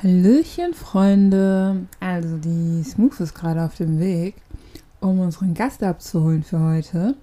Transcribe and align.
Hallöchen, 0.00 0.74
Freunde. 0.74 1.88
Also, 1.98 2.36
die 2.36 2.84
Smooth 2.84 3.18
ist 3.18 3.34
gerade 3.34 3.64
auf 3.64 3.74
dem 3.74 3.98
Weg, 3.98 4.36
um 5.00 5.18
unseren 5.18 5.54
Gast 5.54 5.82
abzuholen 5.82 6.44
für 6.44 6.60
heute. 6.60 7.16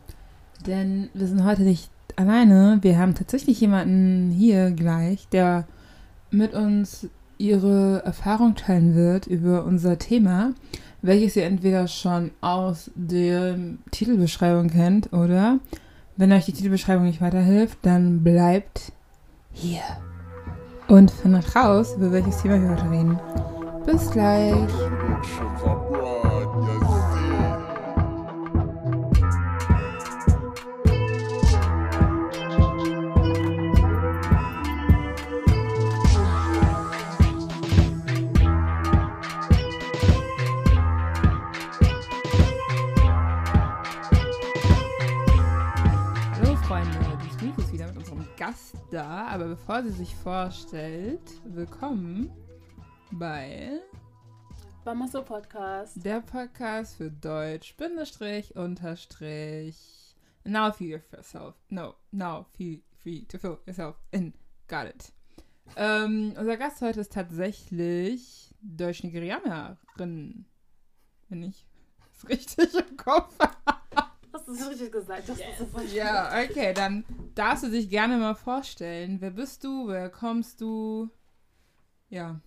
Denn 0.68 1.08
wir 1.14 1.26
sind 1.28 1.46
heute 1.46 1.62
nicht 1.62 1.90
alleine. 2.18 2.80
Wir 2.82 2.98
haben 2.98 3.16
tatsächlich 3.16 3.62
jemanden 3.62 4.30
hier 4.30 4.72
gleich, 4.72 5.30
der 5.30 5.66
mit 6.32 6.54
uns 6.54 7.08
ihre 7.38 8.04
Erfahrung 8.04 8.56
teilen 8.56 8.94
wird 8.94 9.26
über 9.26 9.64
unser 9.64 9.98
Thema, 9.98 10.54
welches 11.02 11.38
ihr 11.38 11.46
entweder 11.46 11.88
schon 11.88 12.32
aus 12.42 12.92
der 12.96 13.58
Titelbeschreibung 13.92 14.70
kennt 14.70 15.14
oder 15.14 15.60
wenn 16.18 16.34
euch 16.34 16.44
die 16.44 16.54
Titelbeschreibung 16.54 17.06
nicht 17.06 17.22
weiterhilft, 17.22 17.78
dann 17.84 18.22
bleibt 18.22 18.92
hier 19.54 19.82
und 20.88 21.12
findet 21.12 21.56
raus, 21.56 21.96
über 21.98 22.12
welches 22.12 22.42
Thema 22.42 22.62
wir 22.62 22.72
heute 22.72 22.92
reden. 22.92 23.20
Bis 23.86 24.10
gleich. 24.12 24.56
Gast 48.46 48.76
da, 48.92 49.26
aber 49.30 49.48
bevor 49.48 49.82
sie 49.82 49.90
sich 49.90 50.14
vorstellt, 50.14 51.42
willkommen 51.46 52.32
bei 53.10 53.80
Bamaso 54.84 55.24
Podcast. 55.24 56.06
der 56.06 56.22
Podcast 56.22 56.98
für 56.98 57.10
Deutsch, 57.10 57.76
Bindestrich, 57.76 58.56
Unterstrich. 58.56 60.16
Now 60.44 60.72
feel 60.72 61.02
yourself. 61.12 61.56
No, 61.70 61.96
now 62.12 62.46
feel 62.56 62.84
free 63.02 63.26
to 63.26 63.40
feel 63.40 63.58
yourself 63.66 63.96
in. 64.12 64.32
Got 64.68 64.90
it. 64.94 65.12
Ähm, 65.76 66.36
unser 66.38 66.58
Gast 66.58 66.84
heute 66.84 67.00
ist 67.00 67.14
tatsächlich 67.14 68.54
Deutsch-Nigerianerin. 68.62 70.46
Wenn 71.30 71.42
ich 71.42 71.66
es 72.14 72.30
richtig 72.30 72.76
im 72.76 72.96
Kopf 72.96 73.40
Hast 74.36 74.50
du 74.50 74.52
es 74.52 74.70
richtig 74.70 74.92
gesagt? 74.92 75.30
Ist 75.30 75.42
super 75.58 75.82
Ja, 75.84 76.44
okay, 76.44 76.74
dann 76.74 77.06
darfst 77.36 77.64
du 77.64 77.70
dich 77.70 77.90
gerne 77.90 78.18
mal 78.18 78.36
vorstellen. 78.36 79.22
Wer 79.22 79.32
bist 79.32 79.64
du? 79.64 79.88
Wer 79.88 80.10
kommst 80.10 80.60
du? 80.60 81.10
Ja. 82.10 82.42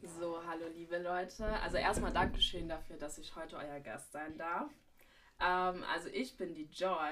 So, 0.00 0.40
hallo 0.48 0.68
liebe 0.72 0.98
Leute. 0.98 1.44
Also 1.60 1.76
erstmal 1.76 2.12
Dankeschön 2.12 2.68
dafür, 2.68 2.98
dass 2.98 3.18
ich 3.18 3.34
heute 3.34 3.56
euer 3.56 3.80
Gast 3.80 4.12
sein 4.12 4.38
darf. 4.38 4.70
Ähm, 5.40 5.82
also 5.92 6.08
ich 6.12 6.36
bin 6.36 6.54
die 6.54 6.70
Joy. 6.70 7.10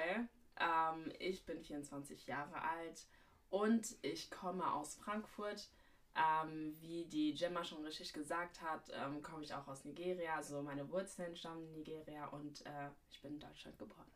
Ähm, 0.60 1.12
ich 1.18 1.44
bin 1.44 1.60
24 1.60 2.28
Jahre 2.28 2.62
alt 2.62 3.08
und 3.50 3.88
ich 4.02 4.30
komme 4.30 4.72
aus 4.72 4.94
Frankfurt. 4.94 5.68
Ähm, 6.16 6.76
wie 6.80 7.04
die 7.04 7.34
Gemma 7.34 7.62
schon 7.62 7.84
richtig 7.84 8.12
gesagt 8.12 8.62
hat, 8.62 8.90
ähm, 8.92 9.22
komme 9.22 9.42
ich 9.42 9.52
auch 9.52 9.68
aus 9.68 9.84
Nigeria. 9.84 10.36
Also 10.36 10.62
meine 10.62 10.88
Wurzeln 10.90 11.36
stammen 11.36 11.66
in 11.66 11.72
Nigeria 11.72 12.26
und 12.28 12.64
äh, 12.64 12.88
ich 13.10 13.20
bin 13.20 13.34
in 13.34 13.40
Deutschland 13.40 13.78
geboren. 13.78 14.10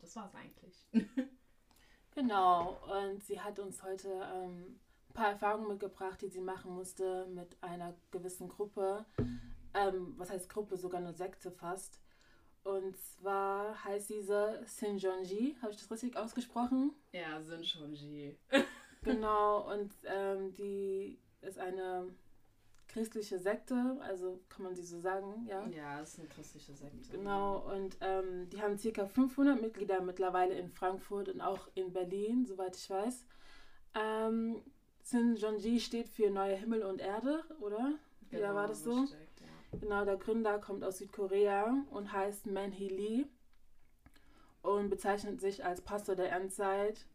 Das 0.00 0.14
war's 0.16 0.34
eigentlich. 0.34 0.86
Genau, 2.16 2.78
und 3.02 3.22
sie 3.22 3.38
hat 3.38 3.58
uns 3.58 3.82
heute 3.82 4.08
ähm, 4.08 4.80
ein 5.10 5.12
paar 5.12 5.32
Erfahrungen 5.32 5.68
mitgebracht, 5.68 6.18
die 6.22 6.30
sie 6.30 6.40
machen 6.40 6.74
musste 6.74 7.26
mit 7.26 7.62
einer 7.62 7.94
gewissen 8.10 8.48
Gruppe. 8.48 9.04
Ähm, 9.74 10.14
was 10.16 10.30
heißt 10.30 10.48
Gruppe? 10.48 10.78
Sogar 10.78 11.02
eine 11.02 11.12
Sekte 11.12 11.50
fast. 11.50 12.00
Und 12.64 12.96
zwar 12.96 13.84
heißt 13.84 14.08
diese 14.08 14.62
Sinjonji. 14.64 15.58
Habe 15.60 15.72
ich 15.72 15.76
das 15.76 15.90
richtig 15.90 16.16
ausgesprochen? 16.16 16.94
Ja, 17.12 17.38
G. 17.38 18.34
Genau, 19.02 19.70
und 19.70 19.92
ähm, 20.06 20.54
die 20.54 21.20
ist 21.46 21.58
eine 21.58 22.08
christliche 22.88 23.38
Sekte, 23.38 23.98
also 24.00 24.40
kann 24.48 24.64
man 24.64 24.74
sie 24.74 24.84
so 24.84 25.00
sagen, 25.00 25.46
ja? 25.48 25.66
Ja, 25.68 25.98
das 26.00 26.14
ist 26.14 26.20
eine 26.20 26.28
christliche 26.28 26.74
Sekte. 26.74 27.10
Genau, 27.10 27.58
und 27.58 27.96
ähm, 28.00 28.48
die 28.50 28.62
haben 28.62 28.76
ca. 28.78 29.06
500 29.06 29.60
Mitglieder 29.60 30.00
mittlerweile 30.00 30.54
in 30.54 30.70
Frankfurt 30.70 31.28
und 31.28 31.40
auch 31.40 31.68
in 31.74 31.92
Berlin, 31.92 32.46
soweit 32.46 32.76
ich 32.76 32.88
weiß. 32.88 33.26
Ähm, 33.94 34.62
Sinjonji 35.02 35.80
steht 35.80 36.08
für 36.08 36.30
Neue 36.30 36.56
Himmel 36.56 36.82
und 36.82 37.00
Erde, 37.00 37.44
oder? 37.60 37.94
Genau, 38.30 38.42
ja, 38.42 38.54
war 38.54 38.66
das 38.66 38.82
so? 38.82 39.06
steckt, 39.06 39.40
ja. 39.40 39.78
Genau, 39.78 40.04
der 40.04 40.16
Gründer 40.16 40.58
kommt 40.58 40.82
aus 40.82 40.98
Südkorea 40.98 41.84
und 41.90 42.12
heißt 42.12 42.46
Man-Hee 42.46 42.88
Lee 42.88 43.26
und 44.62 44.90
bezeichnet 44.90 45.40
sich 45.40 45.64
als 45.64 45.80
Pastor 45.80 46.16
der 46.16 46.32
Endzeit. 46.32 47.06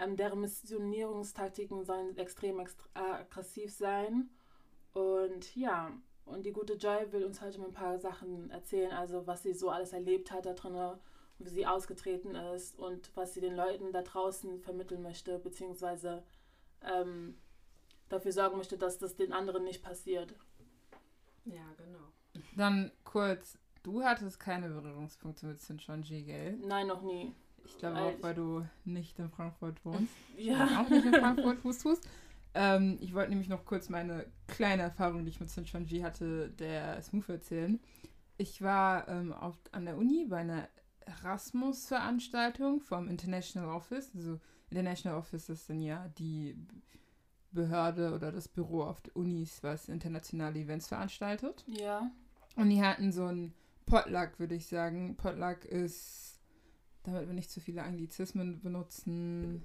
Ähm, 0.00 0.16
deren 0.16 0.40
Missionierungstaktiken 0.40 1.84
sollen 1.84 2.16
extrem 2.16 2.58
extra 2.58 2.88
aggressiv 2.94 3.70
sein. 3.70 4.30
Und 4.92 5.54
ja, 5.54 5.92
und 6.24 6.46
die 6.46 6.52
gute 6.52 6.74
Joy 6.74 7.12
will 7.12 7.24
uns 7.24 7.40
heute 7.42 7.58
mal 7.58 7.66
ein 7.66 7.74
paar 7.74 7.98
Sachen 7.98 8.50
erzählen, 8.50 8.92
also 8.92 9.26
was 9.26 9.42
sie 9.42 9.52
so 9.52 9.68
alles 9.68 9.92
erlebt 9.92 10.32
hat 10.32 10.46
da 10.46 10.54
drin, 10.54 10.98
wie 11.38 11.48
sie 11.48 11.66
ausgetreten 11.66 12.34
ist 12.34 12.78
und 12.78 13.10
was 13.14 13.34
sie 13.34 13.40
den 13.40 13.54
Leuten 13.54 13.92
da 13.92 14.02
draußen 14.02 14.60
vermitteln 14.60 15.02
möchte, 15.02 15.38
beziehungsweise 15.38 16.22
ähm, 16.82 17.36
dafür 18.08 18.32
sorgen 18.32 18.56
möchte, 18.56 18.78
dass 18.78 18.98
das 18.98 19.16
den 19.16 19.32
anderen 19.32 19.64
nicht 19.64 19.82
passiert. 19.82 20.34
Ja, 21.44 21.74
genau. 21.76 22.42
Dann 22.56 22.90
kurz, 23.04 23.58
du 23.82 24.02
hattest 24.02 24.40
keine 24.40 24.68
Berührungspunkte 24.68 25.46
mit 25.46 25.60
Sinchonji, 25.60 26.22
gell? 26.22 26.56
Nein, 26.58 26.86
noch 26.86 27.02
nie. 27.02 27.34
Ich 27.70 27.78
glaube 27.78 27.96
Weil 27.96 28.02
auch, 28.02 28.22
weil 28.22 28.34
du 28.34 28.66
nicht 28.84 29.18
in 29.18 29.30
Frankfurt 29.30 29.84
wohnst. 29.84 30.12
Ja. 30.36 30.80
auch 30.80 30.88
nicht 30.88 31.04
in 31.04 31.14
Frankfurt 31.14 31.58
Fuß 31.58 31.78
tust. 31.78 32.08
Ähm, 32.54 32.98
ich 33.00 33.14
wollte 33.14 33.30
nämlich 33.30 33.48
noch 33.48 33.64
kurz 33.64 33.88
meine 33.88 34.26
kleine 34.48 34.82
Erfahrung, 34.82 35.24
die 35.24 35.30
ich 35.30 35.40
mit 35.40 35.50
Sinchonji 35.50 36.00
hatte, 36.00 36.50
der 36.50 37.00
Smooth 37.02 37.28
erzählen. 37.28 37.80
Ich 38.38 38.60
war 38.62 39.06
ähm, 39.08 39.32
auf, 39.32 39.56
an 39.72 39.84
der 39.84 39.96
Uni 39.96 40.26
bei 40.28 40.38
einer 40.38 40.68
Erasmus-Veranstaltung 41.06 42.80
vom 42.80 43.08
International 43.08 43.68
Office. 43.68 44.10
Also 44.14 44.40
International 44.70 45.18
Office 45.18 45.48
ist 45.48 45.68
dann 45.68 45.80
ja 45.80 46.08
die 46.18 46.56
Behörde 47.52 48.14
oder 48.14 48.32
das 48.32 48.48
Büro 48.48 48.82
auf 48.82 49.00
der 49.00 49.16
Unis, 49.16 49.62
was 49.62 49.88
internationale 49.88 50.58
Events 50.60 50.88
veranstaltet. 50.88 51.64
Ja. 51.66 52.10
Und 52.56 52.70
die 52.70 52.82
hatten 52.82 53.12
so 53.12 53.26
ein 53.26 53.52
Potluck, 53.86 54.38
würde 54.38 54.54
ich 54.54 54.66
sagen. 54.66 55.16
Potluck 55.16 55.64
ist, 55.64 56.29
damit 57.02 57.26
wir 57.26 57.34
nicht 57.34 57.50
zu 57.50 57.60
viele 57.60 57.82
Anglizismen 57.82 58.60
benutzen, 58.60 59.62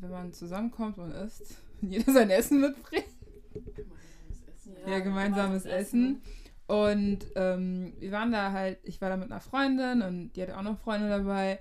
wenn 0.00 0.10
man 0.10 0.32
zusammenkommt 0.32 0.98
und 0.98 1.12
isst, 1.12 1.56
wenn 1.80 1.90
jeder 1.90 2.12
sein 2.12 2.30
Essen 2.30 2.60
mitbringt. 2.60 3.06
Gemeinsames 3.52 4.46
Essen. 4.46 4.76
Ja, 4.86 4.98
gemeinsames 5.00 5.64
Essen. 5.64 6.22
Und 6.66 7.26
ähm, 7.34 7.94
wir 7.98 8.12
waren 8.12 8.32
da 8.32 8.52
halt, 8.52 8.78
ich 8.82 9.00
war 9.00 9.08
da 9.08 9.16
mit 9.16 9.30
einer 9.30 9.40
Freundin 9.40 10.02
und 10.02 10.32
die 10.32 10.42
hatte 10.42 10.56
auch 10.56 10.62
noch 10.62 10.78
Freunde 10.78 11.08
dabei. 11.08 11.60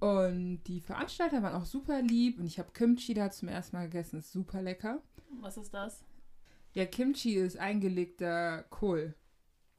Und 0.00 0.64
die 0.64 0.80
Veranstalter 0.80 1.42
waren 1.42 1.54
auch 1.54 1.64
super 1.64 2.02
lieb 2.02 2.38
und 2.38 2.46
ich 2.46 2.58
habe 2.58 2.72
Kimchi 2.72 3.14
da 3.14 3.30
zum 3.30 3.48
ersten 3.48 3.76
Mal 3.76 3.84
gegessen, 3.84 4.18
ist 4.18 4.32
super 4.32 4.60
lecker. 4.60 5.00
Was 5.40 5.56
ist 5.56 5.72
das? 5.72 6.04
Ja, 6.72 6.84
Kimchi 6.86 7.34
ist 7.34 7.56
eingelegter 7.56 8.64
Kohl. 8.64 9.14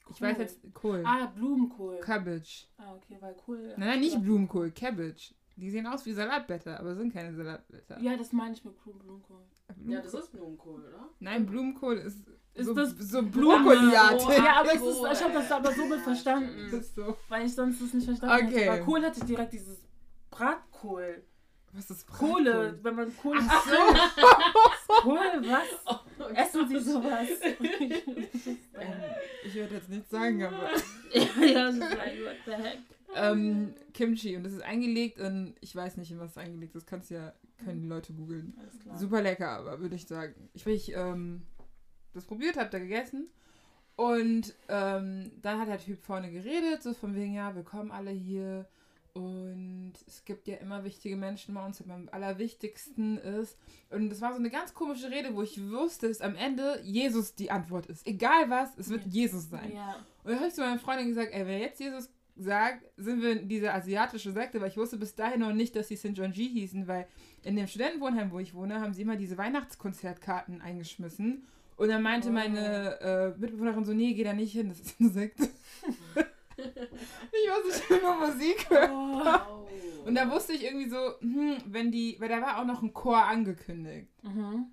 Ich 0.09 0.21
weiß 0.21 0.37
jetzt, 0.37 0.59
Kohl. 0.73 1.03
Ah, 1.05 1.25
Blumenkohl. 1.35 1.99
Cabbage. 1.99 2.67
Ah, 2.77 2.93
okay, 2.95 3.17
weil 3.19 3.33
Kohl. 3.33 3.73
Nein, 3.77 3.89
nein, 3.89 3.99
nicht 3.99 4.21
Blumenkohl, 4.21 4.71
Cabbage. 4.71 5.33
Die 5.57 5.69
sehen 5.69 5.87
aus 5.87 6.05
wie 6.05 6.11
Salatblätter, 6.13 6.79
aber 6.79 6.95
sind 6.95 7.13
keine 7.13 7.33
Salatblätter. 7.33 7.99
Ja, 8.01 8.17
das 8.17 8.33
meine 8.33 8.53
ich 8.53 8.63
mit 8.65 8.75
Blumen- 8.83 8.99
Blumenkohl. 8.99 9.41
Ja, 9.87 10.01
das 10.01 10.13
ist 10.13 10.31
Blumenkohl, 10.33 10.81
oder? 10.85 11.09
Nein, 11.19 11.45
Blumenkohl 11.45 11.97
ist, 11.97 12.19
Ist 12.53 12.65
so, 12.67 12.73
das- 12.73 12.91
so 12.99 13.21
Blumenkohliartig. 13.23 14.27
Oh, 14.27 14.31
Ja, 14.31 14.59
aber 14.59 14.73
ist, 14.73 14.81
ich 14.83 15.23
habe 15.23 15.33
das 15.33 15.51
aber 15.51 15.71
so 15.71 15.85
mit 15.85 15.99
verstanden. 16.01 16.67
Das 16.71 16.81
ist 16.81 16.95
so. 16.95 17.17
Weil 17.29 17.45
ich 17.45 17.55
sonst 17.55 17.81
das 17.81 17.93
nicht 17.93 18.05
verstanden 18.05 18.47
Okay. 18.47 18.67
habe. 18.69 18.79
Bei 18.79 18.83
Kohl 18.85 19.01
hatte 19.03 19.19
ich 19.19 19.25
direkt 19.25 19.53
dieses 19.53 19.81
Bratkohl. 20.29 21.23
Was 21.71 21.89
ist 21.89 22.05
Kohle, 22.07 22.51
Bratkohl? 22.53 22.79
wenn 22.83 22.95
man 22.95 23.17
Kohl. 23.17 23.37
Ach 23.47 23.65
so. 23.65 24.91
Kohl, 25.01 25.17
was? 25.41 25.99
Essen 26.33 26.67
Sie 26.67 26.79
sowas? 26.79 27.27
Ähm, 28.77 28.93
ich 29.45 29.55
werde 29.55 29.75
jetzt 29.75 29.89
nichts 29.89 30.09
sagen, 30.09 30.43
aber. 30.43 30.69
ja, 31.13 31.71
das 31.71 31.75
ist 31.75 31.79
like, 31.79 32.25
what 32.25 32.35
the 32.45 32.51
heck? 32.51 32.79
ähm, 33.15 33.73
Kimchi 33.93 34.35
und 34.35 34.43
das 34.43 34.53
ist 34.53 34.61
eingelegt 34.61 35.17
in, 35.17 35.55
ich 35.61 35.73
weiß 35.75 35.95
nicht, 35.97 36.11
in 36.11 36.19
was 36.19 36.31
es 36.31 36.37
eingelegt 36.37 36.75
ist, 36.75 36.85
kannst 36.85 37.09
ja, 37.09 37.33
können 37.63 37.81
die 37.81 37.87
Leute 37.87 38.13
googeln. 38.13 38.53
Super 38.97 39.21
lecker, 39.21 39.49
aber 39.49 39.79
würde 39.79 39.95
ich 39.95 40.07
sagen. 40.07 40.49
Ich, 40.53 40.67
ich 40.67 40.93
ähm, 40.93 41.43
das 42.13 42.25
probiert 42.25 42.57
habe, 42.57 42.69
da 42.69 42.79
gegessen. 42.79 43.29
Und 43.95 44.53
ähm, 44.67 45.31
dann 45.41 45.59
hat 45.59 45.69
der 45.69 45.79
Typ 45.79 46.03
vorne 46.03 46.29
geredet, 46.29 46.83
so 46.83 46.93
von 46.93 47.15
wegen, 47.15 47.33
ja, 47.33 47.55
wir 47.55 47.63
kommen 47.63 47.91
alle 47.91 48.11
hier 48.11 48.67
Und 49.15 49.93
es 50.07 50.25
gibt 50.25 50.45
ja 50.45 50.57
immer 50.57 50.83
wichtige 50.83 51.15
Menschen 51.15 51.55
bei 51.55 51.65
uns, 51.65 51.81
aber 51.81 51.93
am 51.93 52.09
allerwichtigsten 52.11 53.17
ist. 53.17 53.57
Und 53.89 54.09
das 54.09 54.19
war 54.19 54.33
so 54.33 54.39
eine 54.39 54.49
ganz 54.49 54.73
komische 54.73 55.09
Rede, 55.09 55.33
wo 55.33 55.41
ich 55.41 55.57
wusste, 55.71 56.09
dass 56.09 56.19
am 56.19 56.35
Ende 56.35 56.81
Jesus 56.83 57.33
die 57.33 57.49
Antwort 57.49 57.85
ist. 57.85 58.05
Egal 58.05 58.49
was, 58.49 58.77
es 58.77 58.89
wird 58.89 59.05
ja. 59.05 59.11
Jesus 59.11 59.49
sein. 59.49 59.71
Ja. 59.73 59.95
Und 60.23 60.31
dann 60.31 60.35
habe 60.35 60.49
ich 60.49 60.53
zu 60.53 60.59
meiner 60.59 60.79
Freundin 60.79 61.07
gesagt, 61.07 61.33
ey, 61.33 61.47
wenn 61.47 61.61
jetzt 61.61 61.79
Jesus 61.79 62.09
sagt, 62.35 62.83
sind 62.97 63.21
wir 63.21 63.39
in 63.39 63.47
dieser 63.47 63.73
asiatische 63.73 64.33
Sekte, 64.33 64.59
weil 64.59 64.67
ich 64.67 64.75
wusste 64.75 64.97
bis 64.97 65.15
dahin 65.15 65.39
noch 65.39 65.53
nicht, 65.53 65.77
dass 65.77 65.87
sie 65.87 65.95
St. 65.95 66.11
John 66.13 66.33
G 66.33 66.49
hießen, 66.49 66.85
weil 66.85 67.07
in 67.43 67.55
dem 67.55 67.67
Studentenwohnheim, 67.67 68.31
wo 68.31 68.39
ich 68.39 68.53
wohne, 68.53 68.81
haben 68.81 68.93
sie 68.93 69.03
immer 69.03 69.15
diese 69.15 69.37
Weihnachtskonzertkarten 69.37 70.59
eingeschmissen. 70.59 71.47
Und 71.77 71.87
dann 71.87 72.01
meinte 72.01 72.27
oh. 72.27 72.33
meine 72.33 72.99
äh, 72.99 73.39
Mitbewohnerin 73.39 73.85
so, 73.85 73.93
nee, 73.93 74.13
geh 74.13 74.25
da 74.25 74.33
nicht 74.33 74.51
hin, 74.51 74.67
das 74.67 74.81
ist 74.81 74.99
eine 74.99 75.09
Sekte. 75.09 75.47
ich 76.65 77.49
weiß 77.49 77.89
nicht, 77.89 78.01
nur 78.01 78.15
Musik. 78.15 78.67
Oh. 78.71 80.07
Und 80.07 80.15
da 80.15 80.29
wusste 80.29 80.53
ich 80.53 80.63
irgendwie 80.63 80.89
so, 80.89 81.19
hm, 81.19 81.57
wenn 81.65 81.91
die, 81.91 82.17
weil 82.19 82.29
da 82.29 82.41
war 82.41 82.59
auch 82.59 82.65
noch 82.65 82.81
ein 82.81 82.93
Chor 82.93 83.23
angekündigt. 83.23 84.07
Mhm. 84.23 84.67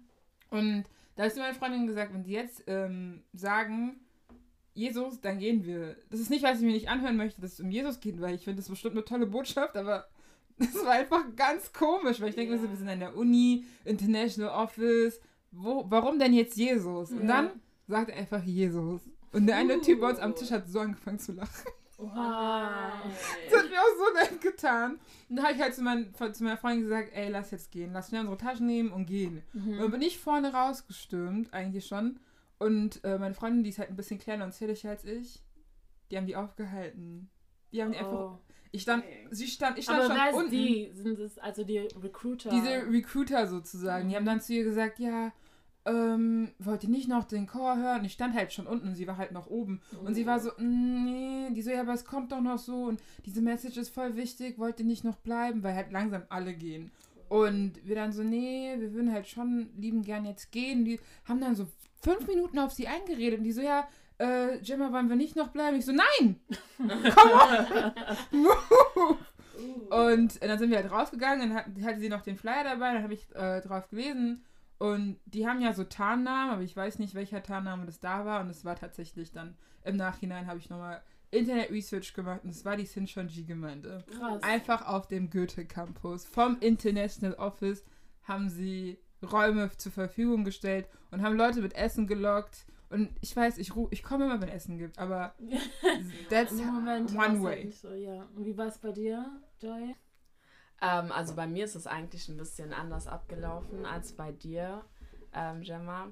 Und 0.50 0.84
da 1.16 1.24
ist 1.24 1.36
meine 1.36 1.54
Freundin 1.54 1.86
gesagt, 1.86 2.12
wenn 2.12 2.24
die 2.24 2.32
jetzt 2.32 2.64
ähm, 2.66 3.22
sagen, 3.32 4.00
Jesus, 4.74 5.20
dann 5.20 5.38
gehen 5.38 5.64
wir. 5.64 5.96
Das 6.10 6.20
ist 6.20 6.30
nicht, 6.30 6.42
weil 6.42 6.54
ich 6.54 6.62
mir 6.62 6.72
nicht 6.72 6.88
anhören 6.88 7.16
möchte, 7.16 7.40
dass 7.40 7.54
es 7.54 7.60
um 7.60 7.70
Jesus 7.70 8.00
geht, 8.00 8.20
weil 8.20 8.34
ich 8.34 8.44
finde 8.44 8.60
das 8.60 8.68
bestimmt 8.68 8.94
eine 8.94 9.04
tolle 9.04 9.26
Botschaft, 9.26 9.76
aber 9.76 10.06
das 10.58 10.74
war 10.84 10.92
einfach 10.92 11.24
ganz 11.36 11.72
komisch, 11.72 12.20
weil 12.20 12.30
ich 12.30 12.34
denke, 12.34 12.54
yeah. 12.54 12.62
wir 12.62 12.76
sind 12.76 12.88
an 12.88 13.00
der 13.00 13.16
Uni, 13.16 13.64
International 13.84 14.50
Office, 14.50 15.20
wo, 15.50 15.84
warum 15.88 16.18
denn 16.18 16.32
jetzt 16.32 16.56
Jesus? 16.56 17.10
Und 17.10 17.26
dann 17.26 17.50
sagt 17.86 18.10
er 18.10 18.16
einfach 18.16 18.42
Jesus. 18.42 19.02
Und 19.32 19.46
der 19.46 19.56
eine 19.56 19.78
uh. 19.78 19.80
Typ 19.80 20.00
bei 20.00 20.10
uns 20.10 20.18
am 20.18 20.34
Tisch 20.34 20.50
hat 20.50 20.68
so 20.68 20.80
angefangen 20.80 21.18
zu 21.18 21.32
lachen. 21.32 21.70
Wow. 22.02 22.12
Das 23.50 23.62
hat 23.62 23.70
mir 23.70 23.80
auch 23.80 23.96
so 23.96 24.14
nett 24.14 24.40
getan. 24.40 24.98
Und 25.28 25.36
dann 25.36 25.44
habe 25.44 25.54
ich 25.54 25.60
halt 25.60 25.74
zu, 25.74 25.82
mein, 25.82 26.14
zu, 26.14 26.44
meiner 26.44 26.56
Freundin 26.56 26.82
gesagt, 26.82 27.10
ey, 27.14 27.28
lass 27.28 27.50
jetzt 27.50 27.70
gehen. 27.70 27.92
Lass 27.92 28.12
mir 28.12 28.20
unsere 28.20 28.36
Taschen 28.36 28.66
nehmen 28.66 28.92
und 28.92 29.06
gehen. 29.06 29.42
Mhm. 29.52 29.72
Und 29.72 29.78
dann 29.78 29.90
bin 29.90 30.02
ich 30.02 30.18
vorne 30.18 30.52
rausgestürmt, 30.52 31.52
eigentlich 31.52 31.86
schon. 31.86 32.18
Und 32.58 33.02
äh, 33.04 33.18
meine 33.18 33.34
Freundin, 33.34 33.64
die 33.64 33.70
ist 33.70 33.78
halt 33.78 33.90
ein 33.90 33.96
bisschen 33.96 34.18
kleiner 34.18 34.44
und 34.44 34.52
zähliger 34.52 34.90
als 34.90 35.04
ich, 35.04 35.42
die 36.10 36.16
haben 36.16 36.26
die 36.26 36.36
aufgehalten. 36.36 37.30
Die 37.72 37.82
haben 37.82 37.92
die 37.92 37.98
oh. 37.98 38.04
einfach. 38.04 38.38
Ich 38.74 38.82
stand, 38.82 39.04
sie 39.30 39.48
stand, 39.48 39.78
ich 39.78 39.84
stand 39.84 40.02
Aber 40.02 40.14
schon 40.14 40.34
unten. 40.34 40.50
die 40.50 40.90
sind 40.94 41.18
es, 41.18 41.38
also 41.38 41.62
die 41.62 41.78
Recruiter. 41.78 42.48
Diese 42.50 42.90
Recruiter 42.90 43.46
sozusagen. 43.46 44.06
Mhm. 44.06 44.10
Die 44.10 44.16
haben 44.16 44.24
dann 44.24 44.40
zu 44.40 44.54
ihr 44.54 44.64
gesagt, 44.64 44.98
ja, 44.98 45.32
ähm, 45.84 46.52
wollt 46.58 46.84
ihr 46.84 46.90
nicht 46.90 47.08
noch 47.08 47.24
den 47.24 47.46
Chor 47.46 47.76
hören? 47.76 48.04
Ich 48.04 48.12
stand 48.12 48.34
halt 48.34 48.52
schon 48.52 48.66
unten 48.66 48.88
und 48.88 48.94
sie 48.94 49.06
war 49.06 49.16
halt 49.16 49.32
noch 49.32 49.48
oben. 49.48 49.80
Oh. 49.96 50.06
Und 50.06 50.14
sie 50.14 50.26
war 50.26 50.38
so, 50.38 50.50
mm, 50.56 51.04
nee, 51.04 51.50
die 51.50 51.62
so, 51.62 51.70
ja, 51.70 51.80
aber 51.80 51.94
es 51.94 52.04
kommt 52.04 52.32
doch 52.32 52.40
noch 52.40 52.58
so 52.58 52.84
und 52.84 53.00
diese 53.26 53.42
Message 53.42 53.76
ist 53.76 53.94
voll 53.94 54.16
wichtig, 54.16 54.58
wollt 54.58 54.78
ihr 54.78 54.86
nicht 54.86 55.04
noch 55.04 55.16
bleiben? 55.16 55.62
Weil 55.62 55.74
halt 55.74 55.90
langsam 55.90 56.22
alle 56.28 56.54
gehen. 56.54 56.92
Und 57.28 57.72
wir 57.84 57.96
dann 57.96 58.12
so, 58.12 58.22
nee, 58.22 58.74
wir 58.78 58.92
würden 58.92 59.12
halt 59.12 59.26
schon 59.26 59.70
lieben 59.76 60.02
gern 60.02 60.24
jetzt 60.24 60.52
gehen. 60.52 60.84
Die 60.84 61.00
haben 61.24 61.40
dann 61.40 61.56
so 61.56 61.66
fünf 62.00 62.26
Minuten 62.26 62.58
auf 62.58 62.72
sie 62.72 62.86
eingeredet 62.86 63.38
und 63.38 63.44
die 63.44 63.52
so, 63.52 63.62
ja, 63.62 63.88
äh, 64.18 64.58
Gemma, 64.58 64.92
wollen 64.92 65.08
wir 65.08 65.16
nicht 65.16 65.34
noch 65.34 65.48
bleiben? 65.48 65.78
Ich 65.78 65.86
so, 65.86 65.92
nein! 65.92 66.36
Komm 66.78 67.30
on! 68.30 69.16
und 70.20 70.42
dann 70.42 70.58
sind 70.58 70.70
wir 70.70 70.76
halt 70.76 70.92
rausgegangen, 70.92 71.50
dann 71.50 71.84
hatte 71.84 72.00
sie 72.00 72.08
noch 72.08 72.22
den 72.22 72.36
Flyer 72.36 72.64
dabei, 72.64 72.92
dann 72.92 73.02
habe 73.02 73.14
ich 73.14 73.26
äh, 73.34 73.60
drauf 73.62 73.88
gelesen 73.88 74.44
und 74.82 75.20
die 75.26 75.46
haben 75.46 75.60
ja 75.60 75.72
so 75.74 75.84
Tarnnamen, 75.84 76.54
aber 76.54 76.62
ich 76.62 76.74
weiß 76.74 76.98
nicht, 76.98 77.14
welcher 77.14 77.40
Tarnname 77.40 77.86
das 77.86 78.00
da 78.00 78.24
war. 78.24 78.40
Und 78.40 78.50
es 78.50 78.64
war 78.64 78.74
tatsächlich 78.74 79.30
dann 79.30 79.56
im 79.84 79.94
Nachhinein 79.94 80.48
habe 80.48 80.58
ich 80.58 80.70
nochmal 80.70 81.00
Internet 81.30 81.70
Research 81.70 82.14
gemacht 82.14 82.40
und 82.42 82.50
es 82.50 82.64
war 82.64 82.76
die 82.76 82.84
Sinchonji-Gemeinde. 82.84 84.04
Krass. 84.10 84.42
Einfach 84.42 84.88
auf 84.88 85.06
dem 85.06 85.30
Goethe-Campus. 85.30 86.24
Vom 86.24 86.58
International 86.58 87.36
Office 87.38 87.84
haben 88.24 88.48
sie 88.48 88.98
Räume 89.22 89.70
zur 89.76 89.92
Verfügung 89.92 90.42
gestellt 90.42 90.88
und 91.12 91.22
haben 91.22 91.36
Leute 91.36 91.62
mit 91.62 91.76
Essen 91.76 92.08
gelockt. 92.08 92.66
Und 92.90 93.08
ich 93.20 93.36
weiß, 93.36 93.58
ich, 93.58 93.70
ich 93.90 94.02
komme 94.02 94.24
immer, 94.24 94.40
wenn 94.40 94.48
Essen 94.48 94.78
gibt, 94.78 94.98
aber 94.98 95.36
that's 96.28 96.54
Moment, 96.54 97.14
one 97.14 97.40
way. 97.40 97.70
So, 97.70 97.92
ja. 97.92 98.26
Und 98.34 98.44
wie 98.44 98.56
war 98.56 98.66
es 98.66 98.78
bei 98.78 98.90
dir, 98.90 99.30
Joy? 99.60 99.94
Ähm, 100.82 101.12
also 101.12 101.34
bei 101.34 101.46
mir 101.46 101.64
ist 101.64 101.76
es 101.76 101.86
eigentlich 101.86 102.28
ein 102.28 102.36
bisschen 102.36 102.74
anders 102.74 103.06
abgelaufen 103.06 103.86
als 103.86 104.12
bei 104.12 104.32
dir, 104.32 104.84
ähm, 105.32 105.62
Gemma. 105.62 106.08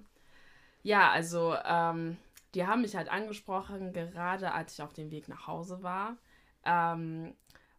Ja, 0.82 1.11
also 1.11 1.55
ähm, 1.64 2.17
die 2.55 2.67
haben 2.67 2.82
mich 2.82 2.96
halt 2.96 3.11
angesprochen, 3.11 3.93
gerade 3.93 4.52
als 4.52 4.75
ich 4.75 4.82
auf 4.82 4.93
dem 4.94 5.11
Weg 5.11 5.28
nach 5.28 5.46
Hause 5.46 5.82
war. 5.82 6.17
Ähm, 6.64 7.34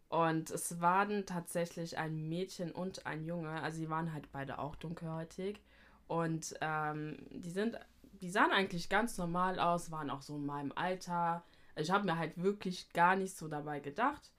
und 0.09 0.51
es 0.51 0.81
waren 0.81 1.25
tatsächlich 1.25 1.97
ein 1.97 2.27
Mädchen 2.27 2.71
und 2.71 3.05
ein 3.05 3.23
Junge. 3.23 3.61
Also 3.61 3.77
sie 3.77 3.89
waren 3.89 4.13
halt 4.13 4.29
beide 4.33 4.59
auch 4.59 4.75
dunkelhäutig. 4.75 5.61
Und 6.07 6.53
ähm, 6.59 7.17
die 7.29 7.49
sind, 7.49 7.79
die 8.19 8.29
sahen 8.29 8.51
eigentlich 8.51 8.89
ganz 8.89 9.17
normal 9.17 9.59
aus, 9.59 9.91
waren 9.91 10.09
auch 10.09 10.21
so 10.21 10.35
in 10.35 10.45
meinem 10.45 10.73
Alter. 10.75 11.43
Ich 11.77 11.89
habe 11.91 12.05
mir 12.05 12.17
halt 12.17 12.37
wirklich 12.37 12.91
gar 12.91 13.15
nicht 13.15 13.37
so 13.37 13.47
dabei 13.47 13.79
gedacht. 13.79 14.29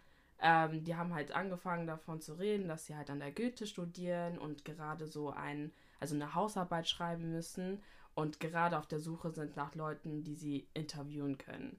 Ähm, 0.45 0.83
die 0.83 0.97
haben 0.97 1.15
halt 1.15 1.33
angefangen 1.33 1.87
davon 1.87 2.21
zu 2.21 2.35
reden, 2.35 2.67
dass 2.67 2.87
sie 2.87 2.97
halt 2.97 3.11
an 3.11 3.21
der 3.21 3.31
Goethe 3.31 3.67
studieren 3.67 4.39
und 4.39 4.65
gerade 4.65 5.07
so 5.07 5.31
ein, 5.31 5.73
also 6.01 6.17
eine 6.17 6.35
Hausarbeit 6.35 6.89
schreiben 6.89 7.31
müssen 7.31 7.81
und 8.15 8.41
gerade 8.41 8.77
auf 8.77 8.89
der 8.89 8.99
Suche 8.99 9.31
sind 9.31 9.57
nach 9.57 9.77
Leuten, 9.77 10.25
die 10.25 10.35
sie 10.35 10.67
interviewen 10.75 11.39
können. 11.39 11.79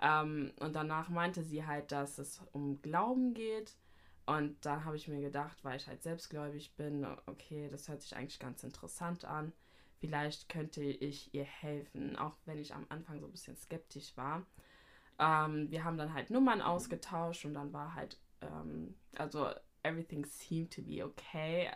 Ähm, 0.00 0.52
und 0.60 0.74
danach 0.76 1.08
meinte 1.08 1.42
sie 1.42 1.64
halt, 1.66 1.92
dass 1.92 2.18
es 2.18 2.42
um 2.52 2.80
Glauben 2.82 3.32
geht. 3.32 3.74
Und 4.26 4.56
da 4.64 4.84
habe 4.84 4.96
ich 4.96 5.08
mir 5.08 5.20
gedacht, 5.20 5.64
weil 5.64 5.76
ich 5.76 5.86
halt 5.86 6.02
selbstgläubig 6.02 6.74
bin, 6.76 7.06
okay, 7.26 7.68
das 7.70 7.88
hört 7.88 8.02
sich 8.02 8.16
eigentlich 8.16 8.38
ganz 8.38 8.62
interessant 8.64 9.24
an. 9.24 9.52
Vielleicht 10.00 10.48
könnte 10.48 10.82
ich 10.82 11.32
ihr 11.34 11.44
helfen, 11.44 12.16
auch 12.16 12.36
wenn 12.44 12.58
ich 12.58 12.74
am 12.74 12.86
Anfang 12.90 13.20
so 13.20 13.26
ein 13.26 13.32
bisschen 13.32 13.56
skeptisch 13.56 14.16
war. 14.16 14.44
Ähm, 15.18 15.70
wir 15.70 15.84
haben 15.84 15.96
dann 15.96 16.14
halt 16.14 16.30
Nummern 16.30 16.60
ausgetauscht 16.60 17.44
und 17.44 17.54
dann 17.54 17.72
war 17.72 17.94
halt, 17.94 18.18
ähm, 18.40 18.94
also 19.16 19.50
everything 19.82 20.24
seemed 20.24 20.72
to 20.72 20.82
be 20.82 21.04
okay. 21.04 21.70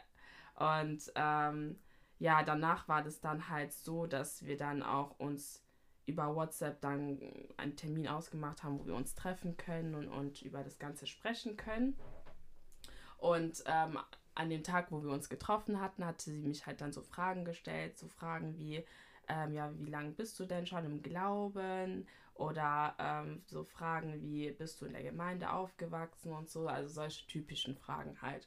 Und 0.57 1.13
ähm, 1.15 1.79
ja, 2.19 2.43
danach 2.43 2.89
war 2.89 3.03
das 3.03 3.21
dann 3.21 3.49
halt 3.49 3.73
so, 3.73 4.07
dass 4.07 4.45
wir 4.45 4.57
dann 4.57 4.83
auch 4.83 5.19
uns 5.19 5.65
über 6.07 6.35
WhatsApp 6.35 6.81
dann 6.81 7.21
einen 7.59 7.77
Termin 7.77 8.09
ausgemacht 8.09 8.63
haben, 8.63 8.81
wo 8.81 8.87
wir 8.87 8.95
uns 8.95 9.15
treffen 9.15 9.57
können 9.57 9.95
und, 9.95 10.09
und 10.09 10.43
über 10.43 10.65
das 10.65 10.79
Ganze 10.79 11.07
sprechen 11.07 11.57
können. 11.57 11.97
Und 13.19 13.63
ähm, 13.67 13.99
an 14.35 14.51
dem 14.51 14.63
Tag, 14.63 14.91
wo 14.91 15.03
wir 15.03 15.11
uns 15.11 15.29
getroffen 15.29 15.81
hatten, 15.81 16.07
hatte 16.07 16.31
sie 16.31 16.43
mich 16.43 16.67
halt 16.67 16.81
dann 16.81 16.93
so 16.93 17.03
Fragen 17.03 17.45
gestellt, 17.45 17.99
so 17.99 18.09
Fragen 18.09 18.57
wie, 18.57 18.85
ähm, 19.29 19.53
ja, 19.53 19.71
wie 19.79 19.91
lange 19.91 20.13
bist 20.13 20.41
du 20.41 20.47
denn 20.47 20.67
schon 20.67 20.85
im 20.85 21.03
Glauben? 21.03 22.07
Oder 22.39 22.95
ähm, 23.01 23.43
so 23.47 23.65
Fragen 23.65 24.23
wie, 24.23 24.51
bist 24.53 24.81
du 24.81 24.87
in 24.87 24.93
der 24.93 25.03
Gemeinde 25.03 25.51
aufgewachsen 25.51 26.33
und 26.33 26.49
so, 26.49 26.69
also 26.69 26.89
solche 26.89 27.27
typischen 27.27 27.77
Fragen 27.77 28.23
halt. 28.23 28.47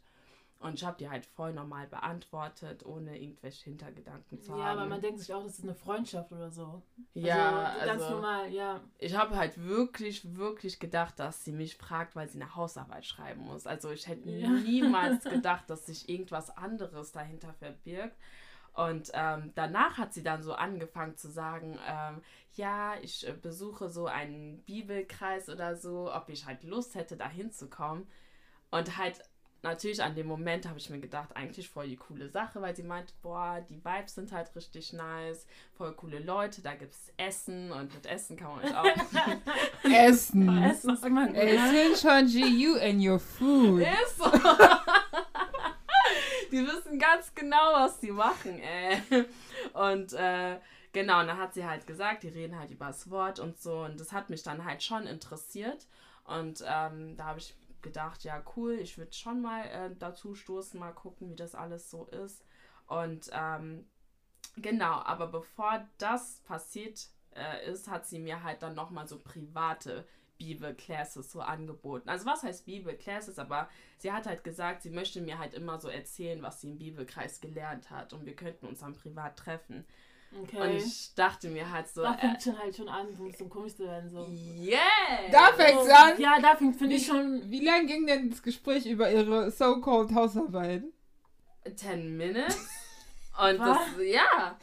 Und 0.59 0.75
ich 0.75 0.85
habe 0.85 0.95
die 0.97 1.09
halt 1.09 1.25
voll 1.25 1.53
normal 1.53 1.87
beantwortet, 1.87 2.85
ohne 2.85 3.19
irgendwelche 3.19 3.65
Hintergedanken 3.65 4.39
zu 4.39 4.51
ja, 4.51 4.57
haben. 4.57 4.61
Ja, 4.61 4.71
aber 4.71 4.85
man 4.85 5.01
denkt 5.01 5.19
sich 5.19 5.33
auch, 5.33 5.43
das 5.43 5.57
ist 5.57 5.63
eine 5.63 5.73
Freundschaft 5.73 6.31
oder 6.31 6.51
so. 6.51 6.81
Ja, 7.15 7.63
also, 7.63 7.85
ganz 7.85 8.03
also, 8.03 8.15
normal, 8.15 8.53
ja. 8.53 8.79
Ich 8.99 9.15
habe 9.15 9.35
halt 9.35 9.61
wirklich, 9.61 10.37
wirklich 10.37 10.79
gedacht, 10.79 11.19
dass 11.19 11.43
sie 11.43 11.51
mich 11.51 11.75
fragt, 11.75 12.15
weil 12.15 12.29
sie 12.29 12.39
eine 12.39 12.55
Hausarbeit 12.55 13.05
schreiben 13.05 13.41
muss. 13.41 13.67
Also 13.67 13.91
ich 13.91 14.07
hätte 14.07 14.29
ja. 14.29 14.49
niemals 14.49 15.23
gedacht, 15.29 15.69
dass 15.69 15.87
sich 15.87 16.07
irgendwas 16.07 16.55
anderes 16.55 17.11
dahinter 17.11 17.53
verbirgt. 17.53 18.15
Und 18.73 19.11
ähm, 19.13 19.51
danach 19.55 19.97
hat 19.97 20.13
sie 20.13 20.23
dann 20.23 20.43
so 20.43 20.53
angefangen 20.53 21.17
zu 21.17 21.29
sagen, 21.29 21.77
ähm, 21.87 22.21
ja, 22.53 22.95
ich 23.01 23.27
äh, 23.27 23.33
besuche 23.33 23.89
so 23.89 24.07
einen 24.07 24.63
Bibelkreis 24.63 25.49
oder 25.49 25.75
so, 25.75 26.13
ob 26.13 26.29
ich 26.29 26.45
halt 26.45 26.63
Lust 26.63 26.95
hätte, 26.95 27.17
da 27.17 27.29
hinzukommen. 27.29 28.07
Und 28.69 28.97
halt 28.97 29.21
natürlich 29.63 30.01
an 30.01 30.15
dem 30.15 30.27
Moment 30.27 30.67
habe 30.67 30.79
ich 30.79 30.89
mir 30.89 30.99
gedacht, 30.99 31.35
eigentlich 31.35 31.69
voll 31.69 31.87
die 31.87 31.97
coole 31.97 32.29
Sache, 32.29 32.61
weil 32.61 32.75
sie 32.75 32.83
meinte, 32.83 33.13
boah, 33.21 33.63
die 33.69 33.83
Vibes 33.83 34.15
sind 34.15 34.31
halt 34.31 34.55
richtig 34.55 34.93
nice, 34.93 35.45
voll 35.73 35.93
coole 35.93 36.19
Leute, 36.19 36.61
da 36.61 36.73
gibt 36.73 36.93
es 36.93 37.13
Essen 37.17 37.71
und 37.71 37.93
mit 37.93 38.05
Essen 38.05 38.37
kann 38.37 38.55
man 38.55 38.63
halt 38.63 38.75
auch. 38.75 39.83
Essen. 39.83 40.63
Essen 40.63 40.93
ist 40.93 41.05
immer 41.05 41.27
gut. 41.27 41.35
Essen 41.35 41.95
schon 41.95 42.27
you 42.27 42.75
and 42.77 43.05
your 43.05 43.19
food. 43.19 43.81
Ist 43.81 44.17
so. 44.17 44.25
die 46.51 46.65
wissen 46.65 46.99
ganz 46.99 47.33
genau, 47.33 47.73
was 47.73 48.01
sie 48.01 48.11
machen, 48.11 48.59
ey. 48.59 49.01
Und 49.73 50.13
äh, 50.13 50.59
genau, 50.91 51.21
und 51.21 51.27
dann 51.27 51.37
hat 51.37 51.53
sie 51.53 51.65
halt 51.65 51.87
gesagt, 51.87 52.23
die 52.23 52.29
reden 52.29 52.59
halt 52.59 52.71
über 52.71 52.87
das 52.87 53.09
Wort 53.09 53.39
und 53.39 53.59
so. 53.59 53.83
Und 53.83 53.99
das 53.99 54.11
hat 54.11 54.29
mich 54.29 54.43
dann 54.43 54.65
halt 54.65 54.83
schon 54.83 55.07
interessiert. 55.07 55.87
Und 56.25 56.63
ähm, 56.67 57.17
da 57.17 57.25
habe 57.25 57.39
ich 57.39 57.55
gedacht, 57.81 58.23
ja, 58.23 58.43
cool, 58.55 58.73
ich 58.73 58.97
würde 58.97 59.13
schon 59.13 59.41
mal 59.41 59.65
äh, 59.65 59.95
dazu 59.97 60.35
stoßen, 60.35 60.79
mal 60.79 60.91
gucken, 60.91 61.29
wie 61.29 61.35
das 61.35 61.55
alles 61.55 61.89
so 61.89 62.05
ist. 62.05 62.43
Und 62.87 63.29
ähm, 63.33 63.85
genau, 64.57 65.01
aber 65.03 65.27
bevor 65.27 65.87
das 65.97 66.41
passiert 66.45 67.07
äh, 67.35 67.71
ist, 67.71 67.87
hat 67.87 68.05
sie 68.05 68.19
mir 68.19 68.43
halt 68.43 68.61
dann 68.61 68.75
nochmal 68.75 69.07
so 69.07 69.17
private 69.17 70.05
Bibelclasses 70.41 71.31
so 71.31 71.41
angeboten. 71.41 72.09
Also 72.09 72.25
was 72.25 72.41
heißt 72.41 72.65
Bibelclasses? 72.65 73.37
Aber 73.37 73.69
sie 73.99 74.11
hat 74.11 74.25
halt 74.25 74.43
gesagt, 74.43 74.81
sie 74.81 74.89
möchte 74.89 75.21
mir 75.21 75.37
halt 75.37 75.53
immer 75.53 75.79
so 75.79 75.87
erzählen, 75.87 76.41
was 76.41 76.61
sie 76.61 76.69
im 76.69 76.77
Bibelkreis 76.79 77.41
gelernt 77.41 77.91
hat 77.91 78.11
und 78.13 78.25
wir 78.25 78.35
könnten 78.35 78.65
uns 78.65 78.79
dann 78.79 78.95
privat 78.95 79.37
treffen. 79.37 79.85
Okay. 80.43 80.61
Und 80.61 80.69
ich 80.77 81.13
dachte 81.13 81.49
mir 81.49 81.69
halt 81.69 81.89
so. 81.89 82.01
Da 82.01 82.13
fängt 82.13 82.37
äh, 82.37 82.41
schon 82.41 82.59
halt 82.59 82.75
schon 82.75 82.89
an, 82.89 83.13
so 83.15 83.25
bisschen 83.25 83.49
komisch 83.49 83.75
zu 83.75 83.83
werden. 83.83 84.09
So. 84.09 84.27
Yeah! 84.27 85.29
Da 85.29 85.53
fängt 85.53 85.81
es 85.81 85.89
an? 85.89 86.19
Ja, 86.19 86.39
da 86.41 86.55
finde 86.55 86.95
ich 86.95 87.05
schon. 87.05 87.51
Wie 87.51 87.63
lange 87.63 87.85
ging 87.85 88.07
denn 88.07 88.29
das 88.29 88.41
Gespräch 88.41 88.85
über 88.85 89.11
ihre 89.11 89.51
so-called 89.51 90.13
Hausarbeit? 90.15 90.83
Ten 91.75 92.17
Minutes? 92.17 92.55
Und 93.37 93.59
Was? 93.59 93.77
das, 93.77 94.05
ja. 94.05 94.57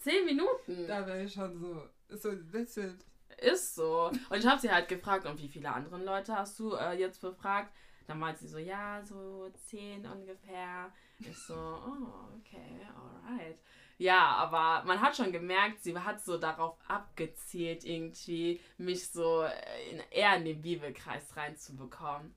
Zehn 0.00 0.24
Minuten. 0.24 0.86
Da 0.86 1.06
wäre 1.06 1.24
ich 1.24 1.32
schon 1.32 1.58
so. 1.58 1.82
So, 2.16 2.34
that's 2.52 2.76
it. 2.76 2.96
Ist 3.38 3.74
so. 3.74 4.10
Und 4.30 4.38
ich 4.38 4.46
habe 4.46 4.60
sie 4.60 4.70
halt 4.70 4.88
gefragt, 4.88 5.26
und 5.26 5.40
wie 5.40 5.48
viele 5.48 5.72
andere 5.72 5.98
Leute 5.98 6.34
hast 6.34 6.58
du 6.58 6.74
äh, 6.74 6.92
jetzt 6.98 7.20
befragt? 7.20 7.72
Dann 8.06 8.18
meint 8.18 8.38
sie 8.38 8.48
so, 8.48 8.58
ja, 8.58 9.02
so 9.02 9.50
zehn 9.66 10.06
ungefähr. 10.06 10.92
Ich 11.18 11.38
so, 11.38 11.54
oh, 11.54 12.38
okay, 12.38 12.80
alright. 12.94 13.58
Ja, 13.96 14.26
aber 14.36 14.84
man 14.86 15.00
hat 15.00 15.16
schon 15.16 15.32
gemerkt, 15.32 15.82
sie 15.82 15.96
hat 15.96 16.22
so 16.22 16.36
darauf 16.36 16.76
abgezielt, 16.88 17.84
irgendwie 17.84 18.60
mich 18.76 19.08
so 19.08 19.44
in, 19.90 20.02
eher 20.10 20.36
in 20.36 20.44
den 20.44 20.60
Bibelkreis 20.60 21.36
reinzubekommen. 21.36 22.34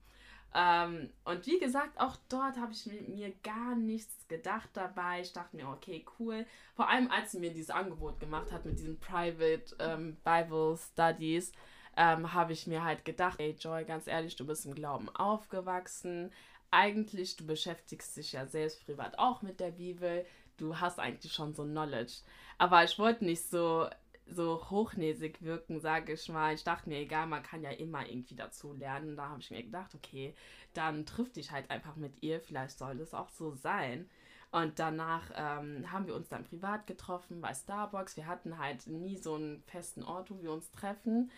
Ähm, 0.54 1.10
und 1.24 1.46
wie 1.46 1.58
gesagt, 1.58 2.00
auch 2.00 2.16
dort 2.28 2.56
habe 2.56 2.72
ich 2.72 2.86
mir 2.86 3.32
gar 3.42 3.74
nichts 3.76 4.26
gedacht 4.28 4.70
dabei. 4.72 5.20
Ich 5.20 5.32
dachte 5.32 5.56
mir, 5.56 5.68
okay, 5.68 6.04
cool. 6.18 6.46
Vor 6.74 6.88
allem, 6.88 7.10
als 7.10 7.32
sie 7.32 7.38
mir 7.38 7.52
dieses 7.52 7.70
Angebot 7.70 8.18
gemacht 8.18 8.50
hat 8.50 8.64
mit 8.64 8.78
diesen 8.78 8.98
Private 8.98 9.76
ähm, 9.78 10.16
Bible 10.24 10.76
Studies, 10.76 11.52
ähm, 11.96 12.32
habe 12.32 12.52
ich 12.52 12.66
mir 12.66 12.82
halt 12.82 13.04
gedacht, 13.04 13.38
hey 13.38 13.56
Joy, 13.58 13.84
ganz 13.84 14.06
ehrlich, 14.06 14.36
du 14.36 14.46
bist 14.46 14.64
im 14.66 14.74
Glauben 14.74 15.08
aufgewachsen. 15.10 16.32
Eigentlich, 16.70 17.36
du 17.36 17.46
beschäftigst 17.46 18.16
dich 18.16 18.32
ja 18.32 18.46
selbst 18.46 18.84
privat 18.84 19.18
auch 19.18 19.42
mit 19.42 19.60
der 19.60 19.70
Bibel 19.70 20.24
du 20.58 20.78
hast 20.78 20.98
eigentlich 20.98 21.32
schon 21.32 21.54
so 21.54 21.64
Knowledge. 21.64 22.14
Aber 22.58 22.84
ich 22.84 22.98
wollte 22.98 23.24
nicht 23.24 23.48
so, 23.48 23.88
so 24.30 24.70
hochnäsig 24.70 25.42
wirken, 25.42 25.80
sage 25.80 26.12
ich 26.12 26.28
mal. 26.28 26.54
Ich 26.54 26.64
dachte 26.64 26.88
mir, 26.88 26.98
egal, 26.98 27.26
man 27.26 27.42
kann 27.42 27.62
ja 27.62 27.70
immer 27.70 28.08
irgendwie 28.08 28.34
dazu 28.34 28.72
lernen. 28.72 29.16
Da 29.16 29.28
habe 29.28 29.40
ich 29.40 29.50
mir 29.50 29.62
gedacht, 29.62 29.94
okay, 29.94 30.34
dann 30.74 31.06
triff 31.06 31.32
dich 31.32 31.50
halt 31.50 31.70
einfach 31.70 31.96
mit 31.96 32.22
ihr. 32.22 32.40
Vielleicht 32.40 32.78
soll 32.78 33.00
es 33.00 33.14
auch 33.14 33.30
so 33.30 33.54
sein. 33.54 34.08
Und 34.50 34.78
danach 34.78 35.30
ähm, 35.34 35.90
haben 35.92 36.06
wir 36.06 36.14
uns 36.14 36.28
dann 36.28 36.44
privat 36.44 36.86
getroffen 36.86 37.40
bei 37.40 37.52
Starbucks. 37.52 38.16
Wir 38.16 38.26
hatten 38.26 38.58
halt 38.58 38.86
nie 38.86 39.16
so 39.16 39.34
einen 39.34 39.62
festen 39.66 40.02
Ort, 40.02 40.30
wo 40.30 40.40
wir 40.40 40.52
uns 40.52 40.70
treffen. 40.70 41.30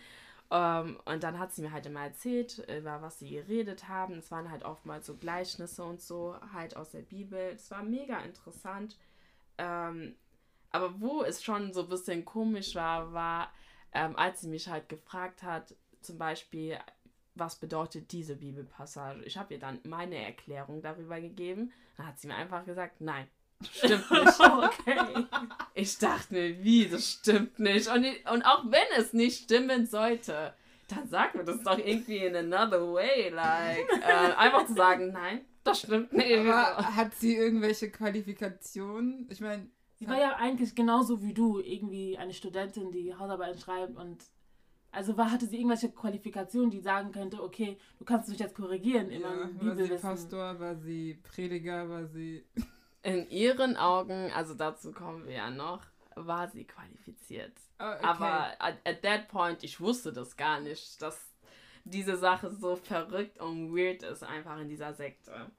Um, 0.49 0.57
ähm, 0.57 0.99
und 1.05 1.23
dann 1.23 1.39
hat 1.39 1.53
sie 1.53 1.61
mir 1.61 1.71
halt 1.71 1.85
immer 1.85 2.03
erzählt, 2.03 2.59
über 2.67 3.01
was 3.01 3.19
sie 3.19 3.29
geredet 3.29 3.87
haben. 3.87 4.15
Es 4.15 4.31
waren 4.31 4.51
halt 4.51 4.63
oftmals 4.65 5.05
so 5.05 5.15
Gleichnisse 5.15 5.81
und 5.83 6.01
so, 6.01 6.35
halt 6.53 6.75
aus 6.75 6.89
der 6.89 7.03
Bibel. 7.03 7.39
Es 7.39 7.71
war 7.71 7.83
mega 7.83 8.19
interessant. 8.19 8.97
Ähm, 9.57 10.15
aber 10.71 10.99
wo 10.99 11.23
es 11.23 11.43
schon 11.43 11.73
so 11.73 11.83
ein 11.83 11.89
bisschen 11.89 12.25
komisch 12.25 12.75
war, 12.75 13.13
war, 13.13 13.51
ähm, 13.93 14.15
als 14.15 14.41
sie 14.41 14.47
mich 14.47 14.67
halt 14.67 14.89
gefragt 14.89 15.43
hat, 15.43 15.75
zum 16.01 16.17
Beispiel, 16.17 16.77
was 17.35 17.55
bedeutet 17.55 18.11
diese 18.11 18.35
Bibelpassage? 18.35 19.23
Ich 19.23 19.37
habe 19.37 19.53
ihr 19.53 19.59
dann 19.59 19.79
meine 19.83 20.17
Erklärung 20.17 20.81
darüber 20.81 21.19
gegeben. 21.19 21.71
Dann 21.97 22.07
hat 22.07 22.19
sie 22.19 22.27
mir 22.27 22.35
einfach 22.35 22.65
gesagt, 22.65 23.01
nein, 23.01 23.27
stimmt 23.71 24.09
nicht. 24.11 24.39
okay. 24.39 25.25
Ich 25.73 25.97
dachte 25.97 26.33
mir, 26.33 26.63
wie, 26.63 26.87
das 26.87 27.11
stimmt 27.11 27.59
nicht. 27.59 27.87
Und, 27.87 28.05
und 28.31 28.43
auch 28.43 28.63
wenn 28.65 28.87
es 28.97 29.13
nicht 29.13 29.43
stimmen 29.43 29.85
sollte, 29.85 30.53
dann 30.87 31.07
sag 31.09 31.35
mir 31.35 31.43
das 31.45 31.63
doch 31.63 31.77
irgendwie 31.77 32.17
in 32.17 32.35
another 32.35 32.93
way. 32.93 33.29
Like, 33.29 33.87
äh, 34.01 34.33
einfach 34.33 34.65
zu 34.65 34.73
sagen, 34.73 35.11
nein, 35.11 35.45
das 35.63 35.81
stimmt 35.81 36.13
nicht. 36.13 36.39
Aber 36.39 36.95
hat 36.95 37.15
sie 37.15 37.35
irgendwelche 37.35 37.89
Qualifikationen? 37.89 39.27
Ich 39.29 39.39
meine. 39.39 39.69
Sie 40.01 40.07
war 40.07 40.19
ja 40.19 40.35
eigentlich 40.37 40.73
genauso 40.73 41.21
wie 41.21 41.31
du, 41.31 41.59
irgendwie 41.59 42.17
eine 42.17 42.33
Studentin, 42.33 42.91
die 42.91 43.13
Hausarbeit 43.13 43.59
schreibt 43.59 43.95
und. 43.95 44.25
Also 44.93 45.15
war, 45.15 45.31
hatte 45.31 45.45
sie 45.45 45.57
irgendwelche 45.57 45.91
Qualifikationen, 45.91 46.71
die 46.71 46.81
sagen 46.81 47.11
könnte, 47.11 47.41
okay, 47.41 47.77
du 47.99 48.03
kannst 48.03 48.27
mich 48.27 48.39
jetzt 48.39 48.55
korrigieren 48.55 49.11
in 49.11 49.21
ja, 49.21 49.49
War 49.61 49.75
sie 49.75 49.87
Pastor, 49.95 50.59
war 50.59 50.75
sie 50.75 51.19
Prediger, 51.23 51.87
war 51.87 52.07
sie. 52.07 52.43
In 53.03 53.29
ihren 53.29 53.77
Augen, 53.77 54.31
also 54.35 54.53
dazu 54.53 54.91
kommen 54.91 55.25
wir 55.25 55.33
ja 55.33 55.49
noch, 55.49 55.83
war 56.15 56.49
sie 56.49 56.65
qualifiziert. 56.65 57.53
Oh, 57.79 57.83
okay. 57.83 58.05
Aber 58.05 58.51
at, 58.59 58.75
at 58.85 59.01
that 59.01 59.27
point, 59.27 59.63
ich 59.63 59.79
wusste 59.79 60.11
das 60.13 60.35
gar 60.35 60.59
nicht, 60.59 61.01
dass 61.01 61.33
diese 61.83 62.17
Sache 62.17 62.51
so 62.51 62.75
verrückt 62.75 63.39
und 63.39 63.75
weird 63.75 64.03
ist 64.03 64.23
einfach 64.23 64.59
in 64.59 64.67
dieser 64.67 64.93
Sekte. 64.93 65.49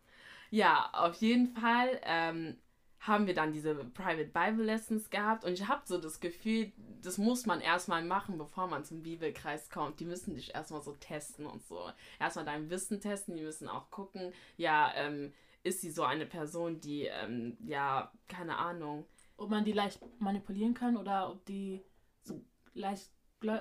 Ja, 0.51 0.91
auf 0.93 1.15
jeden 1.15 1.49
Fall 1.49 2.01
ähm, 2.05 2.59
haben 3.03 3.27
wir 3.27 3.35
dann 3.35 3.53
diese 3.53 3.75
Private 3.75 4.31
Bible 4.33 4.65
Lessons 4.65 5.11
gehabt 5.11 5.45
und 5.45 5.53
ich 5.53 5.67
habe 5.67 5.83
so 5.85 5.99
das 5.99 6.21
Gefühl, 6.21 6.71
das 7.03 7.19
muss 7.19 7.47
man 7.47 7.61
erstmal 7.61 8.05
machen, 8.05 8.39
bevor 8.39 8.69
man 8.69 8.85
zum 8.85 9.03
Bibelkreis 9.03 9.71
kommt. 9.71 9.99
Die 9.99 10.05
müssen 10.05 10.37
dich 10.37 10.55
erstmal 10.55 10.83
so 10.83 10.93
testen 10.93 11.47
und 11.47 11.65
so. 11.67 11.91
Erstmal 12.21 12.45
dein 12.45 12.71
Wissen 12.71 13.01
testen, 13.01 13.37
die 13.37 13.43
müssen 13.43 13.69
auch 13.69 13.91
gucken, 13.91 14.33
ja, 14.57 14.93
ähm, 14.95 15.33
ist 15.65 15.81
sie 15.81 15.91
so 15.91 16.05
eine 16.05 16.27
Person, 16.27 16.81
die, 16.81 17.07
ähm, 17.07 17.57
ja, 17.67 18.13
keine 18.29 18.57
Ahnung. 18.57 19.05
Ob 19.37 19.51
man 19.51 19.65
die 19.65 19.73
leicht 19.73 20.01
manipulieren 20.21 20.75
kann 20.75 20.97
oder 20.97 21.31
ob 21.31 21.45
die 21.45 21.83
so 22.23 22.41
leicht 22.75 23.11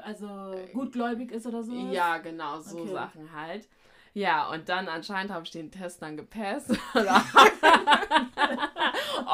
also 0.04 0.56
gutgläubig 0.74 1.32
ist 1.32 1.48
oder 1.48 1.64
so? 1.64 1.74
Ja, 1.92 2.20
genau, 2.20 2.60
so 2.60 2.82
okay. 2.82 2.92
Sachen 2.92 3.32
halt. 3.32 3.68
Ja, 4.14 4.50
und 4.50 4.68
dann 4.68 4.90
anscheinend 4.90 5.32
habe 5.32 5.46
ich 5.46 5.52
den 5.52 5.72
Test 5.72 6.02
dann 6.02 6.18
gepasst. 6.18 6.70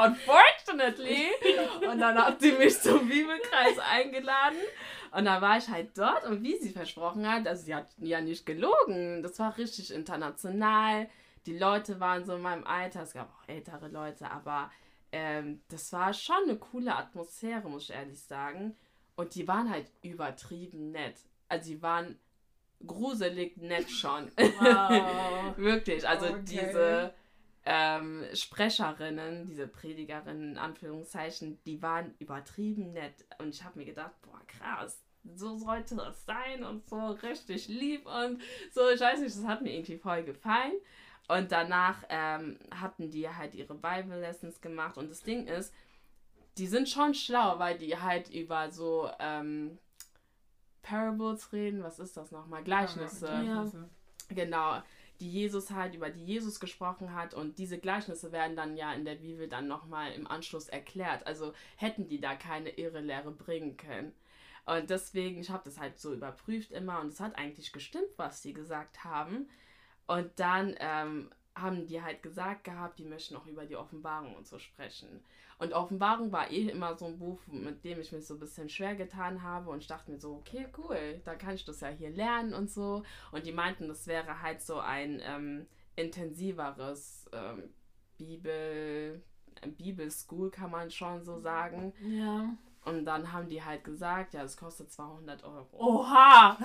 Unfortunately. 0.06 1.30
Und 1.90 2.00
dann 2.00 2.16
hat 2.18 2.40
sie 2.42 2.52
mich 2.52 2.80
zum 2.80 3.08
Bibelkreis 3.08 3.80
eingeladen. 3.80 4.60
Und 5.12 5.26
dann 5.26 5.42
war 5.42 5.58
ich 5.58 5.68
halt 5.68 5.98
dort 5.98 6.26
und 6.26 6.44
wie 6.44 6.58
sie 6.58 6.70
versprochen 6.70 7.28
hat, 7.28 7.48
also 7.48 7.66
sie 7.66 7.74
hat 7.74 7.88
ja 7.98 8.22
nicht 8.22 8.46
gelogen. 8.46 9.24
Das 9.24 9.40
war 9.40 9.58
richtig 9.58 9.92
international. 9.92 11.10
Die 11.48 11.58
Leute 11.58 12.00
waren 12.00 12.24
so 12.26 12.36
in 12.36 12.42
meinem 12.42 12.66
Alter. 12.66 13.02
Es 13.02 13.14
gab 13.14 13.34
auch 13.34 13.48
ältere 13.48 13.88
Leute, 13.88 14.30
aber 14.30 14.70
ähm, 15.12 15.62
das 15.70 15.92
war 15.94 16.14
schon 16.14 16.44
eine 16.44 16.58
coole 16.58 16.96
Atmosphäre, 16.96 17.68
muss 17.68 17.90
ich 17.90 17.96
ehrlich 17.96 18.22
sagen. 18.22 18.76
Und 19.16 19.34
die 19.34 19.48
waren 19.48 19.72
halt 19.72 19.90
übertrieben 20.04 20.92
nett. 20.92 21.16
Also 21.50 21.72
die 21.72 21.82
waren 21.82 22.20
gruselig 22.86 23.58
nett 23.58 23.90
schon. 23.90 24.32
Wow. 24.38 25.58
Wirklich. 25.58 26.08
Also 26.08 26.28
okay. 26.28 26.44
diese 26.46 27.14
ähm, 27.66 28.24
Sprecherinnen, 28.34 29.48
diese 29.48 29.68
Predigerinnen 29.68 30.52
in 30.52 30.58
Anführungszeichen, 30.58 31.60
die 31.66 31.82
waren 31.82 32.14
übertrieben 32.20 32.94
nett. 32.94 33.26
Und 33.40 33.54
ich 33.54 33.64
habe 33.64 33.80
mir 33.80 33.86
gedacht, 33.86 34.14
boah, 34.22 34.42
krass, 34.48 35.02
so 35.36 35.58
sollte 35.58 35.96
das 35.96 36.26
sein 36.26 36.64
und 36.64 36.88
so 36.88 37.08
richtig 37.12 37.68
lieb 37.68 38.06
und 38.06 38.42
so, 38.72 38.90
ich 38.90 39.02
weiß 39.02 39.20
nicht, 39.20 39.36
das 39.36 39.46
hat 39.46 39.62
mir 39.62 39.74
irgendwie 39.74 39.98
voll 39.98 40.24
gefallen. 40.24 40.74
Und 41.28 41.52
danach 41.52 42.04
ähm, 42.08 42.58
hatten 42.74 43.12
die 43.12 43.28
halt 43.28 43.54
ihre 43.54 43.76
Bible 43.76 44.20
Lessons 44.22 44.62
gemacht. 44.62 44.98
Und 44.98 45.10
das 45.10 45.22
Ding 45.24 45.46
ist, 45.46 45.74
die 46.58 46.68
sind 46.68 46.88
schon 46.88 47.14
schlau, 47.14 47.60
weil 47.60 47.78
die 47.78 48.00
halt 48.00 48.30
über 48.30 48.72
so 48.72 49.10
ähm, 49.20 49.78
Parables 50.88 51.52
reden. 51.54 51.84
Was 51.84 52.00
ist 52.00 52.16
das 52.18 52.32
nochmal? 52.32 52.64
Gleichnisse. 52.64 53.28
Ja. 53.28 53.66
Genau. 54.30 54.82
Die 55.20 55.30
Jesus 55.30 55.72
halt, 55.72 55.96
über 55.96 56.10
die 56.10 56.24
Jesus 56.24 56.60
gesprochen 56.60 57.14
hat. 57.14 57.34
Und 57.34 57.58
diese 57.58 57.80
Gleichnisse 57.80 58.32
werden 58.32 58.56
dann 58.56 58.78
ja 58.78 58.94
in 58.94 59.04
der 59.04 59.16
Bibel 59.16 59.48
dann 59.48 59.68
nochmal 59.68 60.12
im 60.14 60.28
Anschluss 60.28 60.70
erklärt. 60.70 61.26
Also 61.26 61.54
hätten 61.76 62.08
die 62.08 62.22
da 62.22 62.36
keine 62.36 62.70
Irrelehre 62.70 63.32
bringen 63.32 63.78
können. 63.78 64.14
Und 64.66 64.90
deswegen, 64.90 65.40
ich 65.40 65.50
habe 65.50 65.64
das 65.64 65.80
halt 65.80 65.98
so 65.98 66.14
überprüft 66.14 66.72
immer 66.72 67.00
und 67.00 67.08
es 67.08 67.22
hat 67.22 67.38
eigentlich 67.38 67.72
gestimmt, 67.72 68.10
was 68.18 68.42
die 68.42 68.54
gesagt 68.54 69.04
haben. 69.04 69.50
Und 70.08 70.30
dann 70.40 70.76
ähm, 70.80 71.32
haben 71.60 71.88
die 71.88 72.02
halt 72.02 72.24
gesagt 72.24 72.64
gehabt, 72.64 73.00
die 73.00 73.06
möchten 73.06 73.36
auch 73.36 73.46
über 73.46 73.66
die 73.66 73.76
Offenbarung 73.76 74.36
und 74.36 74.48
so 74.48 74.60
sprechen. 74.60 75.24
Und 75.60 75.74
Offenbarung 75.74 76.32
war 76.32 76.52
eh 76.52 76.70
immer 76.70 76.96
so 76.96 77.06
ein 77.06 77.18
Buch, 77.18 77.40
mit 77.48 77.84
dem 77.84 78.00
ich 78.00 78.12
mich 78.12 78.28
so 78.28 78.36
ein 78.36 78.40
bisschen 78.40 78.70
schwer 78.70 78.96
getan 78.96 79.42
habe. 79.42 79.72
Und 79.72 79.80
ich 79.80 79.88
dachte 79.88 80.12
mir 80.12 80.20
so, 80.20 80.36
okay, 80.36 80.68
cool, 80.78 81.20
da 81.26 81.36
kann 81.36 81.56
ich 81.56 81.66
das 81.66 81.82
ja 81.82 81.90
hier 81.90 82.12
lernen 82.12 82.54
und 82.54 82.70
so. 82.70 83.04
Und 83.32 83.46
die 83.46 83.52
meinten, 83.52 83.88
das 83.88 84.06
wäre 84.06 84.42
halt 84.42 84.62
so 84.62 84.80
ein 84.80 85.20
ähm, 85.24 85.66
intensiveres 85.96 87.28
ähm, 87.34 87.74
Bibel, 88.18 89.24
Bibelschool, 89.78 90.52
kann 90.52 90.70
man 90.70 90.92
schon 90.92 91.24
so 91.24 91.40
sagen. 91.40 91.94
Ja. 92.02 92.56
Und 92.86 93.06
dann 93.06 93.34
haben 93.34 93.50
die 93.50 93.64
halt 93.64 93.84
gesagt, 93.84 94.34
ja, 94.34 94.44
es 94.44 94.56
kostet 94.56 94.92
200 94.92 95.44
Euro. 95.44 95.68
Oha! 95.74 96.58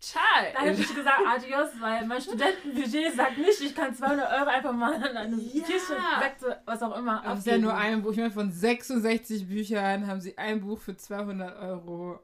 Child. 0.00 0.54
Da 0.54 0.60
hätte 0.60 0.80
ich 0.80 0.94
gesagt, 0.94 1.20
adios, 1.26 1.70
weil 1.80 2.06
mein 2.06 2.20
Studentenbudget 2.20 3.14
sagt 3.14 3.38
nicht, 3.38 3.60
ich 3.60 3.74
kann 3.74 3.94
200 3.94 4.30
Euro 4.30 4.48
einfach 4.48 4.72
mal 4.72 4.94
an 4.94 5.16
eine 5.16 5.36
ja. 5.36 5.64
Kirche, 5.64 5.96
Sekte, 6.20 6.60
was 6.64 6.82
auch 6.82 6.96
immer. 6.96 7.22
Das 7.24 7.40
ist 7.40 7.46
ja 7.46 7.58
nur 7.58 7.74
ein 7.74 8.02
Buch. 8.02 8.12
Ich 8.12 8.18
meine, 8.18 8.30
von 8.30 8.50
66 8.50 9.48
Büchern 9.48 10.06
haben 10.06 10.20
sie 10.20 10.36
ein 10.36 10.60
Buch 10.60 10.78
für 10.78 10.96
200 10.96 11.58
Euro. 11.60 12.20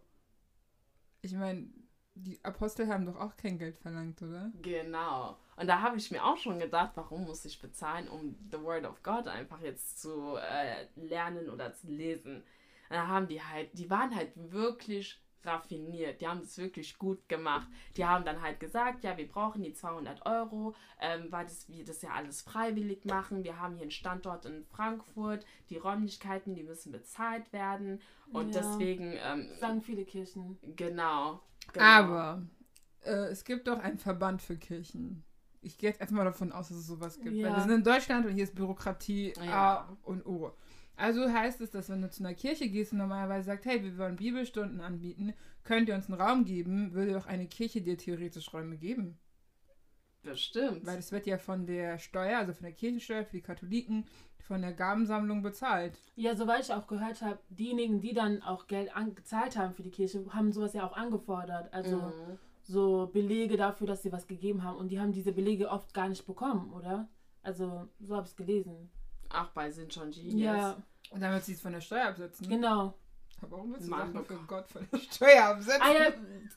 Ich 1.22 1.32
meine, 1.32 1.68
die 2.14 2.38
Apostel 2.44 2.88
haben 2.88 3.06
doch 3.06 3.16
auch 3.16 3.36
kein 3.36 3.58
Geld 3.58 3.78
verlangt, 3.78 4.20
oder? 4.20 4.50
Genau. 4.60 5.38
Und 5.56 5.66
da 5.66 5.80
habe 5.80 5.96
ich 5.96 6.10
mir 6.10 6.24
auch 6.24 6.36
schon 6.36 6.58
gedacht, 6.58 6.92
warum 6.94 7.24
muss 7.24 7.44
ich 7.44 7.60
bezahlen, 7.60 8.08
um 8.08 8.36
The 8.50 8.60
Word 8.60 8.84
of 8.84 9.02
God 9.02 9.28
einfach 9.28 9.60
jetzt 9.60 10.00
zu 10.02 10.36
äh, 10.36 10.86
lernen 10.96 11.48
oder 11.48 11.72
zu 11.72 11.88
lesen. 11.88 12.36
Und 12.36 12.96
da 12.96 13.06
haben 13.06 13.28
die 13.28 13.42
halt, 13.42 13.70
die 13.72 13.88
waren 13.88 14.14
halt 14.14 14.32
wirklich 14.34 15.21
raffiniert. 15.46 16.20
Die 16.20 16.26
haben 16.28 16.40
das 16.40 16.58
wirklich 16.58 16.98
gut 16.98 17.28
gemacht. 17.28 17.68
Die 17.96 18.04
haben 18.04 18.24
dann 18.24 18.40
halt 18.42 18.60
gesagt, 18.60 19.04
ja, 19.04 19.16
wir 19.16 19.28
brauchen 19.28 19.62
die 19.62 19.72
200 19.72 20.24
Euro, 20.26 20.74
ähm, 21.00 21.26
weil 21.30 21.44
das, 21.44 21.68
wir 21.68 21.84
das 21.84 22.02
ja 22.02 22.10
alles 22.10 22.42
freiwillig 22.42 23.04
machen. 23.04 23.44
Wir 23.44 23.58
haben 23.60 23.74
hier 23.74 23.82
einen 23.82 23.90
Standort 23.90 24.44
in 24.46 24.64
Frankfurt. 24.64 25.44
Die 25.70 25.76
Räumlichkeiten, 25.76 26.54
die 26.54 26.62
müssen 26.62 26.92
bezahlt 26.92 27.52
werden. 27.52 28.00
Und 28.32 28.54
Ja. 28.54 28.60
deswegen, 28.62 29.14
ähm, 29.22 29.48
Sagen 29.60 29.82
viele 29.82 30.04
Kirchen. 30.04 30.58
genau, 30.76 31.40
genau. 31.72 31.84
Aber 31.84 32.42
äh, 33.04 33.10
es 33.30 33.44
gibt 33.44 33.68
doch 33.68 33.78
einen 33.78 33.98
Verband 33.98 34.40
für 34.42 34.56
Kirchen. 34.56 35.24
Ich 35.64 35.78
gehe 35.78 35.90
jetzt 35.90 36.00
einfach 36.00 36.16
mal 36.16 36.24
davon 36.24 36.50
aus, 36.50 36.68
dass 36.68 36.78
es 36.78 36.86
sowas 36.88 37.20
gibt. 37.20 37.36
Ja. 37.36 37.48
Weil 37.48 37.56
wir 37.56 37.62
sind 37.62 37.70
in 37.72 37.84
Deutschland 37.84 38.26
und 38.26 38.32
hier 38.32 38.44
ist 38.44 38.54
Bürokratie 38.54 39.32
Ja. 39.44 39.78
A 39.86 39.96
und 40.02 40.26
O. 40.26 40.52
Also 40.96 41.28
heißt 41.32 41.60
es, 41.60 41.70
dass 41.70 41.88
wenn 41.88 42.02
du 42.02 42.10
zu 42.10 42.22
einer 42.22 42.34
Kirche 42.34 42.68
gehst 42.68 42.92
und 42.92 42.98
normalerweise 42.98 43.46
sagt, 43.46 43.64
hey, 43.64 43.82
wir 43.82 43.96
wollen 43.98 44.16
Bibelstunden 44.16 44.80
anbieten, 44.80 45.32
könnt 45.64 45.88
ihr 45.88 45.94
uns 45.94 46.08
einen 46.08 46.20
Raum 46.20 46.44
geben, 46.44 46.92
würde 46.92 47.12
doch 47.14 47.26
eine 47.26 47.46
Kirche 47.46 47.80
dir 47.80 47.96
theoretisch 47.96 48.52
Räume 48.52 48.76
geben. 48.76 49.18
Bestimmt. 50.22 50.86
Weil 50.86 50.96
das 50.96 51.10
wird 51.10 51.26
ja 51.26 51.38
von 51.38 51.66
der 51.66 51.98
Steuer, 51.98 52.38
also 52.38 52.52
von 52.52 52.64
der 52.64 52.72
Kirchensteuer 52.74 53.24
für 53.24 53.36
die 53.36 53.42
Katholiken, 53.42 54.04
von 54.38 54.60
der 54.62 54.72
Gabensammlung 54.72 55.42
bezahlt. 55.42 55.98
Ja, 56.14 56.36
soweit 56.36 56.62
ich 56.62 56.72
auch 56.72 56.86
gehört 56.86 57.22
habe, 57.22 57.40
diejenigen, 57.48 58.00
die 58.00 58.12
dann 58.12 58.42
auch 58.42 58.66
Geld 58.66 58.94
angezahlt 58.94 59.56
haben 59.56 59.74
für 59.74 59.82
die 59.82 59.90
Kirche, 59.90 60.24
haben 60.30 60.52
sowas 60.52 60.74
ja 60.74 60.86
auch 60.86 60.96
angefordert. 60.96 61.72
Also 61.72 61.96
Mhm. 61.96 62.38
so 62.62 63.10
Belege 63.12 63.56
dafür, 63.56 63.88
dass 63.88 64.02
sie 64.02 64.12
was 64.12 64.28
gegeben 64.28 64.62
haben. 64.62 64.76
Und 64.76 64.88
die 64.90 65.00
haben 65.00 65.12
diese 65.12 65.32
Belege 65.32 65.68
oft 65.70 65.92
gar 65.94 66.08
nicht 66.08 66.26
bekommen, 66.26 66.72
oder? 66.72 67.08
Also, 67.42 67.88
so 67.98 68.14
habe 68.14 68.24
ich 68.24 68.30
es 68.30 68.36
gelesen. 68.36 68.90
Ach, 69.32 69.48
bei 69.54 69.70
G. 69.70 70.20
Ja, 70.42 70.76
Und 71.10 71.20
damit 71.20 71.44
sie 71.44 71.52
es 71.54 71.60
von 71.60 71.72
der 71.72 71.80
Steuer 71.80 72.06
absetzen. 72.08 72.48
genau. 72.48 72.94
Aber 73.40 73.50
Warum 73.56 73.72
willst 73.72 73.86
du 73.86 73.90
Mann, 73.90 74.12
Sachen 74.12 74.24
für 74.24 74.36
Gott 74.46 74.68
von 74.68 74.86
der 74.92 74.98
Steuer 74.98 75.44
absetzen? 75.46 75.82
Ah 75.82 75.92
ja, 75.92 76.10
Das 76.10 76.56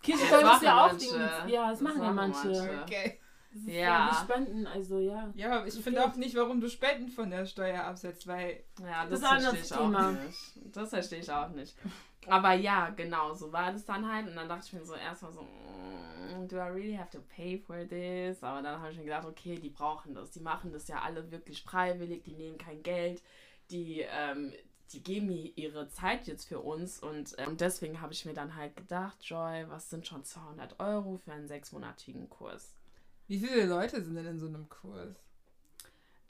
ja 0.62 0.86
auch. 0.86 1.48
Ja, 1.48 1.70
das, 1.70 1.80
Das 1.80 1.82
machen 1.82 2.04
ja 2.04 2.12
manche. 2.12 2.48
manche. 2.48 2.82
Okay. 2.84 3.20
Das 3.52 3.62
ist 3.64 3.68
Ja. 3.70 3.82
ja. 4.10 4.14
Spenden, 4.24 4.68
also 4.68 5.00
ja. 5.00 5.32
Ja, 5.36 5.52
aber 5.58 5.68
ich 5.68 5.74
Okay. 5.74 5.84
finde 5.84 6.04
auch 6.06 6.16
nicht, 6.16 6.36
warum 6.36 6.60
du 6.62 6.70
Spenden 6.70 7.10
von 7.10 7.30
der 7.32 7.46
Steuer 7.46 7.84
absetzt, 7.86 8.28
weil 8.28 8.64
Ja, 8.82 9.06
Das 9.08 9.20
das, 9.20 9.20
ist 9.20 9.26
ein 9.26 9.42
verstehe 9.42 9.48
anderes 9.50 9.66
ich 9.66 9.74
auch 9.74 9.80
Thema. 9.80 10.12
nicht. 10.12 10.76
Das 10.76 10.90
verstehe 10.90 11.20
ich 11.20 11.32
auch 11.32 11.50
nicht. 11.50 11.76
Aber 12.28 12.54
ja, 12.54 12.90
genau, 12.90 13.34
so 13.34 13.52
war 13.52 13.72
das 13.72 13.86
dann 13.86 14.12
halt. 14.12 14.28
Und 14.28 14.36
dann 14.36 14.50
dachte 14.50 14.66
ich 14.68 14.74
mir 14.74 14.86
so 14.86 14.96
erstmal 14.96 15.32
so, 15.32 15.42
mm, 15.42 16.48
do 16.48 16.58
I 16.58 16.70
really 16.70 16.96
have 16.96 17.12
to 17.12 17.24
pay 17.36 17.58
for 17.58 17.88
this? 17.88 18.44
Aber 18.44 18.62
dann 18.62 18.80
habe 18.80 18.92
ich 18.92 18.98
mir 18.98 19.06
gedacht, 19.06 19.26
okay, 19.26 19.56
die 19.56 19.70
brauchen 19.70 20.14
das. 20.14 20.32
Die 20.32 20.40
machen 20.40 20.72
das 20.72 20.88
ja 20.88 21.02
alle 21.02 21.32
wirklich 21.32 21.62
freiwillig, 21.64 22.24
die 22.24 22.34
nehmen 22.34 22.58
kein 22.58 22.84
Geld, 22.84 23.22
die, 23.70 24.02
ähm, 24.02 24.54
die 24.92 25.04
geben 25.04 25.30
ihre 25.30 25.88
Zeit 25.90 26.28
jetzt 26.28 26.46
für 26.46 26.60
uns. 26.60 27.00
Und, 27.00 27.36
ähm, 27.38 27.50
und 27.50 27.62
deswegen 27.62 28.02
habe 28.02 28.14
ich 28.14 28.26
mir 28.26 28.34
dann 28.34 28.56
halt 28.56 28.76
gedacht, 28.76 29.24
Joy, 29.24 29.66
was 29.70 29.90
sind 29.90 30.08
schon 30.08 30.24
200 30.24 30.80
Euro 30.80 31.18
für 31.18 31.34
einen 31.34 31.48
sechsmonatigen 31.48 32.30
Kurs? 32.30 32.76
wie 33.28 33.40
viele 33.40 33.66
Leute 33.66 34.04
sind 34.04 34.16
denn 34.16 34.26
in 34.26 34.40
so 34.40 34.48
einem 34.48 34.70
Kurs? 34.70 35.16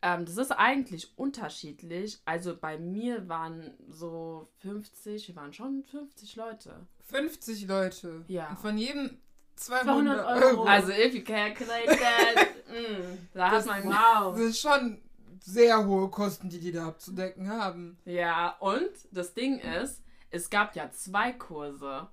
Ähm, 0.08 0.24
das 0.26 0.38
ist 0.38 0.52
eigentlich 0.52 1.18
unterschiedlich. 1.18 2.22
Also 2.26 2.56
bei 2.56 2.78
mir 2.78 3.28
waren 3.28 3.74
so 3.90 4.48
50, 4.60 5.30
wir 5.30 5.36
waren 5.36 5.52
schon 5.52 5.84
50 5.84 6.36
Leute. 6.36 6.86
50 7.06 7.68
Leute. 7.68 8.24
Ja. 8.28 8.50
Und 8.50 8.60
von 8.60 8.78
jedem 8.78 9.18
200, 9.56 9.86
200 9.86 10.26
Euro. 10.28 10.46
Euro. 10.60 10.64
Also 10.66 10.92
if 10.92 11.16
you 11.16 11.24
calculate 11.24 11.88
that, 11.88 12.48
mm, 12.70 13.18
da 13.34 13.50
Das- 13.50 13.68
hat 13.68 13.84
man 13.84 13.90
Das 13.90 14.38
sind 14.38 14.56
schon 14.56 15.02
sehr 15.40 15.84
hohe 15.84 16.08
Kosten, 16.12 16.50
die 16.50 16.60
die 16.60 16.72
da 16.72 16.88
abzudecken 16.90 17.50
haben. 17.50 17.98
Ja, 18.06 18.56
und 18.60 18.90
das 19.12 19.34
Ding 19.34 19.58
ist, 19.58 20.04
es 20.30 20.52
gab 20.52 20.76
ja 20.76 20.92
zwei 20.92 21.32
Kurse. 21.32 22.10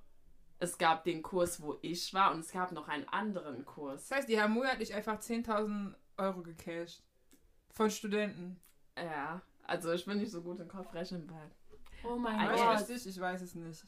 Es 0.57 0.79
gab 0.79 1.03
den 1.03 1.21
Kurs, 1.21 1.61
wo 1.61 1.77
ich 1.81 2.11
war, 2.15 2.33
und 2.33 2.39
es 2.39 2.51
gab 2.51 2.71
noch 2.71 2.87
einen 2.87 3.07
anderen 3.09 3.65
Kurs. 3.65 4.07
Das 4.07 4.17
heißt, 4.17 4.29
die 4.29 4.41
haben 4.41 4.53
monatlich 4.53 4.95
einfach 4.95 5.19
10.000 5.19 5.93
Euro 6.17 6.41
gecasht. 6.41 7.03
Von 7.73 7.89
Studenten. 7.89 8.59
Ja, 8.97 9.41
also 9.65 9.91
ich 9.91 10.05
bin 10.05 10.19
nicht 10.19 10.31
so 10.31 10.41
gut 10.41 10.59
im 10.59 10.67
Kopfrechnen, 10.67 11.29
weil. 11.29 11.51
Oh 12.03 12.17
mein 12.17 12.39
Ah, 12.39 12.51
Weiß 12.51 12.59
ja. 12.59 12.65
Gott. 12.73 12.89
richtig? 12.89 13.07
Ich 13.07 13.19
weiß 13.19 13.41
es 13.41 13.55
nicht. 13.55 13.83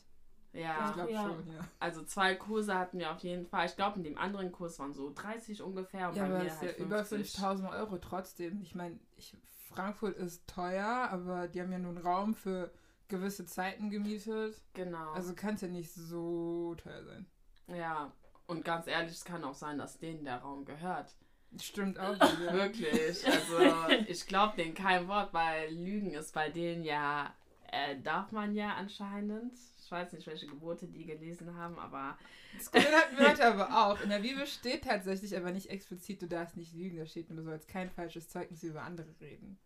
Ich 0.53 0.61
Ja, 0.61 0.91
glaube 0.91 1.11
ja. 1.11 1.23
schon, 1.23 1.51
ja. 1.53 1.59
also 1.79 2.03
zwei 2.03 2.33
Kurse 2.35 2.73
hatten 2.75 2.97
wir 2.97 3.11
auf 3.11 3.19
jeden 3.19 3.45
Fall. 3.45 3.65
Ich 3.65 3.75
glaube, 3.75 3.97
in 3.97 4.03
dem 4.03 4.17
anderen 4.17 4.51
Kurs 4.51 4.79
waren 4.79 4.93
so 4.93 5.11
30 5.13 5.61
ungefähr. 5.61 6.09
Und 6.09 6.15
Ja, 6.15 6.23
bei 6.23 6.29
aber 6.29 6.39
mir 6.43 6.47
ist 6.47 6.61
ja 6.61 6.69
halt 6.69 6.79
über 6.79 7.03
50. 7.03 7.31
5000 7.33 7.69
Euro 7.71 7.97
trotzdem. 7.97 8.61
Ich 8.61 8.73
meine, 8.73 8.97
ich, 9.17 9.35
Frankfurt 9.69 10.15
ist 10.15 10.47
teuer, 10.47 11.09
aber 11.11 11.47
die 11.49 11.61
haben 11.61 11.71
ja 11.73 11.77
nur 11.79 11.91
einen 11.91 12.05
Raum 12.05 12.33
für 12.33 12.71
gewisse 13.09 13.45
Zeiten 13.45 13.89
gemietet. 13.89 14.61
Genau. 14.73 15.11
Also 15.11 15.35
kann 15.35 15.55
es 15.55 15.61
ja 15.61 15.67
nicht 15.67 15.93
so 15.93 16.73
teuer 16.75 17.03
sein. 17.03 17.25
ja, 17.67 18.11
und 18.47 18.63
ganz 18.63 18.87
ehrlich, 18.87 19.11
es 19.11 19.25
kann 19.25 19.43
auch 19.43 19.55
sein, 19.55 19.77
dass 19.77 19.97
denen 19.99 20.23
der 20.23 20.37
Raum 20.37 20.63
gehört. 20.65 21.13
Stimmt 21.61 21.99
auch 21.99 22.15
wieder. 22.15 22.53
Wirklich. 22.53 23.25
Also, 23.25 23.57
ich 24.07 24.25
glaube 24.27 24.55
denen 24.57 24.73
kein 24.73 25.07
Wort, 25.07 25.33
weil 25.33 25.73
Lügen 25.73 26.11
ist 26.13 26.33
bei 26.33 26.49
denen 26.49 26.83
ja, 26.83 27.33
äh, 27.71 27.99
darf 28.01 28.31
man 28.31 28.53
ja 28.53 28.73
anscheinend. 28.75 29.53
Ich 29.83 29.91
weiß 29.91 30.13
nicht, 30.13 30.25
welche 30.27 30.47
Gebote 30.47 30.87
die 30.87 31.05
gelesen 31.05 31.55
haben, 31.55 31.77
aber 31.79 32.17
Das 32.57 32.71
hatten 32.73 33.17
wir 33.17 33.29
heute 33.29 33.45
aber 33.45 33.69
auch. 33.69 34.01
In 34.01 34.09
der 34.09 34.19
Bibel 34.19 34.45
steht 34.47 34.83
tatsächlich 34.85 35.35
aber 35.37 35.51
nicht 35.51 35.69
explizit, 35.69 36.21
du 36.21 36.27
darfst 36.27 36.57
nicht 36.57 36.73
lügen. 36.73 36.97
Da 36.97 37.05
steht 37.05 37.29
nur, 37.29 37.37
du 37.37 37.43
sollst 37.43 37.67
kein 37.67 37.89
falsches 37.91 38.29
Zeugnis 38.29 38.63
über 38.63 38.81
andere 38.83 39.13
reden. 39.21 39.59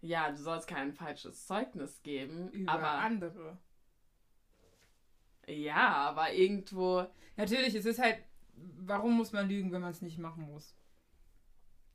ja, 0.00 0.30
du 0.30 0.36
sollst 0.36 0.68
kein 0.68 0.92
falsches 0.92 1.46
Zeugnis 1.46 2.02
geben. 2.02 2.50
Über 2.50 2.72
aber 2.72 2.88
andere. 2.90 3.58
ja, 5.46 5.88
aber 6.08 6.32
irgendwo. 6.32 7.06
Natürlich, 7.36 7.74
es 7.74 7.86
ist 7.86 7.98
halt, 7.98 8.18
warum 8.54 9.16
muss 9.16 9.32
man 9.32 9.48
lügen, 9.48 9.72
wenn 9.72 9.80
man 9.80 9.92
es 9.92 10.02
nicht 10.02 10.18
machen 10.18 10.44
muss? 10.44 10.74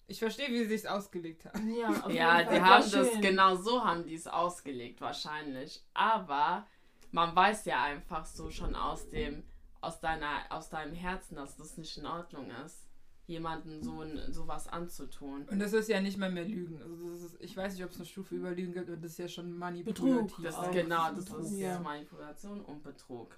Ich 0.07 0.19
verstehe, 0.19 0.47
wie 0.49 0.59
sie 0.59 0.77
sich 0.77 0.89
ausgelegt 0.89 1.45
haben. 1.45 1.69
Ja, 1.75 1.89
auf 1.89 2.11
Ja, 2.11 2.39
jeden 2.39 2.53
die 2.53 2.61
haben 2.61 2.91
das 2.91 3.11
schön. 3.11 3.21
genau 3.21 3.55
so 3.55 3.83
haben 3.83 4.05
die 4.05 4.15
es 4.15 4.25
ausgelegt 4.27 5.01
wahrscheinlich. 5.01 5.83
Aber 5.93 6.65
man 7.11 7.35
weiß 7.35 7.65
ja 7.65 7.83
einfach 7.83 8.25
so 8.25 8.49
schon 8.49 8.75
aus 8.75 9.09
dem 9.09 9.43
aus 9.81 9.99
deiner 9.99 10.29
aus 10.49 10.69
deinem 10.69 10.93
Herzen, 10.93 11.35
dass 11.35 11.55
das 11.57 11.77
nicht 11.77 11.97
in 11.97 12.05
Ordnung 12.05 12.49
ist, 12.65 12.87
jemanden 13.27 13.83
so 13.83 14.01
ein- 14.01 14.33
sowas 14.33 14.67
anzutun. 14.67 15.43
Und 15.49 15.59
das 15.59 15.73
ist 15.73 15.87
ja 15.89 15.99
nicht 16.01 16.17
mal 16.17 16.31
mehr 16.31 16.45
Lügen. 16.45 16.81
Also 16.81 17.09
das 17.11 17.21
ist, 17.23 17.37
ich 17.41 17.55
weiß 17.55 17.73
nicht, 17.73 17.83
ob 17.83 17.91
es 17.91 17.97
eine 17.97 18.05
Stufe 18.05 18.35
über 18.35 18.51
Lügen 18.51 18.73
gibt, 18.73 18.87
aber 18.89 18.97
das 18.97 19.11
ist 19.11 19.17
ja 19.19 19.27
schon 19.27 19.57
manipulativ. 19.57 20.03
Betrug. 20.33 20.43
Das 20.43 20.55
Auch 20.55 20.63
ist 20.63 20.71
genau, 20.71 21.11
das 21.11 21.25
Betrug, 21.25 21.41
ist 21.41 21.51
ja. 21.59 21.79
Manipulation 21.79 22.61
und 22.61 22.81
Betrug. 22.81 23.37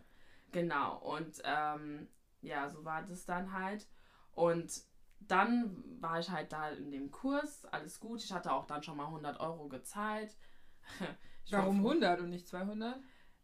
Genau. 0.51 0.97
Und 0.99 1.41
ähm, 1.43 2.07
ja, 2.41 2.69
so 2.69 2.85
war 2.85 3.01
das 3.03 3.25
dann 3.25 3.51
halt. 3.53 3.87
Und 4.33 4.71
dann 5.19 5.83
war 5.99 6.19
ich 6.19 6.29
halt 6.29 6.51
da 6.51 6.69
in 6.69 6.91
dem 6.91 7.11
Kurs, 7.11 7.65
alles 7.65 7.99
gut. 7.99 8.23
Ich 8.23 8.31
hatte 8.33 8.51
auch 8.53 8.65
dann 8.65 8.81
schon 8.83 8.97
mal 8.97 9.05
100 9.05 9.39
Euro 9.39 9.67
gezahlt. 9.67 10.35
Ich 11.45 11.53
war 11.53 11.63
Warum 11.63 11.81
froh. 11.81 11.89
100 11.89 12.19
und 12.19 12.29
nicht 12.29 12.47
200? 12.47 12.95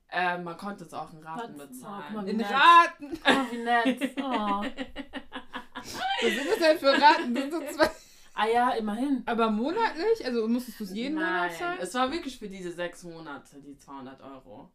Äh, 0.09 0.37
man 0.37 0.55
konnte 0.57 0.83
es 0.83 0.93
auch 0.93 1.11
in 1.11 1.23
Raten 1.23 1.39
Raten, 1.41 1.57
bezahlen. 1.57 2.15
oh, 2.15 2.19
In 2.19 2.37
nett. 2.37 2.51
Raten! 2.51 3.19
Oh, 3.25 3.51
wie 3.51 3.63
nett. 3.63 4.15
Oh. 4.21 4.63
Was 4.63 6.33
sind 6.33 6.47
das 6.47 6.59
denn 6.59 6.77
für 6.77 7.01
Raten? 7.01 7.35
Sind 7.35 7.51
so 7.51 7.59
zwei. 7.75 7.89
Ah 8.35 8.45
ja, 8.47 8.69
immerhin. 8.71 9.23
Aber 9.25 9.49
monatlich? 9.49 10.23
Also 10.23 10.47
musstest 10.47 10.79
du 10.79 10.83
es 10.83 10.93
jeden 10.93 11.15
Nein, 11.15 11.23
Monat 11.33 11.53
zahlen? 11.57 11.79
es 11.81 11.93
war 11.95 12.11
wirklich 12.11 12.37
für 12.37 12.47
diese 12.47 12.71
sechs 12.71 13.03
Monate, 13.03 13.59
die 13.61 13.75
200 13.75 14.21
Euro. 14.21 14.71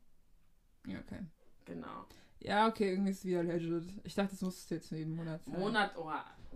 Ja, 0.87 0.99
okay. 0.99 1.21
Genau. 1.67 2.07
Ja, 2.41 2.67
okay, 2.67 2.91
irgendwie 2.91 3.11
ist 3.13 3.19
es 3.19 3.25
wieder 3.27 3.45
legit. 3.45 3.85
Ich 4.03 4.15
dachte, 4.17 4.31
das 4.33 4.41
musstest 4.41 4.71
du 4.71 4.75
jetzt 4.77 4.91
jeden 4.91 5.15
Monat 5.15 5.45
zahlen. 5.45 5.61
Monat, 5.61 5.93
oh, 5.97 6.11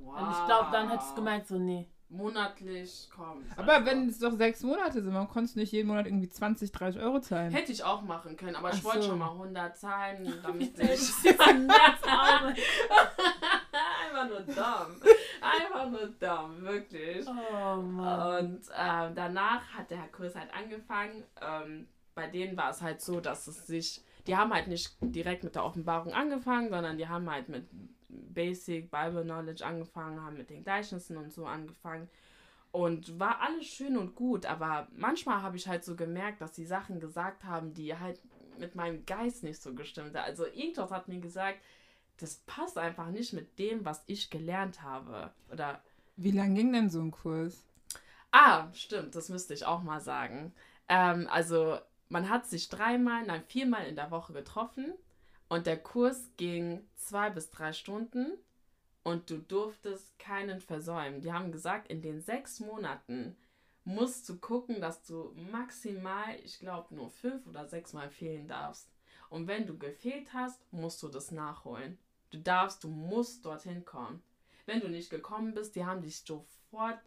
wow. 0.04 0.20
Und 0.20 0.30
ich 0.30 0.46
glaube, 0.46 0.68
dann 0.72 0.90
hättest 0.90 1.10
du 1.10 1.14
gemerkt, 1.16 1.46
so, 1.48 1.58
nee. 1.58 1.88
Monatlich 2.10 3.08
kommt. 3.14 3.46
Aber 3.56 3.84
wenn 3.84 4.08
es 4.08 4.20
doch 4.20 4.32
sechs 4.32 4.62
Monate 4.62 5.02
sind, 5.02 5.12
warum 5.14 5.28
konntest 5.28 5.56
du 5.56 5.60
nicht 5.60 5.72
jeden 5.72 5.88
Monat 5.88 6.06
irgendwie 6.06 6.28
20, 6.28 6.70
30 6.70 7.02
Euro 7.02 7.18
zahlen? 7.20 7.50
Hätte 7.50 7.72
ich 7.72 7.82
auch 7.82 8.02
machen 8.02 8.36
können, 8.36 8.54
aber 8.54 8.70
ich 8.70 8.80
Ach 8.80 8.84
wollte 8.84 9.02
so. 9.02 9.08
schon 9.08 9.18
mal 9.18 9.32
100 9.32 9.76
zahlen, 9.76 10.32
damit 10.42 10.78
ich. 10.78 11.10
Einfach 14.04 14.28
nur 14.28 14.40
dumm. 14.42 15.00
Einfach 15.40 15.90
nur 15.90 16.06
dumm, 16.20 16.62
wirklich. 16.62 17.26
Oh 17.26 17.76
Mann. 17.82 18.44
Und 18.44 18.60
ähm, 18.78 19.14
danach 19.14 19.62
hat 19.76 19.90
der 19.90 20.06
Kurs 20.12 20.36
halt 20.36 20.54
angefangen. 20.54 21.24
Ähm, 21.40 21.88
bei 22.14 22.28
denen 22.28 22.56
war 22.56 22.70
es 22.70 22.80
halt 22.80 23.00
so, 23.00 23.20
dass 23.20 23.48
es 23.48 23.66
sich. 23.66 24.02
Die 24.26 24.36
haben 24.36 24.54
halt 24.54 24.68
nicht 24.68 24.96
direkt 25.00 25.42
mit 25.42 25.54
der 25.56 25.64
Offenbarung 25.64 26.12
angefangen, 26.14 26.70
sondern 26.70 26.96
die 26.96 27.08
haben 27.08 27.28
halt 27.28 27.48
mit 27.48 27.66
Basic 28.32 28.90
Bible 28.90 29.22
Knowledge 29.22 29.64
angefangen, 29.64 30.22
haben 30.22 30.36
mit 30.36 30.50
den 30.50 30.62
Gleichnissen 30.62 31.16
und 31.16 31.32
so 31.32 31.46
angefangen. 31.46 32.08
Und 32.72 33.20
war 33.20 33.40
alles 33.40 33.66
schön 33.66 33.96
und 33.96 34.16
gut, 34.16 34.46
aber 34.46 34.88
manchmal 34.96 35.42
habe 35.42 35.56
ich 35.56 35.68
halt 35.68 35.84
so 35.84 35.94
gemerkt, 35.94 36.40
dass 36.40 36.52
die 36.52 36.66
Sachen 36.66 36.98
gesagt 36.98 37.44
haben, 37.44 37.72
die 37.72 37.96
halt 37.96 38.20
mit 38.58 38.74
meinem 38.74 39.06
Geist 39.06 39.44
nicht 39.44 39.62
so 39.62 39.74
gestimmt 39.74 40.16
haben. 40.16 40.24
Also 40.24 40.46
irgendwas 40.46 40.90
hat 40.90 41.06
mir 41.06 41.20
gesagt, 41.20 41.58
das 42.18 42.36
passt 42.46 42.78
einfach 42.78 43.10
nicht 43.10 43.32
mit 43.32 43.58
dem, 43.58 43.84
was 43.84 44.02
ich 44.06 44.30
gelernt 44.30 44.82
habe. 44.82 45.32
Oder. 45.52 45.82
Wie 46.16 46.30
lang 46.30 46.54
ging 46.54 46.72
denn 46.72 46.90
so 46.90 47.00
ein 47.00 47.10
Kurs? 47.10 47.64
Ah, 48.32 48.72
stimmt, 48.72 49.14
das 49.14 49.28
müsste 49.28 49.54
ich 49.54 49.66
auch 49.66 49.82
mal 49.82 50.00
sagen. 50.00 50.52
Ähm, 50.88 51.28
also, 51.30 51.78
man 52.08 52.28
hat 52.28 52.46
sich 52.46 52.68
dreimal, 52.68 53.24
nein, 53.24 53.42
viermal 53.46 53.86
in 53.86 53.96
der 53.96 54.10
Woche 54.10 54.32
getroffen 54.32 54.94
und 55.54 55.68
der 55.68 55.78
Kurs 55.78 56.30
ging 56.36 56.84
zwei 56.96 57.30
bis 57.30 57.48
drei 57.48 57.72
Stunden 57.72 58.32
und 59.04 59.30
du 59.30 59.38
durftest 59.38 60.18
keinen 60.18 60.60
versäumen. 60.60 61.20
Die 61.20 61.32
haben 61.32 61.52
gesagt, 61.52 61.92
in 61.92 62.02
den 62.02 62.20
sechs 62.20 62.58
Monaten 62.58 63.36
musst 63.84 64.28
du 64.28 64.36
gucken, 64.36 64.80
dass 64.80 65.04
du 65.04 65.32
maximal, 65.52 66.34
ich 66.42 66.58
glaube, 66.58 66.92
nur 66.92 67.08
fünf 67.08 67.46
oder 67.46 67.68
sechs 67.68 67.92
Mal 67.92 68.10
fehlen 68.10 68.48
darfst. 68.48 68.90
Und 69.30 69.46
wenn 69.46 69.64
du 69.64 69.78
gefehlt 69.78 70.32
hast, 70.32 70.60
musst 70.72 71.00
du 71.04 71.08
das 71.08 71.30
nachholen. 71.30 71.98
Du 72.30 72.38
darfst, 72.38 72.82
du 72.82 72.88
musst 72.88 73.44
dorthin 73.44 73.84
kommen. 73.84 74.24
Wenn 74.66 74.80
du 74.80 74.88
nicht 74.88 75.08
gekommen 75.08 75.54
bist, 75.54 75.76
die 75.76 75.84
haben 75.84 76.02
dich 76.02 76.18
sofort 76.18 76.98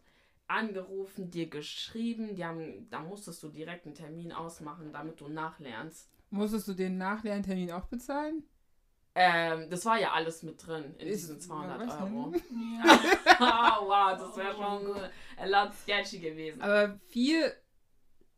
angerufen, 0.47 1.31
dir 1.31 1.49
geschrieben, 1.49 2.35
die 2.35 2.45
haben, 2.45 2.89
da 2.91 3.01
musstest 3.01 3.43
du 3.43 3.49
direkt 3.49 3.85
einen 3.85 3.95
Termin 3.95 4.31
ausmachen, 4.31 4.93
damit 4.93 5.19
du 5.19 5.27
nachlernst. 5.27 6.07
Musstest 6.29 6.67
du 6.67 6.73
den 6.73 6.97
Nachlerntermin 6.97 7.71
auch 7.71 7.85
bezahlen? 7.85 8.43
Ähm, 9.15 9.69
das 9.69 9.83
war 9.85 9.99
ja 9.99 10.11
alles 10.11 10.43
mit 10.43 10.65
drin 10.65 10.93
in 10.99 11.07
Ist- 11.07 11.21
diesen 11.23 11.39
200 11.39 11.87
was 11.87 12.01
Euro. 12.01 12.33
Ja. 12.85 12.99
oh, 13.81 13.87
wow, 13.87 14.17
das 14.19 14.37
wäre 14.37 14.53
schon 14.53 14.95
ein 15.37 15.49
lot 15.49 15.73
sketchy 15.73 16.19
gewesen. 16.19 16.61
Aber 16.61 16.99
vier, 17.07 17.51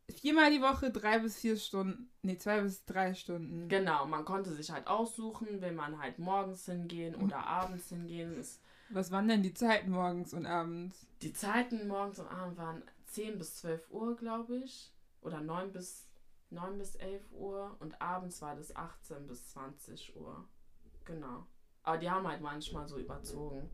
viermal 0.08 0.50
die 0.50 0.62
Woche, 0.62 0.90
drei 0.90 1.18
bis 1.18 1.36
vier 1.38 1.56
Stunden. 1.56 2.10
Nee, 2.22 2.38
zwei 2.38 2.60
bis 2.62 2.84
drei 2.86 3.12
Stunden. 3.14 3.68
Genau, 3.68 4.06
man 4.06 4.24
konnte 4.24 4.52
sich 4.52 4.70
halt 4.70 4.86
aussuchen, 4.86 5.60
will 5.60 5.72
man 5.72 5.98
halt 6.00 6.18
morgens 6.18 6.64
hingehen 6.64 7.14
oder 7.22 7.46
abends 7.46 7.88
hingehen. 7.90 8.38
Es, 8.38 8.60
Was 8.88 9.10
waren 9.10 9.28
denn 9.28 9.42
die 9.42 9.52
Zeiten 9.54 9.90
morgens 9.90 10.32
und 10.32 10.46
abends? 10.46 11.06
die 11.22 11.32
Zeiten 11.34 11.86
morgens 11.88 12.18
und 12.18 12.28
abends 12.28 12.56
waren 12.56 12.82
10 13.08 13.36
bis 13.36 13.56
12 13.56 13.90
Uhr, 13.90 14.16
glaube 14.16 14.56
ich. 14.56 14.90
Oder 15.20 15.42
9 15.42 15.72
bis, 15.72 16.06
9 16.50 16.78
bis 16.78 16.94
11 16.96 17.32
Uhr. 17.32 17.76
Und 17.80 18.00
abends 18.00 18.40
war 18.42 18.56
das 18.56 18.74
18 18.74 19.26
bis 19.26 19.48
20 19.50 20.16
Uhr. 20.16 20.48
Genau. 21.04 21.46
Aber 21.82 21.98
die 21.98 22.10
haben 22.10 22.26
halt 22.28 22.40
manchmal 22.40 22.86
so 22.88 22.98
überzogen. 22.98 23.70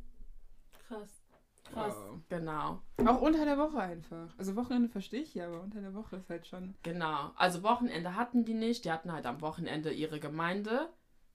Krass. 0.87 1.23
Krass. 1.65 1.95
Wow. 1.97 2.21
Genau. 2.29 2.83
Auch 3.05 3.21
unter 3.21 3.45
der 3.45 3.59
Woche 3.59 3.81
einfach. 3.81 4.33
Also 4.39 4.55
Wochenende 4.55 4.89
verstehe 4.89 5.23
ich 5.23 5.35
ja, 5.35 5.47
aber 5.49 5.63
unter 5.63 5.81
der 5.81 5.95
Woche 5.95 6.17
ist 6.17 6.31
halt 6.31 6.47
schon. 6.47 6.77
Genau. 6.83 7.33
Also 7.37 7.63
Wochenende 7.63 8.15
hatten 8.15 8.45
die 8.45 8.55
nicht. 8.55 8.85
Die 8.85 8.93
hatten 8.93 9.13
halt 9.13 9.27
am 9.27 9.41
Wochenende 9.41 9.93
ihre 9.93 10.21
Gemeinde. 10.21 10.89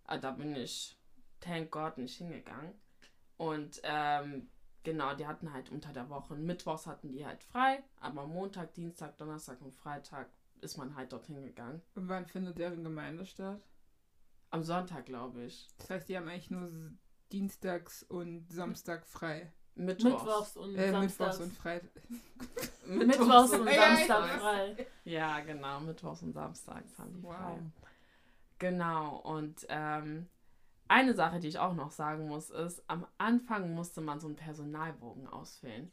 Ah, 0.06 0.18
Da 0.18 0.32
bin 0.32 0.56
ich, 0.56 0.98
thank 1.42 1.72
God, 1.72 1.98
nicht 1.98 2.16
hingegangen. 2.18 2.74
Und 3.38 3.82
ähm, 3.84 4.50
genau, 4.84 5.14
die 5.16 5.28
hatten 5.28 5.52
halt 5.52 5.72
unter 5.72 5.92
der 5.92 6.10
Woche. 6.10 6.36
Mittwochs 6.36 6.88
hatten 6.88 7.12
die 7.12 7.26
halt 7.26 7.44
frei, 7.44 7.84
aber 8.00 8.26
Montag, 8.26 8.74
Dienstag, 8.74 9.18
Donnerstag 9.18 9.62
und 9.62 9.74
Freitag 9.74 10.30
ist 10.62 10.78
man 10.78 10.96
halt 10.96 11.12
dorthin 11.14 11.42
gegangen. 11.44 11.82
Und 11.96 12.08
wann 12.10 12.26
findet 12.26 12.58
deren 12.58 12.84
Gemeinde 12.84 13.26
statt? 13.26 13.62
Am 14.50 14.64
Sonntag, 14.64 15.06
glaube 15.06 15.44
ich. 15.44 15.68
Das 15.78 15.90
heißt, 15.90 16.10
die 16.10 16.18
haben 16.18 16.28
eigentlich 16.28 16.52
nur 16.52 16.70
Dienstags 17.32 18.04
und 18.04 18.52
Samstag 18.52 19.06
frei. 19.06 19.52
Mittwochs. 19.76 20.24
Mittwochs 20.24 20.58
und 20.58 20.76
Äh, 20.76 20.92
Samstags. 20.92 21.40
Mittwochs 21.40 21.40
und 21.40 21.54
Freitag. 21.58 21.92
Mittwochs 22.86 23.52
und 23.54 23.70
Samstag 23.70 24.40
frei. 24.42 24.88
Ja, 25.06 25.40
genau, 25.40 25.80
Mittwochs 25.80 26.22
und 26.24 26.34
Samstags 26.34 26.98
haben 27.00 27.14
die 27.14 27.24
Wow. 27.24 27.34
frei. 27.36 27.60
Genau, 28.60 29.18
und 29.18 29.66
ähm, 29.70 30.28
eine 30.88 31.14
Sache, 31.14 31.40
die 31.40 31.48
ich 31.48 31.58
auch 31.58 31.74
noch 31.74 31.92
sagen 31.92 32.28
muss, 32.28 32.50
ist, 32.50 32.84
am 32.88 33.08
Anfang 33.18 33.74
musste 33.74 34.02
man 34.02 34.20
so 34.20 34.28
einen 34.28 34.36
Personalbogen 34.36 35.26
ausfüllen. 35.28 35.92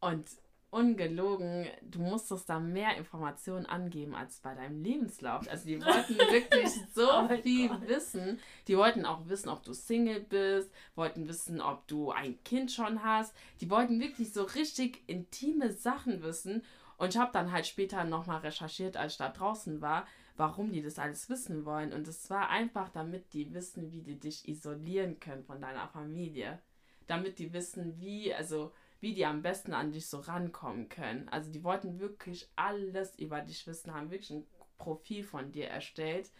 Und 0.00 0.26
ungelogen, 0.70 1.66
du 1.82 2.00
musstest 2.00 2.48
da 2.48 2.58
mehr 2.60 2.96
Informationen 2.96 3.66
angeben 3.66 4.14
als 4.14 4.38
bei 4.40 4.54
deinem 4.54 4.82
Lebenslauf. 4.82 5.48
Also 5.48 5.66
die 5.66 5.80
wollten 5.80 6.16
wirklich 6.18 6.70
so 6.94 7.08
Oh 7.10 7.28
viel 7.42 7.68
Gott. 7.68 7.88
wissen. 7.88 8.38
Die 8.68 8.76
wollten 8.76 9.04
auch 9.04 9.28
wissen, 9.28 9.48
ob 9.48 9.62
du 9.64 9.72
Single 9.72 10.20
bist, 10.20 10.70
wollten 10.94 11.28
wissen, 11.28 11.60
ob 11.60 11.86
du 11.88 12.10
ein 12.12 12.42
Kind 12.44 12.70
schon 12.72 13.02
hast. 13.02 13.34
Die 13.60 13.70
wollten 13.70 14.00
wirklich 14.00 14.32
so 14.32 14.44
richtig 14.44 15.02
intime 15.08 15.72
Sachen 15.72 16.22
wissen. 16.22 16.62
Und 16.98 17.14
ich 17.14 17.20
habe 17.20 17.32
dann 17.32 17.50
halt 17.50 17.66
später 17.66 18.04
nochmal 18.04 18.40
recherchiert, 18.40 18.96
als 18.96 19.12
ich 19.12 19.18
da 19.18 19.30
draußen 19.30 19.80
war, 19.80 20.06
warum 20.36 20.70
die 20.72 20.82
das 20.82 20.98
alles 20.98 21.28
wissen 21.28 21.64
wollen. 21.64 21.92
Und 21.92 22.06
es 22.06 22.30
war 22.30 22.48
einfach, 22.50 22.90
damit 22.90 23.32
die 23.32 23.52
wissen, 23.54 23.90
wie 23.92 24.02
die 24.02 24.18
dich 24.20 24.48
isolieren 24.48 25.18
können 25.18 25.42
von 25.44 25.60
deiner 25.60 25.88
Familie. 25.88 26.60
Damit 27.06 27.38
die 27.38 27.52
wissen, 27.52 27.98
wie, 27.98 28.32
also 28.32 28.72
wie 29.00 29.14
die 29.14 29.24
am 29.24 29.42
besten 29.42 29.72
an 29.72 29.92
dich 29.92 30.06
so 30.06 30.18
rankommen 30.20 30.88
können. 30.88 31.28
Also 31.30 31.50
die 31.50 31.64
wollten 31.64 31.98
wirklich 31.98 32.50
alles 32.56 33.18
über 33.18 33.40
dich 33.40 33.66
wissen, 33.66 33.94
haben 33.94 34.10
wirklich 34.10 34.30
ein 34.30 34.46
Profil 34.78 35.24
von 35.24 35.52
dir 35.52 35.68
erstellt. 35.68 36.30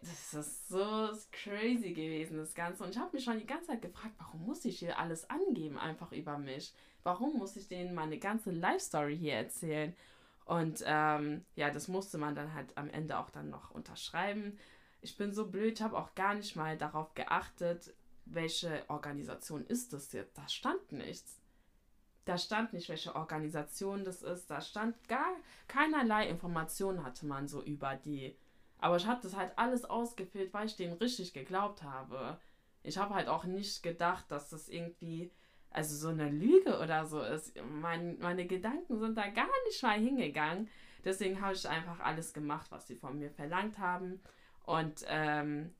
Das 0.00 0.34
ist 0.34 0.68
so 0.68 1.10
crazy 1.32 1.92
gewesen, 1.92 2.36
das 2.36 2.54
Ganze. 2.54 2.84
Und 2.84 2.90
ich 2.90 2.98
habe 2.98 3.16
mich 3.16 3.24
schon 3.24 3.38
die 3.38 3.46
ganze 3.46 3.68
Zeit 3.68 3.82
gefragt, 3.82 4.14
warum 4.18 4.44
muss 4.44 4.64
ich 4.64 4.78
hier 4.78 4.98
alles 4.98 5.28
angeben, 5.28 5.78
einfach 5.78 6.12
über 6.12 6.38
mich? 6.38 6.72
Warum 7.02 7.36
muss 7.38 7.56
ich 7.56 7.68
denen 7.68 7.94
meine 7.94 8.18
ganze 8.18 8.50
Life-Story 8.50 9.16
hier 9.16 9.34
erzählen? 9.34 9.96
Und 10.44 10.82
ähm, 10.86 11.44
ja, 11.56 11.70
das 11.70 11.88
musste 11.88 12.16
man 12.16 12.34
dann 12.34 12.54
halt 12.54 12.76
am 12.76 12.88
Ende 12.90 13.18
auch 13.18 13.30
dann 13.30 13.50
noch 13.50 13.70
unterschreiben. 13.70 14.58
Ich 15.00 15.16
bin 15.16 15.32
so 15.32 15.50
blöd, 15.50 15.74
ich 15.74 15.82
habe 15.82 15.98
auch 15.98 16.14
gar 16.14 16.34
nicht 16.34 16.54
mal 16.54 16.76
darauf 16.76 17.14
geachtet, 17.14 17.94
welche 18.24 18.84
Organisation 18.88 19.66
ist 19.66 19.92
das 19.92 20.12
jetzt. 20.12 20.36
Da 20.38 20.48
stand 20.48 20.92
nichts. 20.92 21.40
Da 22.28 22.36
stand 22.36 22.74
nicht, 22.74 22.90
welche 22.90 23.16
Organisation 23.16 24.04
das 24.04 24.22
ist. 24.22 24.50
Da 24.50 24.60
stand 24.60 25.08
gar 25.08 25.34
keinerlei 25.66 26.28
Informationen 26.28 27.02
hatte 27.02 27.24
man 27.24 27.48
so 27.48 27.62
über 27.62 27.96
die. 27.96 28.36
Aber 28.76 28.96
ich 28.96 29.06
habe 29.06 29.22
das 29.22 29.34
halt 29.34 29.52
alles 29.56 29.86
ausgefüllt, 29.86 30.52
weil 30.52 30.66
ich 30.66 30.76
denen 30.76 30.92
richtig 30.98 31.32
geglaubt 31.32 31.82
habe. 31.82 32.38
Ich 32.82 32.98
habe 32.98 33.14
halt 33.14 33.28
auch 33.28 33.44
nicht 33.44 33.82
gedacht, 33.82 34.26
dass 34.28 34.50
das 34.50 34.68
irgendwie, 34.68 35.32
also 35.70 35.96
so 35.96 36.08
eine 36.08 36.28
Lüge 36.28 36.78
oder 36.80 37.06
so 37.06 37.22
ist. 37.22 37.54
Mein, 37.80 38.18
meine 38.18 38.46
Gedanken 38.46 38.98
sind 38.98 39.16
da 39.16 39.28
gar 39.28 39.48
nicht 39.66 39.82
mal 39.82 39.98
hingegangen. 39.98 40.68
Deswegen 41.06 41.40
habe 41.40 41.54
ich 41.54 41.66
einfach 41.66 42.00
alles 42.00 42.34
gemacht, 42.34 42.70
was 42.70 42.86
sie 42.86 42.96
von 42.96 43.18
mir 43.18 43.30
verlangt 43.30 43.78
haben. 43.78 44.20
Und 44.64 45.02
ähm, 45.08 45.74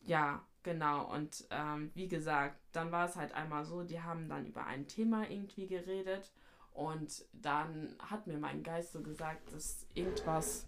ja, 0.00 0.46
genau. 0.62 1.12
Und 1.12 1.44
ähm, 1.50 1.90
wie 1.94 2.08
gesagt, 2.08 2.56
dann 2.72 2.92
war 2.92 3.08
es 3.08 3.16
halt 3.16 3.32
einmal 3.32 3.64
so, 3.64 3.82
die 3.82 4.00
haben 4.00 4.28
dann 4.28 4.46
über 4.46 4.66
ein 4.66 4.86
Thema 4.86 5.28
irgendwie 5.28 5.66
geredet. 5.66 6.30
Und 6.72 7.24
dann 7.32 7.96
hat 7.98 8.26
mir 8.26 8.38
mein 8.38 8.62
Geist 8.62 8.92
so 8.92 9.02
gesagt, 9.02 9.52
dass 9.52 9.86
irgendwas, 9.94 10.66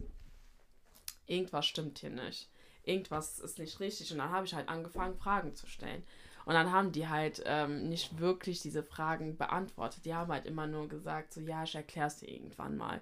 irgendwas 1.26 1.66
stimmt 1.66 1.98
hier 1.98 2.11
nicht. 2.11 2.50
Irgendwas 2.85 3.38
ist 3.38 3.59
nicht 3.59 3.78
richtig. 3.81 4.11
Und 4.12 4.18
dann 4.18 4.31
habe 4.31 4.46
ich 4.46 4.55
halt 4.55 4.68
angefangen, 4.68 5.16
Fragen 5.16 5.55
zu 5.55 5.66
stellen. 5.66 6.02
Und 6.44 6.55
dann 6.55 6.72
haben 6.72 6.90
die 6.90 7.09
halt 7.09 7.42
ähm, 7.46 7.88
nicht 7.88 8.18
wirklich 8.18 8.61
diese 8.61 8.83
Fragen 8.83 9.37
beantwortet. 9.37 10.05
Die 10.05 10.14
haben 10.14 10.33
halt 10.33 10.46
immer 10.46 10.66
nur 10.66 10.88
gesagt, 10.88 11.33
so 11.33 11.40
ja, 11.40 11.62
ich 11.62 11.74
erkläre 11.74 12.09
es 12.09 12.16
dir 12.16 12.28
irgendwann 12.28 12.76
mal. 12.76 13.00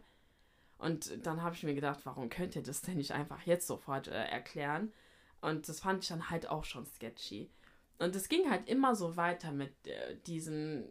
Und 0.78 1.26
dann 1.26 1.42
habe 1.42 1.54
ich 1.54 1.62
mir 1.62 1.74
gedacht, 1.74 2.00
warum 2.04 2.28
könnt 2.30 2.56
ihr 2.56 2.62
das 2.62 2.82
denn 2.82 2.96
nicht 2.96 3.12
einfach 3.12 3.42
jetzt 3.42 3.66
sofort 3.66 4.08
äh, 4.08 4.24
erklären? 4.24 4.92
Und 5.40 5.68
das 5.68 5.80
fand 5.80 6.02
ich 6.02 6.08
dann 6.08 6.30
halt 6.30 6.48
auch 6.48 6.64
schon 6.64 6.86
sketchy. 6.86 7.50
Und 7.98 8.16
es 8.16 8.28
ging 8.28 8.50
halt 8.50 8.68
immer 8.68 8.94
so 8.94 9.16
weiter 9.16 9.52
mit 9.52 9.72
äh, 9.86 10.16
diesem, 10.26 10.84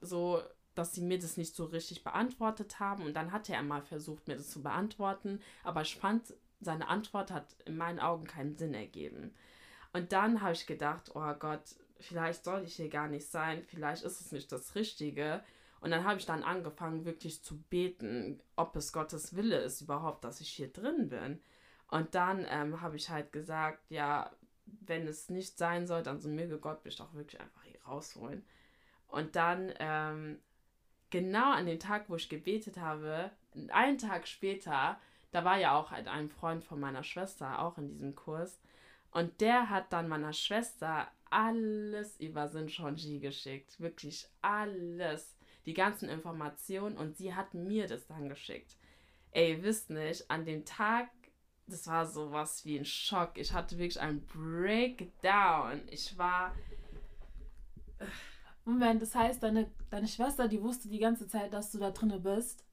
so, 0.00 0.42
dass 0.74 0.94
sie 0.94 1.00
mir 1.00 1.18
das 1.18 1.36
nicht 1.36 1.54
so 1.54 1.64
richtig 1.64 2.04
beantwortet 2.04 2.80
haben. 2.80 3.04
Und 3.04 3.14
dann 3.14 3.32
hatte 3.32 3.52
er 3.52 3.62
mal 3.62 3.82
versucht, 3.82 4.26
mir 4.28 4.36
das 4.36 4.50
zu 4.50 4.62
beantworten. 4.62 5.40
Aber 5.62 5.82
ich 5.82 5.96
fand, 5.96 6.34
seine 6.60 6.88
Antwort 6.88 7.30
hat 7.30 7.56
in 7.64 7.76
meinen 7.76 8.00
Augen 8.00 8.24
keinen 8.26 8.56
Sinn 8.56 8.74
ergeben. 8.74 9.34
Und 9.92 10.12
dann 10.12 10.40
habe 10.40 10.52
ich 10.52 10.66
gedacht, 10.66 11.12
oh 11.14 11.34
Gott, 11.34 11.62
vielleicht 12.00 12.44
soll 12.44 12.64
ich 12.64 12.76
hier 12.76 12.88
gar 12.88 13.08
nicht 13.08 13.30
sein. 13.30 13.62
Vielleicht 13.68 14.02
ist 14.02 14.20
es 14.20 14.32
nicht 14.32 14.50
das 14.50 14.74
Richtige. 14.74 15.42
Und 15.80 15.90
dann 15.90 16.04
habe 16.04 16.18
ich 16.18 16.26
dann 16.26 16.44
angefangen, 16.44 17.04
wirklich 17.04 17.42
zu 17.42 17.60
beten, 17.62 18.40
ob 18.56 18.76
es 18.76 18.92
Gottes 18.92 19.36
Wille 19.36 19.58
ist 19.58 19.80
überhaupt, 19.80 20.24
dass 20.24 20.40
ich 20.40 20.48
hier 20.48 20.72
drin 20.72 21.08
bin. 21.08 21.40
Und 21.92 22.14
dann 22.14 22.46
ähm, 22.48 22.80
habe 22.80 22.96
ich 22.96 23.10
halt 23.10 23.32
gesagt, 23.32 23.90
ja, 23.90 24.30
wenn 24.64 25.06
es 25.06 25.28
nicht 25.28 25.58
sein 25.58 25.86
soll, 25.86 26.02
dann 26.02 26.22
so 26.22 26.30
möge 26.30 26.56
Gott 26.56 26.82
mich 26.86 26.96
doch 26.96 27.12
wirklich 27.12 27.38
einfach 27.38 27.62
hier 27.64 27.82
rausholen. 27.86 28.46
Und 29.08 29.36
dann, 29.36 29.74
ähm, 29.78 30.38
genau 31.10 31.52
an 31.52 31.66
dem 31.66 31.78
Tag, 31.78 32.08
wo 32.08 32.16
ich 32.16 32.30
gebetet 32.30 32.78
habe, 32.78 33.30
einen 33.68 33.98
Tag 33.98 34.26
später, 34.26 34.98
da 35.32 35.44
war 35.44 35.58
ja 35.58 35.78
auch 35.78 35.90
halt 35.90 36.08
ein 36.08 36.30
Freund 36.30 36.64
von 36.64 36.80
meiner 36.80 37.04
Schwester 37.04 37.58
auch 37.58 37.76
in 37.76 37.88
diesem 37.88 38.14
Kurs. 38.14 38.58
Und 39.10 39.42
der 39.42 39.68
hat 39.68 39.92
dann 39.92 40.08
meiner 40.08 40.32
Schwester 40.32 41.08
alles 41.28 42.18
über 42.18 42.48
Sinchonji 42.48 43.18
geschickt. 43.18 43.78
Wirklich 43.78 44.26
alles. 44.40 45.36
Die 45.66 45.74
ganzen 45.74 46.08
Informationen. 46.08 46.96
Und 46.96 47.18
sie 47.18 47.34
hat 47.34 47.52
mir 47.52 47.86
das 47.86 48.06
dann 48.06 48.30
geschickt. 48.30 48.78
Ey, 49.32 49.62
wisst 49.62 49.90
nicht, 49.90 50.30
an 50.30 50.46
dem 50.46 50.64
Tag, 50.64 51.10
das 51.66 51.86
war 51.86 52.06
sowas 52.06 52.64
wie 52.64 52.78
ein 52.78 52.84
Schock. 52.84 53.32
Ich 53.36 53.52
hatte 53.52 53.78
wirklich 53.78 54.00
einen 54.00 54.26
Breakdown. 54.26 55.82
Ich 55.90 56.16
war. 56.18 56.54
Moment, 58.64 59.02
das 59.02 59.14
heißt, 59.14 59.42
deine, 59.42 59.70
deine 59.90 60.06
Schwester, 60.06 60.48
die 60.48 60.62
wusste 60.62 60.88
die 60.88 60.98
ganze 60.98 61.26
Zeit, 61.26 61.52
dass 61.52 61.72
du 61.72 61.78
da 61.78 61.90
drinne 61.90 62.20
bist. 62.20 62.64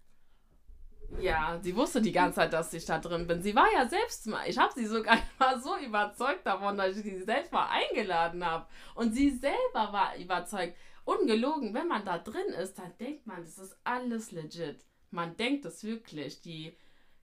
Ja, 1.20 1.60
sie 1.62 1.76
wusste 1.76 2.02
die 2.02 2.12
ganze 2.12 2.36
Zeit, 2.36 2.54
dass 2.54 2.74
ich 2.74 2.86
da 2.86 3.00
drin 3.00 3.26
bin. 3.26 3.42
Sie 3.42 3.56
war 3.56 3.66
ja 3.74 3.88
selbst 3.88 4.28
mal. 4.28 4.48
Ich 4.48 4.58
habe 4.58 4.74
sie 4.74 4.86
sogar 4.86 5.18
mal 5.40 5.60
so 5.60 5.76
überzeugt 5.78 6.46
davon, 6.46 6.78
dass 6.78 6.98
ich 6.98 7.04
sie 7.04 7.24
selbst 7.24 7.52
mal 7.52 7.68
eingeladen 7.68 8.46
habe. 8.46 8.68
Und 8.96 9.14
sie 9.14 9.32
selber 9.32 9.92
war 9.92 10.16
überzeugt. 10.18 10.76
Ungelogen, 11.06 11.74
wenn 11.74 11.88
man 11.88 12.06
da 12.06 12.20
drin 12.20 12.54
ist, 12.62 12.78
dann 12.78 12.96
denkt 13.00 13.26
man, 13.26 13.44
das 13.44 13.58
ist 13.58 13.76
alles 13.84 14.32
legit. 14.32 14.86
Man 15.10 15.36
denkt 15.38 15.66
es 15.66 15.84
wirklich. 15.84 16.42
Die, 16.42 16.78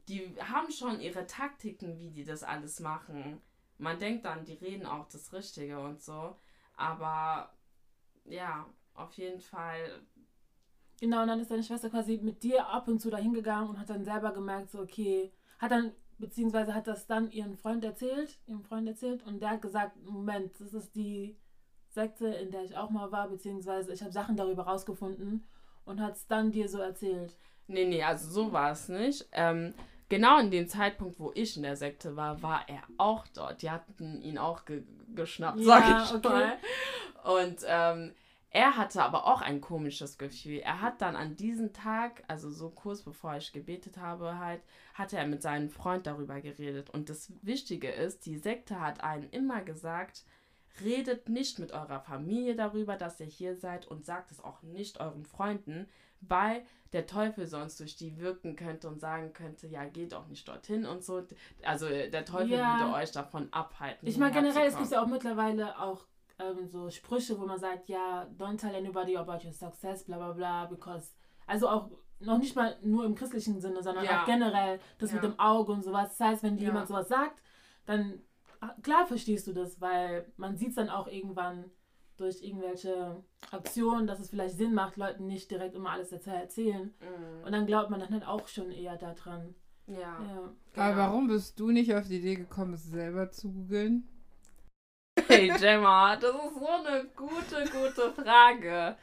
die 0.08 0.34
haben 0.40 0.70
schon 0.70 1.00
ihre 1.00 1.26
Taktiken, 1.26 1.98
wie 1.98 2.10
die 2.10 2.24
das 2.24 2.42
alles 2.42 2.80
machen. 2.80 3.40
Man 3.78 3.98
denkt 3.98 4.24
dann, 4.24 4.44
die 4.44 4.54
reden 4.54 4.86
auch 4.86 5.08
das 5.08 5.32
Richtige 5.32 5.78
und 5.80 6.00
so. 6.00 6.36
Aber 6.76 7.52
ja, 8.24 8.66
auf 8.94 9.12
jeden 9.14 9.40
Fall 9.40 10.00
Genau, 11.00 11.22
und 11.22 11.28
dann 11.28 11.40
ist 11.40 11.50
deine 11.50 11.62
Schwester 11.62 11.90
quasi 11.90 12.18
mit 12.22 12.42
dir 12.42 12.66
ab 12.68 12.88
und 12.88 13.00
zu 13.00 13.10
dahin 13.10 13.34
gegangen 13.34 13.68
und 13.68 13.78
hat 13.78 13.90
dann 13.90 14.04
selber 14.04 14.32
gemerkt, 14.32 14.70
so, 14.70 14.80
okay, 14.80 15.30
hat 15.58 15.70
dann, 15.70 15.92
beziehungsweise 16.18 16.74
hat 16.74 16.86
das 16.86 17.06
dann 17.06 17.30
ihren 17.30 17.56
Freund 17.56 17.84
erzählt, 17.84 18.38
ihrem 18.46 18.62
Freund 18.62 18.88
erzählt 18.88 19.22
und 19.26 19.40
der 19.40 19.50
hat 19.50 19.62
gesagt, 19.62 20.02
Moment, 20.04 20.58
das 20.58 20.72
ist 20.72 20.94
die 20.96 21.36
Sekte, 21.90 22.28
in 22.28 22.50
der 22.50 22.64
ich 22.64 22.76
auch 22.76 22.90
mal 22.90 23.12
war, 23.12 23.28
beziehungsweise 23.28 23.92
ich 23.92 24.00
habe 24.00 24.12
Sachen 24.12 24.36
darüber 24.36 24.62
rausgefunden 24.64 25.44
und 25.84 26.00
hat 26.00 26.16
es 26.16 26.26
dann 26.26 26.50
dir 26.50 26.68
so 26.68 26.78
erzählt. 26.78 27.36
Nee, 27.66 27.84
nee, 27.84 28.02
also 28.02 28.30
so 28.30 28.52
war 28.52 28.72
es 28.72 28.88
nicht. 28.88 29.28
Ähm, 29.32 29.74
genau 30.08 30.38
in 30.38 30.50
dem 30.50 30.68
Zeitpunkt, 30.68 31.18
wo 31.18 31.32
ich 31.34 31.56
in 31.56 31.62
der 31.62 31.76
Sekte 31.76 32.16
war, 32.16 32.42
war 32.42 32.68
er 32.68 32.82
auch 32.98 33.26
dort. 33.34 33.62
Die 33.62 33.70
hatten 33.70 34.20
ihn 34.22 34.38
auch 34.38 34.64
ge 34.64 34.82
geschnappt, 35.14 35.62
sag 35.62 35.88
ja, 35.88 36.04
ich 36.04 36.14
okay. 36.14 36.28
mal. 36.28 36.58
Und 37.24 37.58
ähm, 37.66 38.12
er 38.50 38.76
hatte 38.76 39.02
aber 39.02 39.26
auch 39.26 39.40
ein 39.40 39.60
komisches 39.60 40.18
Gefühl. 40.18 40.60
Er 40.60 40.80
hat 40.80 41.00
dann 41.02 41.16
an 41.16 41.36
diesem 41.36 41.72
Tag, 41.72 42.22
also 42.26 42.50
so 42.50 42.70
kurz 42.70 43.02
bevor 43.02 43.36
ich 43.36 43.52
gebetet 43.52 43.98
habe, 43.98 44.38
halt, 44.38 44.62
hatte 44.94 45.16
er 45.16 45.26
mit 45.26 45.42
seinem 45.42 45.68
Freund 45.68 46.06
darüber 46.06 46.40
geredet. 46.40 46.90
Und 46.90 47.08
das 47.08 47.32
Wichtige 47.42 47.90
ist, 47.90 48.26
die 48.26 48.38
Sekte 48.38 48.80
hat 48.80 49.02
einen 49.02 49.28
immer 49.30 49.62
gesagt, 49.62 50.24
redet 50.82 51.28
nicht 51.28 51.58
mit 51.58 51.72
eurer 51.72 52.00
Familie 52.00 52.54
darüber, 52.54 52.96
dass 52.96 53.20
ihr 53.20 53.26
hier 53.26 53.56
seid 53.56 53.86
und 53.86 54.04
sagt 54.04 54.30
es 54.30 54.42
auch 54.42 54.62
nicht 54.62 55.00
euren 55.00 55.24
Freunden, 55.24 55.88
weil 56.28 56.64
der 56.92 57.06
Teufel 57.06 57.46
sonst 57.46 57.80
durch 57.80 57.96
die 57.96 58.18
wirken 58.18 58.56
könnte 58.56 58.88
und 58.88 59.00
sagen 59.00 59.32
könnte, 59.32 59.66
ja, 59.66 59.84
geht 59.84 60.14
auch 60.14 60.28
nicht 60.28 60.46
dorthin 60.48 60.86
und 60.86 61.04
so. 61.04 61.26
Also 61.62 61.88
der 61.88 62.24
Teufel 62.24 62.52
ja. 62.52 62.78
würde 62.78 62.94
euch 62.94 63.12
davon 63.12 63.48
abhalten. 63.52 64.06
Ich 64.08 64.18
meine, 64.18 64.32
generell, 64.32 64.68
es 64.68 64.76
gibt 64.76 64.90
ja 64.90 65.02
auch 65.02 65.06
mittlerweile 65.06 65.78
auch 65.80 66.06
ähm, 66.38 66.66
so 66.68 66.90
Sprüche, 66.90 67.38
wo 67.38 67.44
man 67.44 67.58
sagt, 67.58 67.88
ja, 67.88 68.26
don't 68.38 68.58
tell 68.58 68.74
anybody 68.74 69.16
about 69.16 69.44
your 69.44 69.52
success, 69.52 70.04
bla 70.04 70.16
bla 70.16 70.32
bla, 70.32 70.66
because, 70.66 71.14
also 71.46 71.68
auch 71.68 71.90
noch 72.20 72.38
nicht 72.38 72.56
mal 72.56 72.76
nur 72.82 73.04
im 73.04 73.14
christlichen 73.14 73.60
Sinne, 73.60 73.82
sondern 73.82 74.04
ja. 74.04 74.22
auch 74.22 74.26
generell 74.26 74.80
das 74.98 75.10
ja. 75.10 75.16
mit 75.16 75.24
dem 75.24 75.38
Auge 75.38 75.72
und 75.72 75.82
sowas. 75.82 76.16
Das 76.16 76.28
heißt, 76.28 76.42
wenn 76.42 76.56
dir 76.56 76.66
jemand 76.66 76.88
sowas 76.88 77.08
sagt, 77.08 77.42
dann 77.84 78.22
ah, 78.60 78.74
klar 78.82 79.06
verstehst 79.06 79.46
du 79.46 79.52
das, 79.52 79.80
weil 79.80 80.32
man 80.36 80.56
sieht 80.56 80.70
es 80.70 80.74
dann 80.76 80.88
auch 80.88 81.08
irgendwann 81.08 81.70
durch 82.16 82.42
irgendwelche 82.42 83.22
Aktionen, 83.50 84.06
dass 84.06 84.20
es 84.20 84.30
vielleicht 84.30 84.56
Sinn 84.56 84.74
macht, 84.74 84.96
Leuten 84.96 85.26
nicht 85.26 85.50
direkt 85.50 85.74
immer 85.74 85.90
alles 85.90 86.12
erzählen. 86.12 86.94
Mhm. 87.00 87.44
Und 87.44 87.52
dann 87.52 87.66
glaubt 87.66 87.90
man 87.90 88.00
dann 88.00 88.10
halt 88.10 88.26
auch 88.26 88.48
schon 88.48 88.70
eher 88.70 88.96
daran. 88.96 89.54
Ja. 89.86 89.98
ja. 89.98 90.18
Genau. 90.72 90.86
Aber 90.86 90.96
warum 90.96 91.28
bist 91.28 91.58
du 91.60 91.70
nicht 91.70 91.94
auf 91.94 92.08
die 92.08 92.18
Idee 92.18 92.36
gekommen, 92.36 92.74
es 92.74 92.84
selber 92.84 93.30
zu 93.30 93.52
googeln? 93.52 94.08
Hey 95.28 95.48
Gemma, 95.58 96.16
das 96.16 96.34
ist 96.34 96.58
so 96.58 96.68
eine 96.68 97.04
gute, 97.16 97.64
gute 97.64 98.12
Frage. 98.12 98.96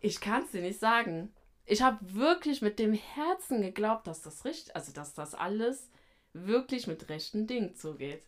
Ich 0.00 0.20
kann 0.20 0.44
es 0.44 0.52
dir 0.52 0.62
nicht 0.62 0.78
sagen. 0.78 1.32
Ich 1.66 1.82
habe 1.82 1.98
wirklich 2.14 2.62
mit 2.62 2.78
dem 2.78 2.94
Herzen 2.94 3.60
geglaubt, 3.60 4.06
dass 4.06 4.22
das 4.22 4.44
richtig, 4.44 4.74
also 4.74 4.92
dass 4.92 5.14
das 5.14 5.34
alles 5.34 5.90
wirklich 6.32 6.86
mit 6.86 7.08
rechten 7.08 7.46
Dingen 7.46 7.74
zugeht. 7.74 8.22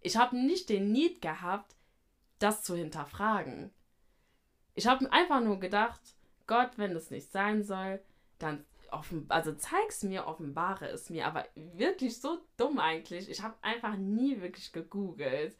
Ich 0.00 0.16
habe 0.16 0.36
nicht 0.36 0.68
den 0.68 0.90
Need 0.90 1.20
gehabt, 1.20 1.76
das 2.42 2.62
zu 2.62 2.74
hinterfragen. 2.74 3.70
Ich 4.74 4.86
habe 4.86 5.10
einfach 5.12 5.40
nur 5.40 5.60
gedacht, 5.60 6.00
Gott, 6.46 6.70
wenn 6.76 6.96
es 6.96 7.10
nicht 7.10 7.30
sein 7.30 7.62
soll, 7.62 8.00
dann 8.38 8.64
offen, 8.90 9.26
also 9.28 9.52
zeig's 9.54 10.02
mir, 10.02 10.26
offenbare 10.26 10.86
es 10.86 11.10
mir. 11.10 11.26
Aber 11.26 11.46
wirklich 11.54 12.20
so 12.20 12.38
dumm 12.56 12.78
eigentlich. 12.78 13.30
Ich 13.30 13.42
habe 13.42 13.54
einfach 13.62 13.96
nie 13.96 14.40
wirklich 14.40 14.72
gegoogelt. 14.72 15.56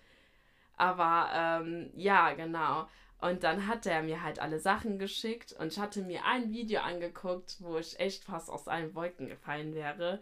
Aber 0.77 1.31
ähm, 1.33 1.91
ja, 1.95 2.33
genau. 2.33 2.89
Und 3.21 3.45
dann 3.45 3.69
hat 3.69 3.87
er 3.87 4.03
mir 4.03 4.23
halt 4.23 4.41
alle 4.41 4.59
Sachen 4.59 4.99
geschickt 4.99 5.53
und 5.53 5.73
ich 5.73 5.79
hatte 5.79 6.03
mir 6.03 6.25
ein 6.25 6.51
Video 6.51 6.81
angeguckt, 6.81 7.59
wo 7.61 7.79
ich 7.79 8.01
echt 8.01 8.25
fast 8.25 8.51
aus 8.51 8.67
allen 8.67 8.97
Wolken 8.97 9.29
gefallen 9.29 9.75
wäre. 9.77 10.21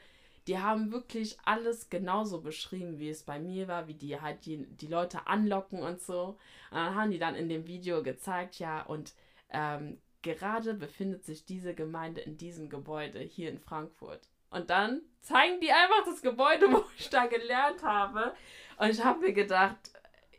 Die 0.51 0.59
haben 0.59 0.91
wirklich 0.91 1.39
alles 1.45 1.91
genauso 1.91 2.41
beschrieben, 2.41 2.99
wie 2.99 3.09
es 3.09 3.23
bei 3.23 3.39
mir 3.39 3.69
war, 3.69 3.87
wie 3.87 3.95
die 3.95 4.21
halt 4.21 4.47
die, 4.47 4.67
die 4.67 4.89
Leute 4.89 5.29
anlocken 5.29 5.81
und 5.81 6.01
so. 6.01 6.37
Und 6.73 6.77
dann 6.77 6.97
haben 6.97 7.13
die 7.13 7.21
dann 7.21 7.37
in 7.37 7.49
dem 7.49 7.69
Video 7.69 8.03
gezeigt, 8.03 8.59
ja, 8.59 8.83
und 8.83 9.13
ähm, 9.51 10.01
gerade 10.23 10.75
befindet 10.75 11.25
sich 11.25 11.45
diese 11.45 11.73
Gemeinde 11.73 12.21
in 12.23 12.37
diesem 12.37 12.69
Gebäude 12.69 13.21
hier 13.21 13.49
in 13.49 13.61
Frankfurt. 13.61 14.23
Und 14.51 14.71
dann 14.71 15.03
zeigen 15.21 15.61
die 15.61 15.71
einfach 15.71 16.05
das 16.05 16.21
Gebäude, 16.21 16.67
wo 16.73 16.85
ich 16.99 17.09
da 17.11 17.27
gelernt 17.27 17.85
habe. 17.85 18.35
Und 18.77 18.91
ich 18.91 19.05
habe 19.05 19.21
mir 19.21 19.33
gedacht, 19.33 19.79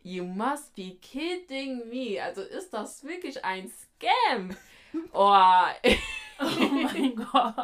You 0.03 0.25
must 0.25 0.75
be 0.75 0.97
kidding 1.01 1.87
me. 1.87 2.21
Also 2.21 2.41
ist 2.41 2.73
das 2.73 3.05
wirklich 3.05 3.45
ein 3.45 3.69
Scam? 3.69 4.57
Oh, 5.13 5.31
oh 6.41 6.45
mein 6.59 7.15
Gott. 7.31 7.55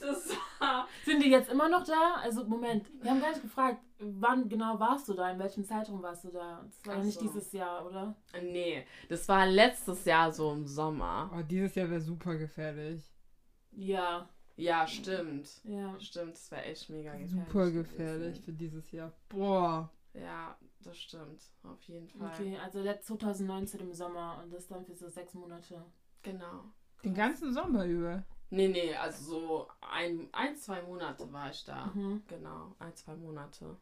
Das 0.00 0.30
war... 0.30 0.49
Sind 1.04 1.22
die 1.22 1.30
jetzt 1.30 1.50
immer 1.50 1.68
noch 1.68 1.84
da? 1.84 2.16
Also, 2.22 2.44
Moment, 2.44 2.86
wir 3.00 3.10
haben 3.10 3.20
gar 3.20 3.30
nicht 3.30 3.42
gefragt, 3.42 3.80
wann 3.98 4.48
genau 4.48 4.78
warst 4.78 5.08
du 5.08 5.14
da? 5.14 5.30
In 5.30 5.38
welchem 5.38 5.64
Zeitraum 5.64 6.02
warst 6.02 6.24
du 6.24 6.28
da? 6.28 6.62
Das 6.64 6.86
war 6.86 6.98
ja 6.98 7.04
nicht 7.04 7.20
dieses 7.20 7.52
Jahr, 7.52 7.86
oder? 7.86 8.14
Nee, 8.42 8.86
das 9.08 9.28
war 9.28 9.46
letztes 9.46 10.04
Jahr 10.04 10.32
so 10.32 10.52
im 10.52 10.66
Sommer. 10.66 11.30
Oh, 11.34 11.42
dieses 11.42 11.74
Jahr 11.74 11.90
wäre 11.90 12.00
super 12.00 12.36
gefährlich. 12.36 13.02
Ja. 13.72 14.28
Ja, 14.56 14.86
stimmt. 14.86 15.48
Ja. 15.64 15.98
Stimmt, 16.00 16.34
das 16.34 16.50
wäre 16.50 16.64
echt 16.64 16.90
mega 16.90 17.12
gefährlich. 17.12 17.46
Super 17.46 17.70
gefährlich 17.70 18.40
für 18.40 18.52
dieses 18.52 18.90
Jahr. 18.92 19.12
Boah. 19.28 19.90
Ja, 20.12 20.56
das 20.82 20.98
stimmt. 20.98 21.40
Auf 21.62 21.82
jeden 21.84 22.08
Fall. 22.08 22.30
Okay, 22.34 22.58
also 22.62 22.82
2019 22.82 23.80
im 23.80 23.92
Sommer 23.94 24.40
und 24.42 24.52
das 24.52 24.66
dann 24.66 24.84
für 24.84 24.94
so 24.94 25.08
sechs 25.08 25.34
Monate. 25.34 25.82
Genau. 26.22 26.64
Den 27.04 27.14
ganzen 27.14 27.54
Sommer 27.54 27.86
über? 27.86 28.24
Nee, 28.50 28.68
nee, 28.68 28.94
also 28.94 29.24
so 29.24 29.68
ein, 29.92 30.28
ein 30.32 30.56
zwei 30.56 30.82
Monate 30.82 31.32
war 31.32 31.50
ich 31.50 31.64
da. 31.64 31.86
Mhm. 31.94 32.22
Genau, 32.28 32.74
ein, 32.80 32.94
zwei 32.96 33.14
Monate. 33.14 33.76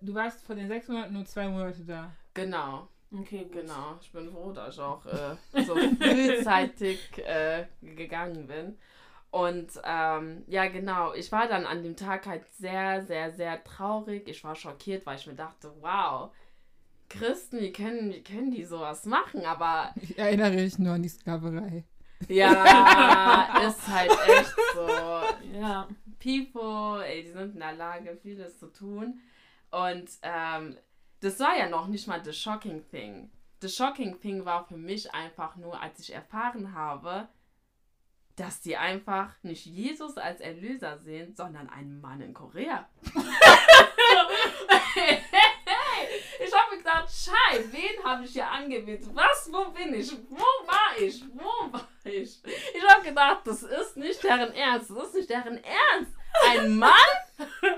Du 0.00 0.14
warst 0.14 0.44
von 0.44 0.56
den 0.56 0.68
sechs 0.68 0.88
Monaten 0.88 1.12
nur 1.12 1.24
zwei 1.24 1.48
Monate 1.48 1.84
da? 1.84 2.10
Genau. 2.34 2.88
Okay, 3.12 3.44
gut. 3.44 3.52
genau. 3.52 3.98
Ich 4.00 4.10
bin 4.10 4.30
froh, 4.30 4.52
dass 4.52 4.74
ich 4.74 4.80
auch 4.80 5.04
äh, 5.04 5.36
so 5.64 5.74
frühzeitig 5.74 7.00
äh, 7.18 7.66
gegangen 7.82 8.46
bin. 8.46 8.78
Und 9.30 9.70
ähm, 9.84 10.44
ja, 10.46 10.68
genau, 10.68 11.14
ich 11.14 11.32
war 11.32 11.48
dann 11.48 11.64
an 11.64 11.82
dem 11.82 11.96
Tag 11.96 12.26
halt 12.26 12.44
sehr, 12.52 13.02
sehr, 13.02 13.32
sehr 13.32 13.62
traurig. 13.64 14.28
Ich 14.28 14.44
war 14.44 14.54
schockiert, 14.54 15.06
weil 15.06 15.16
ich 15.16 15.26
mir 15.26 15.34
dachte, 15.34 15.72
wow, 15.80 16.30
Christen, 17.08 17.60
wie 17.60 17.72
können, 17.72 18.12
wie 18.12 18.22
können 18.22 18.50
die 18.50 18.64
sowas 18.64 19.04
machen? 19.06 19.44
Aber. 19.44 19.94
Ich 19.96 20.18
erinnere 20.18 20.52
mich 20.52 20.78
nur 20.78 20.94
an 20.94 21.02
die 21.02 21.08
Sklaverei. 21.08 21.84
Ja, 22.28 23.62
ist 23.66 23.88
halt 23.88 24.10
echt 24.28 24.54
so. 24.74 24.88
Ja, 25.58 25.88
People, 26.18 27.04
ey, 27.04 27.24
die 27.24 27.32
sind 27.32 27.54
in 27.54 27.60
der 27.60 27.72
Lage, 27.72 28.16
vieles 28.22 28.58
zu 28.58 28.66
tun. 28.66 29.20
Und 29.70 30.10
ähm, 30.22 30.76
das 31.20 31.40
war 31.40 31.56
ja 31.56 31.68
noch 31.68 31.88
nicht 31.88 32.06
mal 32.06 32.24
the 32.24 32.32
shocking 32.32 32.88
thing. 32.90 33.30
The 33.60 33.68
shocking 33.68 34.20
thing 34.20 34.44
war 34.44 34.66
für 34.66 34.76
mich 34.76 35.14
einfach 35.14 35.56
nur, 35.56 35.80
als 35.80 36.00
ich 36.00 36.12
erfahren 36.12 36.74
habe, 36.74 37.28
dass 38.36 38.60
die 38.60 38.76
einfach 38.76 39.30
nicht 39.42 39.66
Jesus 39.66 40.16
als 40.16 40.40
Erlöser 40.40 40.98
sehen, 40.98 41.34
sondern 41.34 41.68
einen 41.68 42.00
Mann 42.00 42.20
in 42.20 42.34
Korea. 42.34 42.88
gedacht, 46.92 47.08
Schei, 47.10 47.64
wen 47.70 48.04
habe 48.04 48.24
ich 48.24 48.32
hier 48.32 48.48
angebetet? 48.48 49.08
Was, 49.14 49.48
wo 49.50 49.70
bin 49.70 49.94
ich? 49.94 50.12
Wo 50.28 50.66
war 50.66 50.98
ich? 50.98 51.22
Wo 51.34 51.72
war 51.72 51.88
ich? 52.04 52.38
Ich 52.44 52.88
habe 52.88 53.02
gedacht, 53.02 53.40
das 53.44 53.62
ist 53.62 53.96
nicht 53.96 54.22
deren 54.22 54.52
Ernst. 54.52 54.90
Das 54.90 55.08
ist 55.08 55.14
nicht 55.14 55.30
deren 55.30 55.62
Ernst. 55.62 56.12
Ein 56.48 56.78
Mann? 56.78 56.90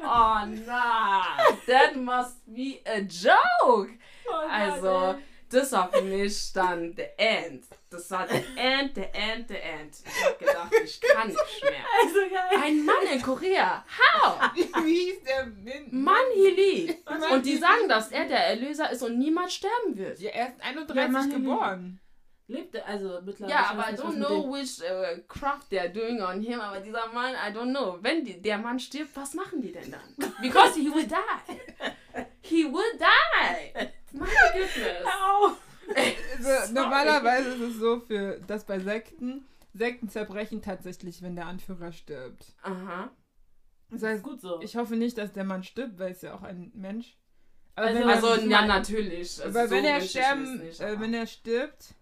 Oh 0.05 0.46
nein, 0.46 1.59
that 1.66 1.96
must 1.96 2.37
be 2.46 2.81
a 2.87 3.00
joke. 3.00 3.90
Oh, 4.29 4.48
also, 4.48 5.16
das 5.54 5.72
war 5.72 5.90
für 5.90 6.02
mich 6.02 6.52
dann 6.52 6.94
the 6.96 7.04
end. 7.16 7.64
Das 7.90 8.10
war 8.10 8.26
the 8.26 8.42
end, 8.56 8.94
the 8.94 9.02
end, 9.12 9.48
the 9.48 9.54
end. 9.54 9.94
Ich 10.04 10.24
hab 10.24 10.38
gedacht, 10.38 10.72
ich 10.84 11.00
kann 11.00 11.28
nicht 11.28 11.62
mehr. 11.62 11.84
Also 12.02 12.18
geil. 12.28 12.60
Ein 12.62 12.84
Mann 12.84 13.06
in 13.12 13.22
Korea. 13.22 13.84
How? 13.98 14.50
Wie 14.54 15.12
hieß 15.12 15.22
der 15.22 15.46
Min? 15.46 16.02
Mann 16.02 16.16
Hili. 16.34 16.96
Mann 17.04 17.32
Und 17.32 17.46
die 17.46 17.56
sagen, 17.56 17.88
dass 17.88 18.10
er 18.10 18.26
der 18.26 18.46
Erlöser 18.48 18.90
ist 18.90 19.02
und 19.02 19.18
niemals 19.18 19.54
sterben 19.54 19.96
wird. 19.96 20.18
Ja, 20.18 20.30
er 20.30 20.48
ist 20.48 20.60
31 20.60 21.32
Ja, 21.32 21.38
geboren. 21.38 22.00
Lebt 22.46 22.74
er, 22.74 22.86
also 22.86 23.20
mittlerweile. 23.24 23.54
Ja, 23.54 23.62
ich 23.62 23.70
aber 23.70 23.82
weiß 23.84 24.00
I 24.00 24.02
don't 24.02 24.16
know 24.16 24.52
which 24.52 24.80
uh, 24.82 25.22
craft 25.28 25.72
they're 25.72 25.88
doing 25.88 26.20
on 26.20 26.42
him. 26.42 26.60
Aber 26.60 26.80
dieser 26.80 27.06
Mann, 27.12 27.34
I 27.34 27.56
don't 27.56 27.70
know. 27.70 27.98
Wenn 28.02 28.24
die, 28.24 28.40
der 28.42 28.58
Mann 28.58 28.78
stirbt, 28.78 29.16
was 29.16 29.32
machen 29.32 29.62
die 29.62 29.72
denn 29.72 29.90
dann? 29.90 30.34
Because 30.42 30.78
he 30.78 30.92
will 30.92 31.06
die. 31.06 32.24
He 32.42 32.64
will 32.64 32.98
die. 32.98 33.88
My 34.14 34.27
goodness. 34.53 35.05
Au! 35.05 35.57
Also, 35.94 36.42
Sorry. 36.42 36.72
normalerweise 36.72 37.48
ist 37.50 37.61
es 37.61 37.77
so, 37.77 38.00
für 38.00 38.40
das 38.46 38.64
bei 38.64 38.79
Sekten, 38.81 39.44
Sekten 39.74 40.09
zerbrechen 40.09 40.62
tatsächlich, 40.62 41.20
wenn 41.22 41.37
der 41.37 41.46
Anführer 41.46 41.92
stirbt. 41.92 42.55
Aha. 42.62 43.11
Das 43.90 44.00
Das 44.00 44.03
ist 44.03 44.07
heißt, 44.09 44.22
gut 44.22 44.40
so. 44.40 44.61
ich 44.62 44.77
hoffe 44.77 44.96
nicht, 44.96 45.18
dass 45.18 45.33
der 45.33 45.44
Mann 45.44 45.62
stirbt, 45.62 45.98
weil 45.98 46.12
es 46.12 46.22
ja 46.22 46.35
auch 46.35 46.42
ein 46.42 46.70
Mensch. 46.74 47.16
Aber 47.77 47.88
Also- 47.88 48.05
Also, 48.05 48.27
er, 48.42 48.46
ja, 48.46 48.66
natürlich. 48.66 49.42
Also, 49.42 49.59
aber 49.59 49.68
so 49.68 49.74
wenn 49.74 49.85
er 49.85 50.00
sterben, 50.00 50.59
nicht, 50.64 50.81
äh, 50.81 50.85
aber- 50.85 51.00
wenn 51.00 51.12
er 51.14 51.27
stirbt, 51.27 51.94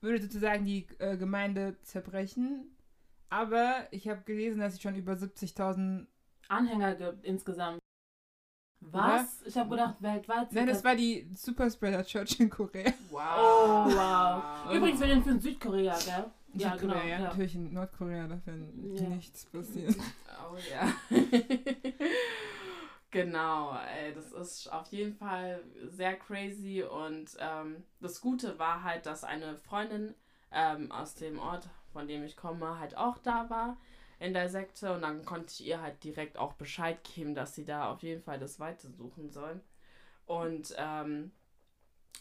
würde 0.00 0.22
sozusagen 0.22 0.64
die 0.66 0.86
äh, 0.98 1.16
Gemeinde 1.16 1.76
zerbrechen. 1.82 2.76
Aber 3.30 3.88
ich 3.90 4.06
habe 4.08 4.22
gelesen, 4.22 4.60
dass 4.60 4.74
es 4.74 4.82
schon 4.82 4.94
über 4.94 5.14
70.000. 5.16 6.06
Anhänger 6.48 6.94
gibt 6.94 7.24
insgesamt. 7.24 7.80
Was? 8.90 9.42
Ich 9.44 9.56
habe 9.56 9.70
gedacht, 9.70 9.96
weltweit 10.00 10.52
Nein, 10.52 10.66
das 10.66 10.84
war 10.84 10.94
die 10.94 11.28
Superspreader 11.34 12.04
Church 12.04 12.38
in 12.40 12.50
Korea. 12.50 12.92
Wow. 13.10 13.20
Oh, 13.20 13.86
wow. 13.86 14.74
Übrigens, 14.74 15.00
wir 15.00 15.08
reden 15.08 15.24
für 15.24 15.40
Südkorea, 15.40 15.98
gell? 16.04 16.24
Ja, 16.54 16.72
Südkorea, 16.72 17.00
genau. 17.02 17.08
ja. 17.08 17.18
Natürlich 17.20 17.54
in 17.54 17.72
Nordkorea 17.72 18.26
darf 18.28 18.46
ja 18.46 18.52
Ja. 18.94 19.08
nichts 19.08 19.44
passieren. 19.46 19.96
Oh 20.50 20.56
ja. 20.70 20.92
genau, 23.10 23.76
ey, 23.96 24.12
das 24.14 24.32
ist 24.32 24.72
auf 24.72 24.86
jeden 24.92 25.14
Fall 25.14 25.62
sehr 25.88 26.14
crazy 26.16 26.82
und 26.82 27.36
ähm, 27.38 27.82
das 28.00 28.20
Gute 28.20 28.58
war 28.58 28.82
halt, 28.82 29.06
dass 29.06 29.24
eine 29.24 29.56
Freundin 29.56 30.14
ähm, 30.52 30.92
aus 30.92 31.14
dem 31.14 31.38
Ort, 31.38 31.68
von 31.92 32.06
dem 32.06 32.22
ich 32.24 32.36
komme, 32.36 32.78
halt 32.78 32.96
auch 32.96 33.18
da 33.18 33.48
war 33.50 33.76
in 34.24 34.32
der 34.32 34.48
Sekte 34.48 34.94
und 34.94 35.02
dann 35.02 35.24
konnte 35.24 35.52
ich 35.52 35.66
ihr 35.66 35.82
halt 35.82 36.02
direkt 36.02 36.38
auch 36.38 36.54
Bescheid 36.54 36.98
geben, 37.04 37.34
dass 37.34 37.54
sie 37.54 37.64
da 37.64 37.92
auf 37.92 38.02
jeden 38.02 38.22
Fall 38.22 38.38
das 38.38 38.58
Weite 38.58 38.90
suchen 38.90 39.30
soll. 39.30 39.60
Und 40.26 40.74
ähm, 40.78 41.30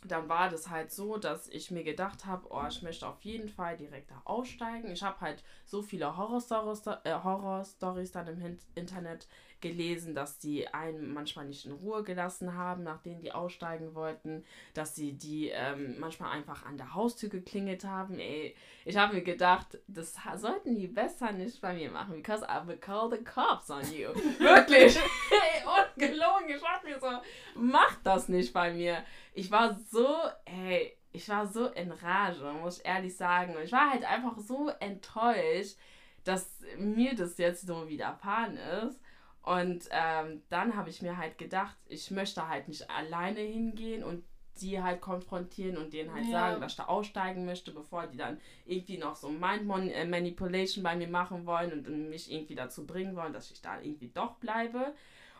dann 0.05 0.27
war 0.27 0.49
das 0.49 0.69
halt 0.69 0.91
so, 0.91 1.17
dass 1.17 1.47
ich 1.47 1.71
mir 1.71 1.85
gedacht 1.85 2.25
habe, 2.25 2.47
oh, 2.49 2.65
ich 2.67 2.81
möchte 2.81 3.07
auf 3.07 3.21
jeden 3.21 3.47
Fall 3.47 3.77
direkt 3.77 4.11
da 4.11 4.21
aussteigen. 4.25 4.91
Ich 4.91 5.01
habe 5.01 5.21
halt 5.21 5.43
so 5.65 5.81
viele 5.81 6.17
Horror-Stories 6.17 6.85
äh, 7.05 7.13
Horror 7.23 7.65
dann 7.79 8.27
im 8.27 8.37
Hin 8.37 8.59
Internet 8.75 9.27
gelesen, 9.63 10.13
dass 10.13 10.37
die 10.37 10.67
einen 10.67 11.13
manchmal 11.13 11.45
nicht 11.45 11.65
in 11.65 11.71
Ruhe 11.71 12.03
gelassen 12.03 12.53
haben, 12.53 12.83
nachdem 12.83 13.21
die 13.21 13.31
aussteigen 13.31 13.95
wollten, 13.95 14.43
dass 14.73 14.93
sie 14.93 15.13
die 15.13 15.49
ähm, 15.49 15.95
manchmal 15.99 16.31
einfach 16.31 16.65
an 16.65 16.77
der 16.77 16.93
Haustür 16.93 17.29
geklingelt 17.29 17.85
haben. 17.85 18.19
Ey, 18.19 18.55
ich 18.85 18.97
habe 18.97 19.15
mir 19.15 19.23
gedacht, 19.23 19.79
das 19.87 20.15
sollten 20.35 20.75
die 20.75 20.87
besser 20.87 21.31
nicht 21.31 21.61
bei 21.61 21.73
mir 21.73 21.89
machen, 21.89 22.17
because 22.17 22.45
I 22.45 22.67
will 22.67 22.77
call 22.77 23.09
the 23.09 23.23
cops 23.23 23.71
on 23.71 23.81
you. 23.91 24.09
Wirklich. 24.37 24.97
ey, 24.97 25.63
ungelogen. 25.65 26.49
Ich 26.49 26.61
dachte 26.61 26.85
mir 26.85 26.99
so, 26.99 27.07
mach 27.55 27.95
das 28.03 28.27
nicht 28.27 28.53
bei 28.53 28.73
mir. 28.73 29.03
Ich 29.33 29.49
war 29.49 29.79
so, 29.89 30.17
ey, 30.45 30.97
ich 31.13 31.29
war 31.29 31.47
so 31.47 31.67
in 31.67 31.91
Rage, 31.91 32.43
muss 32.61 32.79
ich 32.79 32.85
ehrlich 32.85 33.15
sagen. 33.15 33.55
Und 33.55 33.63
ich 33.63 33.71
war 33.71 33.91
halt 33.91 34.03
einfach 34.03 34.37
so 34.37 34.69
enttäuscht, 34.79 35.77
dass 36.25 36.59
mir 36.77 37.15
das 37.15 37.37
jetzt 37.37 37.65
so 37.65 37.87
widerfahren 37.87 38.57
ist. 38.57 38.99
Und 39.43 39.89
ähm, 39.91 40.41
dann 40.49 40.75
habe 40.75 40.89
ich 40.89 41.01
mir 41.01 41.17
halt 41.17 41.37
gedacht, 41.37 41.75
ich 41.87 42.11
möchte 42.11 42.47
halt 42.47 42.67
nicht 42.69 42.89
alleine 42.89 43.41
hingehen 43.41 44.03
und 44.03 44.23
die 44.61 44.81
halt 44.81 45.01
konfrontieren 45.01 45.77
und 45.77 45.93
denen 45.93 46.13
halt 46.13 46.25
Ja. 46.25 46.31
sagen, 46.31 46.61
dass 46.61 46.73
ich 46.73 46.77
da 46.77 46.85
aussteigen 46.85 47.45
möchte, 47.45 47.71
bevor 47.71 48.07
die 48.07 48.17
dann 48.17 48.39
irgendwie 48.65 48.97
noch 48.97 49.15
so 49.15 49.29
Mind 49.29 49.69
äh, 49.93 50.05
Manipulation 50.05 50.83
bei 50.83 50.95
mir 50.95 51.07
machen 51.07 51.45
wollen 51.45 51.71
und 51.85 52.09
mich 52.09 52.31
irgendwie 52.31 52.55
dazu 52.55 52.85
bringen 52.85 53.15
wollen, 53.15 53.33
dass 53.33 53.51
ich 53.51 53.61
da 53.61 53.81
irgendwie 53.81 54.11
doch 54.13 54.35
bleibe. 54.35 54.93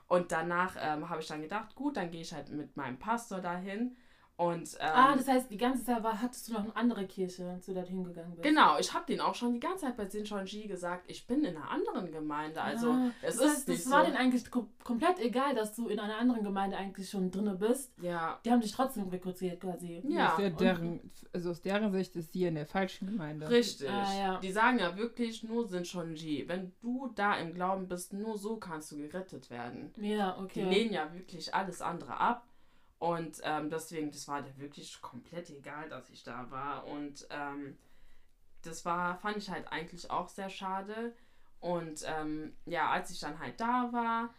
Und 0.08 0.32
danach 0.32 0.76
ähm, 0.80 1.10
habe 1.10 1.22
ich 1.22 1.28
dann 1.28 1.42
gedacht, 1.42 1.76
gut, 1.76 1.96
dann 1.98 2.12
gehe 2.12 2.22
ich 2.22 2.34
halt 2.34 2.50
mit 2.50 2.76
meinem 2.76 3.00
Pastor 3.00 3.40
dahin. 3.40 3.96
Und 4.36 4.74
ähm, 4.80 4.90
Ah, 4.94 5.16
das 5.16 5.28
heißt, 5.28 5.52
die 5.52 5.58
ganze 5.58 5.84
Zeit 5.86 6.02
war, 6.04 6.20
hattest 6.20 6.48
du 6.50 6.54
noch 6.54 6.64
eine 6.64 6.76
andere 6.76 7.06
Kirche, 7.06 7.48
als 7.48 7.68
du 7.68 7.74
dorthin 7.76 8.04
gegangen 8.04 8.32
bist. 8.32 8.42
Genau, 8.44 8.80
ich 8.80 8.92
habe 8.92 9.06
denen 9.06 9.22
auch 9.22 9.36
schon 9.36 9.54
die 9.54 9.60
ganze 9.60 9.86
Zeit 9.86 9.96
bei 9.96 10.10
Sinchonji 10.10 10.68
gesagt, 10.68 11.04
ich 11.08 11.28
bin 11.28 11.44
in 11.44 11.56
einer 11.56 11.70
anderen 11.70 12.12
Gemeinde. 12.12 12.60
Also 12.60 12.90
ah, 12.92 13.12
es 13.22 13.38
das 13.38 13.46
ist 13.46 13.52
heißt, 13.52 13.68
nicht 13.68 13.86
das 13.86 13.92
war 13.92 14.00
so. 14.00 14.06
denen 14.08 14.18
eigentlich 14.18 14.50
kom 14.50 14.70
komplett 14.84 15.20
egal, 15.20 15.54
dass 15.54 15.76
du 15.76 15.88
in 15.88 16.00
einer 16.00 16.18
anderen 16.18 16.44
Gemeinde 16.44 16.76
eigentlich 16.78 17.10
schon 17.10 17.30
drinne 17.30 17.54
bist. 17.56 17.94
Ja, 18.02 18.40
Die 18.44 18.52
haben 18.52 18.62
dich 18.62 18.72
trotzdem 18.72 19.08
rekrutiert 19.10 19.62
quasi. 19.62 20.02
Ja, 20.04 20.36
ja 20.40 20.48
und- 20.48 20.60
deren, 20.60 21.12
also 21.32 21.52
aus 21.52 21.62
deren 21.62 21.92
Sicht 21.92 22.16
ist 22.16 22.34
sie 22.34 22.46
in 22.46 22.56
der 22.56 22.66
falschen 22.66 23.08
Gemeinde. 23.08 23.48
richtig. 23.50 23.88
Ah, 23.88 24.18
ja. 24.18 24.40
Die 24.40 24.52
sagen 24.52 24.80
ja 24.80 24.98
wirklich 24.98 25.44
nur 25.44 25.68
Sinchonji. 25.68 26.46
Wenn 26.48 26.74
du 26.82 27.12
da 27.16 27.36
im 27.38 27.54
Glauben 27.54 27.88
bist, 27.88 28.14
nur 28.14 28.36
so 28.38 28.58
kannst 28.58 28.92
du 28.92 28.98
gerettet 28.98 29.52
werden. 29.52 29.94
Ja, 29.98 30.36
Die 30.40 30.44
okay. 30.44 30.64
lehnen 30.70 30.92
ja 30.94 31.14
wirklich 31.14 31.54
alles 31.54 31.82
andere 31.84 32.18
ab. 32.18 32.48
Und 33.04 33.42
ähm, 33.44 33.70
deswegen, 33.70 34.12
das 34.12 34.30
war 34.30 34.42
dir 34.42 34.58
wirklich 34.58 35.02
komplett 35.02 35.50
egal, 35.50 35.90
dass 35.90 36.10
ich 36.10 36.24
da 36.24 36.50
war. 36.50 36.88
Und 36.88 37.28
ähm, 37.32 37.78
das 38.62 38.86
war, 38.86 39.18
fand 39.18 39.36
ich 39.36 39.50
halt 39.50 39.70
eigentlich 39.74 40.10
auch 40.10 40.30
sehr 40.30 40.50
schade. 40.50 41.14
Und 41.60 42.06
ähm, 42.06 42.56
ja, 42.66 42.90
als 42.92 43.12
ich 43.12 43.20
dann 43.20 43.40
halt 43.40 43.60
da 43.60 43.90
war, 43.92 44.34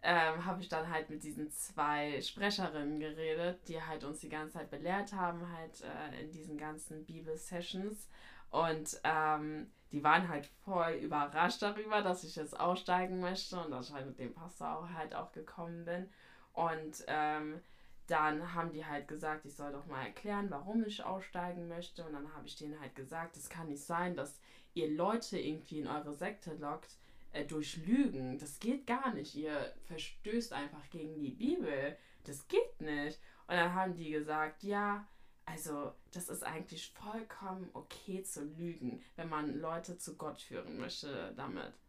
ähm, 0.00 0.46
habe 0.46 0.62
ich 0.62 0.70
dann 0.70 0.88
halt 0.88 1.10
mit 1.10 1.22
diesen 1.22 1.50
zwei 1.50 2.18
Sprecherinnen 2.22 2.98
geredet, 2.98 3.60
die 3.68 3.82
halt 3.82 4.04
uns 4.04 4.20
die 4.20 4.30
ganze 4.30 4.54
Zeit 4.54 4.70
belehrt 4.70 5.12
haben, 5.12 5.46
halt 5.52 5.82
äh, 5.82 6.22
in 6.22 6.30
diesen 6.30 6.56
ganzen 6.56 7.04
Bibel-Sessions. 7.04 8.08
Und 8.48 8.98
ähm, 9.04 9.70
die 9.92 10.02
waren 10.02 10.28
halt 10.28 10.46
voll 10.64 10.92
überrascht 10.92 11.60
darüber, 11.60 12.00
dass 12.00 12.24
ich 12.24 12.36
jetzt 12.36 12.58
aussteigen 12.58 13.20
möchte 13.20 13.60
und 13.60 13.70
dass 13.70 13.90
ich 13.90 13.94
halt 13.94 14.06
mit 14.06 14.18
dem 14.18 14.32
Pastor 14.32 14.78
auch 14.78 14.88
halt 14.94 15.14
auch 15.14 15.30
gekommen 15.32 15.84
bin. 15.84 16.08
Und 16.54 17.04
ähm, 17.06 17.60
dann 18.08 18.54
haben 18.54 18.72
die 18.72 18.84
halt 18.84 19.06
gesagt, 19.06 19.44
ich 19.44 19.54
soll 19.54 19.70
doch 19.70 19.86
mal 19.86 20.04
erklären, 20.04 20.50
warum 20.50 20.82
ich 20.84 21.04
aussteigen 21.04 21.68
möchte. 21.68 22.04
Und 22.04 22.14
dann 22.14 22.34
habe 22.34 22.46
ich 22.46 22.56
denen 22.56 22.80
halt 22.80 22.96
gesagt, 22.96 23.36
es 23.36 23.50
kann 23.50 23.68
nicht 23.68 23.84
sein, 23.84 24.16
dass 24.16 24.40
ihr 24.72 24.90
Leute 24.90 25.38
irgendwie 25.38 25.80
in 25.80 25.86
eure 25.86 26.14
Sekte 26.14 26.54
lockt 26.54 26.96
äh, 27.32 27.44
durch 27.44 27.76
Lügen. 27.86 28.38
Das 28.38 28.58
geht 28.60 28.86
gar 28.86 29.12
nicht. 29.12 29.34
Ihr 29.34 29.74
verstößt 29.84 30.54
einfach 30.54 30.88
gegen 30.90 31.20
die 31.20 31.30
Bibel. 31.30 31.96
Das 32.24 32.48
geht 32.48 32.80
nicht. 32.80 33.20
Und 33.46 33.56
dann 33.56 33.74
haben 33.74 33.94
die 33.94 34.10
gesagt, 34.10 34.62
ja, 34.62 35.06
also 35.44 35.92
das 36.12 36.30
ist 36.30 36.44
eigentlich 36.44 36.92
vollkommen 36.92 37.68
okay 37.74 38.22
zu 38.22 38.42
lügen, 38.42 39.02
wenn 39.16 39.28
man 39.28 39.60
Leute 39.60 39.98
zu 39.98 40.16
Gott 40.16 40.40
führen 40.40 40.78
möchte 40.78 41.32
damit. 41.36 41.72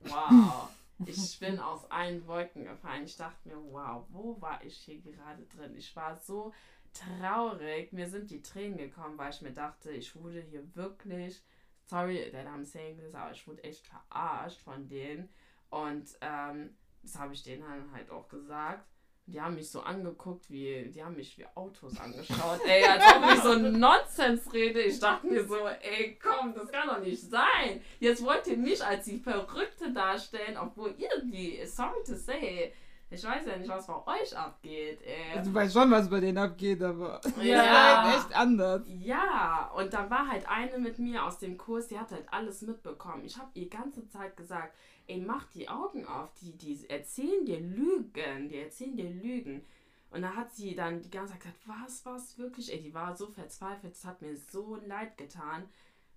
Wow. 0.00 0.70
Ich 1.06 1.38
bin 1.38 1.60
aus 1.60 1.90
allen 1.90 2.26
Wolken 2.26 2.64
gefallen. 2.64 3.04
Ich 3.04 3.16
dachte 3.16 3.48
mir, 3.48 3.56
wow, 3.70 4.04
wo 4.10 4.40
war 4.40 4.62
ich 4.64 4.76
hier 4.76 5.00
gerade 5.00 5.44
drin? 5.46 5.76
Ich 5.76 5.94
war 5.94 6.16
so 6.16 6.52
traurig. 6.92 7.92
Mir 7.92 8.08
sind 8.08 8.30
die 8.30 8.42
Tränen 8.42 8.78
gekommen, 8.78 9.16
weil 9.16 9.30
ich 9.30 9.40
mir 9.40 9.52
dachte, 9.52 9.90
ich 9.90 10.14
wurde 10.16 10.40
hier 10.40 10.74
wirklich, 10.74 11.42
sorry 11.86 12.30
that 12.32 12.46
I'm 12.46 12.64
saying 12.64 12.98
this, 12.98 13.14
aber 13.14 13.30
ich 13.30 13.46
wurde 13.46 13.62
echt 13.62 13.86
verarscht 13.86 14.60
von 14.60 14.88
denen. 14.88 15.28
Und 15.70 16.18
ähm, 16.20 16.76
das 17.02 17.18
habe 17.18 17.34
ich 17.34 17.42
denen 17.42 17.92
halt 17.92 18.10
auch 18.10 18.28
gesagt. 18.28 18.86
Die 19.30 19.38
haben 19.40 19.56
mich 19.56 19.70
so 19.70 19.80
angeguckt, 19.82 20.48
wie, 20.50 20.90
die 20.94 21.04
haben 21.04 21.14
mich 21.14 21.36
wie 21.36 21.44
Autos 21.54 21.98
angeschaut, 22.00 22.60
ey, 22.66 22.82
als 22.84 23.04
ob 23.14 23.34
ich 23.34 23.40
so 23.42 23.54
Nonsens 23.78 24.50
rede. 24.54 24.80
Ich 24.80 24.98
dachte 24.98 25.26
mir 25.26 25.46
so, 25.46 25.66
ey, 25.66 26.18
komm, 26.22 26.54
das 26.54 26.72
kann 26.72 26.88
doch 26.88 27.00
nicht 27.00 27.20
sein. 27.20 27.82
Jetzt 28.00 28.24
wollt 28.24 28.46
ihr 28.46 28.56
mich 28.56 28.82
als 28.82 29.04
die 29.04 29.18
Verrückte 29.18 29.92
darstellen, 29.92 30.56
obwohl 30.56 30.94
ihr 30.96 31.10
die, 31.24 31.60
sorry 31.66 32.02
to 32.06 32.14
say, 32.14 32.72
ich 33.10 33.22
weiß 33.22 33.46
ja 33.46 33.56
nicht, 33.58 33.68
was 33.68 33.86
bei 33.86 34.20
euch 34.20 34.36
abgeht, 34.36 35.00
ey. 35.02 35.36
Also, 35.38 35.50
du 35.50 35.54
weißt 35.56 35.72
schon, 35.74 35.90
was 35.90 36.08
bei 36.08 36.20
denen 36.20 36.38
abgeht, 36.38 36.82
aber 36.82 37.20
Ja. 37.42 37.58
war 37.64 38.04
halt 38.04 38.16
echt 38.18 38.34
anders. 38.36 38.82
Ja, 39.00 39.70
und 39.76 39.92
dann 39.92 40.08
war 40.10 40.26
halt 40.28 40.48
eine 40.48 40.78
mit 40.78 40.98
mir 40.98 41.24
aus 41.24 41.38
dem 41.38 41.58
Kurs, 41.58 41.88
die 41.88 41.98
hat 41.98 42.10
halt 42.12 42.26
alles 42.30 42.62
mitbekommen. 42.62 43.24
Ich 43.26 43.36
habe 43.36 43.50
ihr 43.54 43.68
ganze 43.68 44.06
Zeit 44.08 44.36
gesagt, 44.38 44.74
ey, 45.08 45.20
mach 45.20 45.46
die 45.46 45.68
Augen 45.68 46.06
auf, 46.06 46.32
die, 46.40 46.52
die 46.52 46.88
erzählen 46.88 47.44
dir 47.44 47.60
Lügen, 47.60 48.48
die 48.48 48.58
erzählen 48.58 48.96
dir 48.96 49.10
Lügen. 49.10 49.64
Und 50.10 50.22
da 50.22 50.34
hat 50.34 50.52
sie 50.54 50.74
dann 50.74 51.02
die 51.02 51.10
ganze 51.10 51.32
Zeit 51.32 51.42
gesagt, 51.42 51.60
was, 51.66 52.06
was, 52.06 52.38
wirklich? 52.38 52.72
Ey, 52.72 52.80
die 52.80 52.94
war 52.94 53.16
so 53.16 53.26
verzweifelt, 53.26 53.94
es 53.94 54.04
hat 54.04 54.22
mir 54.22 54.36
so 54.36 54.76
leid 54.86 55.18
getan, 55.18 55.68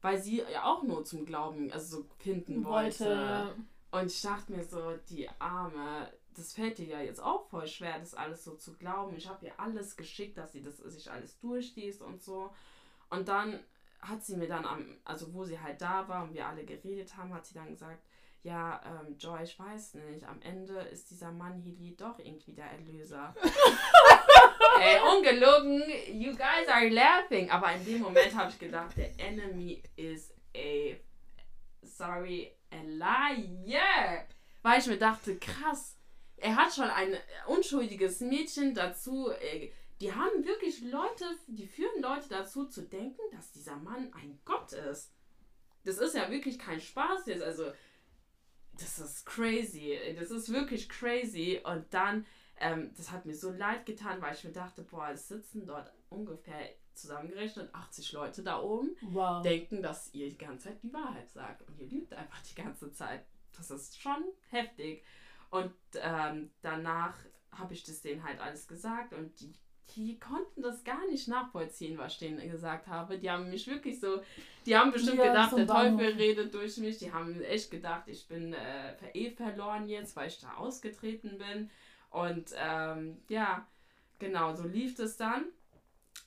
weil 0.01 0.21
sie 0.21 0.37
ja 0.39 0.65
auch 0.65 0.83
nur 0.83 1.03
zum 1.03 1.25
Glauben, 1.25 1.71
also 1.71 1.97
so 1.97 2.05
finden 2.19 2.63
wollte. 2.63 3.05
wollte. 3.05 3.55
Und 3.91 4.05
ich 4.07 4.21
dachte 4.21 4.51
mir 4.53 4.63
so, 4.63 4.97
die 5.09 5.29
Arme, 5.39 6.11
das 6.35 6.53
fällt 6.53 6.77
dir 6.77 6.87
ja 6.87 7.01
jetzt 7.01 7.21
auch 7.21 7.49
voll 7.49 7.67
schwer, 7.67 7.99
das 7.99 8.13
alles 8.13 8.43
so 8.43 8.55
zu 8.55 8.73
glauben. 8.73 9.15
Ich 9.17 9.27
habe 9.27 9.45
ihr 9.45 9.59
alles 9.59 9.97
geschickt, 9.97 10.37
dass 10.37 10.53
sie 10.53 10.61
das 10.61 10.77
sich 10.77 11.11
alles 11.11 11.39
durchliest 11.39 12.01
und 12.01 12.21
so. 12.21 12.53
Und 13.09 13.27
dann 13.27 13.59
hat 14.01 14.23
sie 14.23 14.37
mir 14.37 14.47
dann 14.47 14.65
am, 14.65 14.97
also 15.03 15.33
wo 15.33 15.43
sie 15.43 15.59
halt 15.59 15.81
da 15.81 16.07
war 16.07 16.23
und 16.23 16.33
wir 16.33 16.47
alle 16.47 16.63
geredet 16.63 17.15
haben, 17.17 17.33
hat 17.33 17.45
sie 17.45 17.53
dann 17.53 17.69
gesagt, 17.69 18.01
ja, 18.43 18.81
ähm, 18.85 19.17
Joy, 19.17 19.43
ich 19.43 19.57
weiß 19.57 19.95
nicht, 19.95 20.23
am 20.23 20.41
Ende 20.41 20.79
ist 20.91 21.11
dieser 21.11 21.31
Mann 21.31 21.59
Hili 21.59 21.95
doch 21.95 22.17
irgendwie 22.17 22.53
der 22.53 22.71
Erlöser. 22.71 23.35
Ey, 24.81 24.99
ungelogen, 25.15 25.83
you 26.13 26.31
guys 26.31 26.67
are 26.67 26.89
laughing. 26.89 27.51
Aber 27.51 27.71
in 27.73 27.85
dem 27.85 28.01
Moment 28.01 28.35
habe 28.35 28.49
ich 28.49 28.57
gedacht, 28.57 28.97
der 28.97 29.11
Enemy 29.19 29.83
is 29.95 30.33
a, 30.55 30.95
sorry, 31.83 32.55
a 32.71 32.81
liar. 32.83 34.25
Weil 34.63 34.79
ich 34.79 34.87
mir 34.87 34.97
dachte, 34.97 35.37
krass, 35.37 35.97
er 36.37 36.55
hat 36.55 36.73
schon 36.73 36.89
ein 36.89 37.15
unschuldiges 37.47 38.21
Mädchen 38.21 38.73
dazu, 38.73 39.29
äh, 39.29 39.69
die 39.99 40.11
haben 40.11 40.43
wirklich 40.45 40.81
Leute, 40.81 41.25
die 41.45 41.67
führen 41.67 42.01
Leute 42.01 42.27
dazu 42.27 42.65
zu 42.65 42.81
denken, 42.81 43.21
dass 43.33 43.51
dieser 43.51 43.75
Mann 43.75 44.11
ein 44.13 44.39
Gott 44.45 44.73
ist. 44.73 45.13
Das 45.83 45.99
ist 45.99 46.15
ja 46.15 46.31
wirklich 46.31 46.57
kein 46.57 46.81
Spaß 46.81 47.27
jetzt, 47.27 47.43
also 47.43 47.71
das 48.81 48.99
ist 48.99 49.25
crazy, 49.25 49.97
das 50.17 50.31
ist 50.31 50.51
wirklich 50.51 50.89
crazy 50.89 51.61
und 51.63 51.85
dann, 51.93 52.25
ähm, 52.57 52.91
das 52.95 53.11
hat 53.11 53.25
mir 53.25 53.35
so 53.35 53.51
leid 53.51 53.85
getan, 53.85 54.21
weil 54.21 54.35
ich 54.35 54.43
mir 54.43 54.51
dachte, 54.51 54.83
boah, 54.83 55.09
es 55.09 55.27
sitzen 55.27 55.65
dort 55.65 55.91
ungefähr 56.09 56.69
zusammengerechnet 56.93 57.73
80 57.73 58.11
Leute 58.11 58.43
da 58.43 58.61
oben, 58.61 58.95
wow. 59.01 59.41
denken, 59.41 59.81
dass 59.81 60.13
ihr 60.13 60.29
die 60.29 60.37
ganze 60.37 60.69
Zeit 60.69 60.83
die 60.83 60.93
Wahrheit 60.93 61.31
sagt 61.31 61.67
und 61.67 61.79
ihr 61.79 61.87
lügt 61.87 62.13
einfach 62.13 62.41
die 62.43 62.55
ganze 62.55 62.91
Zeit. 62.91 63.25
Das 63.55 63.71
ist 63.71 63.99
schon 63.99 64.23
heftig. 64.49 65.03
Und 65.49 65.73
ähm, 65.95 66.51
danach 66.61 67.17
habe 67.51 67.73
ich 67.73 67.83
das 67.83 68.01
denen 68.01 68.23
halt 68.23 68.39
alles 68.39 68.67
gesagt 68.67 69.13
und 69.13 69.39
die 69.41 69.53
die 69.95 70.19
konnten 70.19 70.61
das 70.61 70.83
gar 70.83 71.05
nicht 71.07 71.27
nachvollziehen, 71.27 71.97
was 71.97 72.13
ich 72.13 72.19
denen 72.19 72.51
gesagt 72.51 72.87
habe. 72.87 73.17
Die 73.17 73.29
haben 73.29 73.49
mich 73.49 73.67
wirklich 73.67 73.99
so, 73.99 74.21
die 74.65 74.75
haben 74.75 74.91
bestimmt 74.91 75.17
ja, 75.17 75.27
gedacht, 75.27 75.57
der 75.57 75.67
Teufel 75.67 76.13
redet 76.13 76.53
durch 76.53 76.77
mich. 76.77 76.97
Die 76.97 77.11
haben 77.11 77.41
echt 77.41 77.71
gedacht, 77.71 78.07
ich 78.07 78.27
bin 78.27 78.53
äh, 78.53 78.95
eh 79.13 79.31
verloren 79.31 79.87
jetzt, 79.87 80.15
weil 80.15 80.27
ich 80.27 80.39
da 80.39 80.55
ausgetreten 80.55 81.37
bin. 81.37 81.69
Und 82.09 82.51
ähm, 82.57 83.21
ja, 83.29 83.65
genau, 84.19 84.53
so 84.53 84.67
lief 84.67 84.99
es 84.99 85.17
dann. 85.17 85.45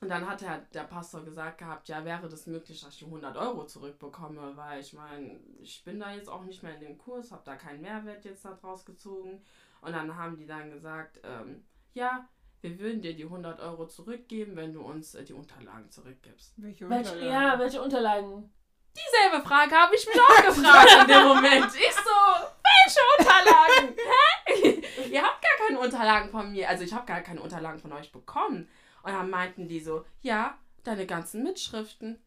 Und 0.00 0.08
dann 0.08 0.28
hat 0.28 0.40
der, 0.40 0.58
der 0.74 0.84
Pastor 0.84 1.24
gesagt 1.24 1.58
gehabt, 1.58 1.88
ja, 1.88 2.04
wäre 2.04 2.28
das 2.28 2.46
möglich, 2.46 2.80
dass 2.80 2.92
ich 2.94 2.98
die 2.98 3.04
100 3.06 3.36
Euro 3.36 3.64
zurückbekomme, 3.64 4.56
weil 4.56 4.80
ich 4.80 4.92
meine, 4.92 5.38
ich 5.60 5.82
bin 5.84 6.00
da 6.00 6.12
jetzt 6.12 6.28
auch 6.28 6.44
nicht 6.44 6.62
mehr 6.62 6.74
in 6.74 6.80
dem 6.80 6.98
Kurs, 6.98 7.32
habe 7.32 7.42
da 7.44 7.56
keinen 7.56 7.80
Mehrwert 7.80 8.24
jetzt 8.24 8.44
daraus 8.44 8.84
gezogen. 8.84 9.42
Und 9.80 9.92
dann 9.92 10.16
haben 10.16 10.36
die 10.36 10.46
dann 10.46 10.70
gesagt, 10.70 11.20
ähm, 11.22 11.64
ja, 11.94 12.28
wir 12.64 12.78
würden 12.78 13.02
dir 13.02 13.14
die 13.14 13.24
100 13.24 13.60
Euro 13.60 13.86
zurückgeben, 13.86 14.56
wenn 14.56 14.72
du 14.72 14.80
uns 14.80 15.14
äh, 15.14 15.22
die 15.22 15.34
Unterlagen 15.34 15.90
zurückgibst. 15.90 16.54
Welche 16.56 16.86
Unterlagen? 16.86 17.20
Welche, 17.20 17.26
ja, 17.26 17.58
welche 17.58 17.82
Unterlagen? 17.82 18.50
Dieselbe 18.96 19.46
Frage 19.46 19.74
habe 19.74 19.94
ich 19.94 20.06
mich 20.06 20.16
auch 20.18 20.36
gefragt 20.46 20.96
in 21.02 21.08
dem 21.08 21.24
Moment. 21.24 21.66
Ich 21.66 21.92
so, 21.92 22.10
welche 22.64 23.00
Unterlagen? 23.18 23.94
Hä? 24.46 25.10
Ihr 25.10 25.22
habt 25.22 25.42
gar 25.42 25.66
keine 25.66 25.78
Unterlagen 25.78 26.30
von 26.30 26.52
mir. 26.52 26.66
Also 26.66 26.84
ich 26.84 26.94
habe 26.94 27.04
gar 27.04 27.20
keine 27.20 27.42
Unterlagen 27.42 27.80
von 27.80 27.92
euch 27.92 28.10
bekommen. 28.10 28.66
Und 29.02 29.12
dann 29.12 29.28
meinten 29.28 29.68
die 29.68 29.80
so, 29.80 30.06
ja, 30.22 30.56
deine 30.84 31.04
ganzen 31.04 31.42
Mitschriften. 31.42 32.18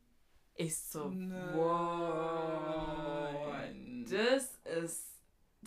Ich 0.54 0.78
so, 0.78 1.10
Nein. 1.10 1.56
wow. 1.56 3.34
Das 4.08 4.60
ist 4.84 5.17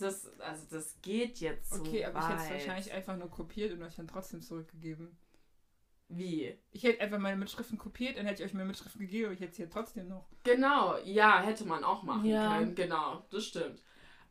das, 0.01 0.27
also 0.39 0.65
das 0.69 1.01
geht 1.01 1.39
jetzt 1.39 1.71
so 1.71 1.81
Okay, 1.81 2.05
aber 2.05 2.15
weit. 2.15 2.23
ich 2.23 2.29
hätte 2.29 2.43
es 2.43 2.51
wahrscheinlich 2.51 2.91
einfach 2.91 3.17
nur 3.17 3.29
kopiert 3.29 3.73
und 3.73 3.83
euch 3.83 3.95
dann 3.95 4.07
trotzdem 4.07 4.41
zurückgegeben. 4.41 5.17
Wie? 6.09 6.57
Ich 6.71 6.83
hätte 6.83 7.01
einfach 7.01 7.19
meine 7.19 7.37
Mitschriften 7.37 7.77
kopiert, 7.77 8.17
dann 8.17 8.25
hätte 8.25 8.43
ich 8.43 8.49
euch 8.49 8.53
meine 8.53 8.65
Mitschriften 8.65 8.99
gegeben, 8.99 9.25
aber 9.25 9.33
ich 9.33 9.39
hätte 9.39 9.51
es 9.51 9.57
hier 9.57 9.69
trotzdem 9.69 10.09
noch. 10.09 10.27
Genau, 10.43 10.97
ja, 11.05 11.41
hätte 11.41 11.65
man 11.65 11.83
auch 11.83 12.03
machen 12.03 12.25
ja. 12.25 12.57
können. 12.57 12.75
Genau, 12.75 13.25
das 13.29 13.45
stimmt. 13.45 13.81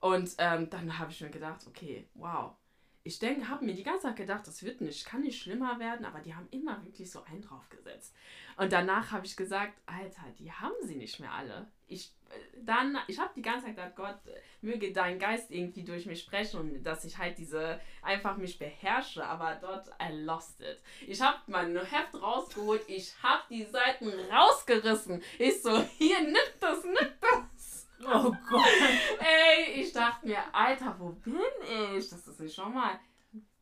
Und 0.00 0.34
ähm, 0.38 0.68
dann 0.70 0.98
habe 0.98 1.10
ich 1.10 1.20
mir 1.20 1.30
gedacht, 1.30 1.66
okay, 1.66 2.08
wow. 2.14 2.52
Ich 3.02 3.18
denke, 3.18 3.48
habe 3.48 3.64
mir 3.64 3.74
die 3.74 3.82
ganze 3.82 4.08
Zeit 4.08 4.16
gedacht, 4.16 4.46
das 4.46 4.62
wird 4.62 4.80
nicht, 4.80 5.06
kann 5.06 5.22
nicht 5.22 5.40
schlimmer 5.40 5.78
werden, 5.78 6.04
aber 6.04 6.20
die 6.20 6.34
haben 6.34 6.48
immer 6.50 6.84
wirklich 6.84 7.10
so 7.10 7.22
einen 7.24 7.40
draufgesetzt. 7.40 8.14
Und 8.56 8.72
danach 8.72 9.10
habe 9.12 9.24
ich 9.24 9.36
gesagt, 9.36 9.72
Alter, 9.86 10.24
die 10.38 10.52
haben 10.52 10.74
sie 10.82 10.96
nicht 10.96 11.18
mehr 11.18 11.32
alle. 11.32 11.66
Ich 11.86 12.12
dann, 12.62 12.98
ich 13.06 13.18
habe 13.18 13.30
die 13.34 13.42
ganze 13.42 13.66
Zeit 13.66 13.76
gedacht, 13.76 13.96
Gott, 13.96 14.18
möge 14.60 14.92
dein 14.92 15.18
Geist 15.18 15.50
irgendwie 15.50 15.82
durch 15.82 16.06
mich 16.06 16.20
sprechen 16.20 16.60
und 16.60 16.82
dass 16.82 17.04
ich 17.04 17.16
halt 17.18 17.38
diese, 17.38 17.80
einfach 18.02 18.36
mich 18.36 18.58
beherrsche, 18.58 19.24
aber 19.24 19.56
dort, 19.60 19.88
I 20.00 20.12
lost 20.12 20.60
it. 20.60 20.80
Ich 21.06 21.20
habe 21.20 21.38
mein 21.46 21.76
Heft 21.76 22.14
rausgeholt, 22.20 22.82
ich 22.86 23.12
habe 23.22 23.42
die 23.50 23.64
Seiten 23.64 24.12
rausgerissen. 24.30 25.22
Ich 25.38 25.62
so, 25.62 25.82
hier, 25.98 26.20
nimm 26.20 26.36
das, 26.60 26.84
nimm 26.84 26.96
das. 27.20 27.42
Oh 28.04 28.32
Gott. 28.48 28.64
Ey, 29.18 29.82
ich 29.82 29.92
dachte 29.92 30.26
mir, 30.26 30.38
Alter, 30.52 30.96
wo 30.98 31.10
bin 31.10 31.34
ich? 31.96 32.08
Das 32.08 32.26
ist 32.26 32.40
nicht 32.40 32.54
schon 32.54 32.72
mal 32.72 32.98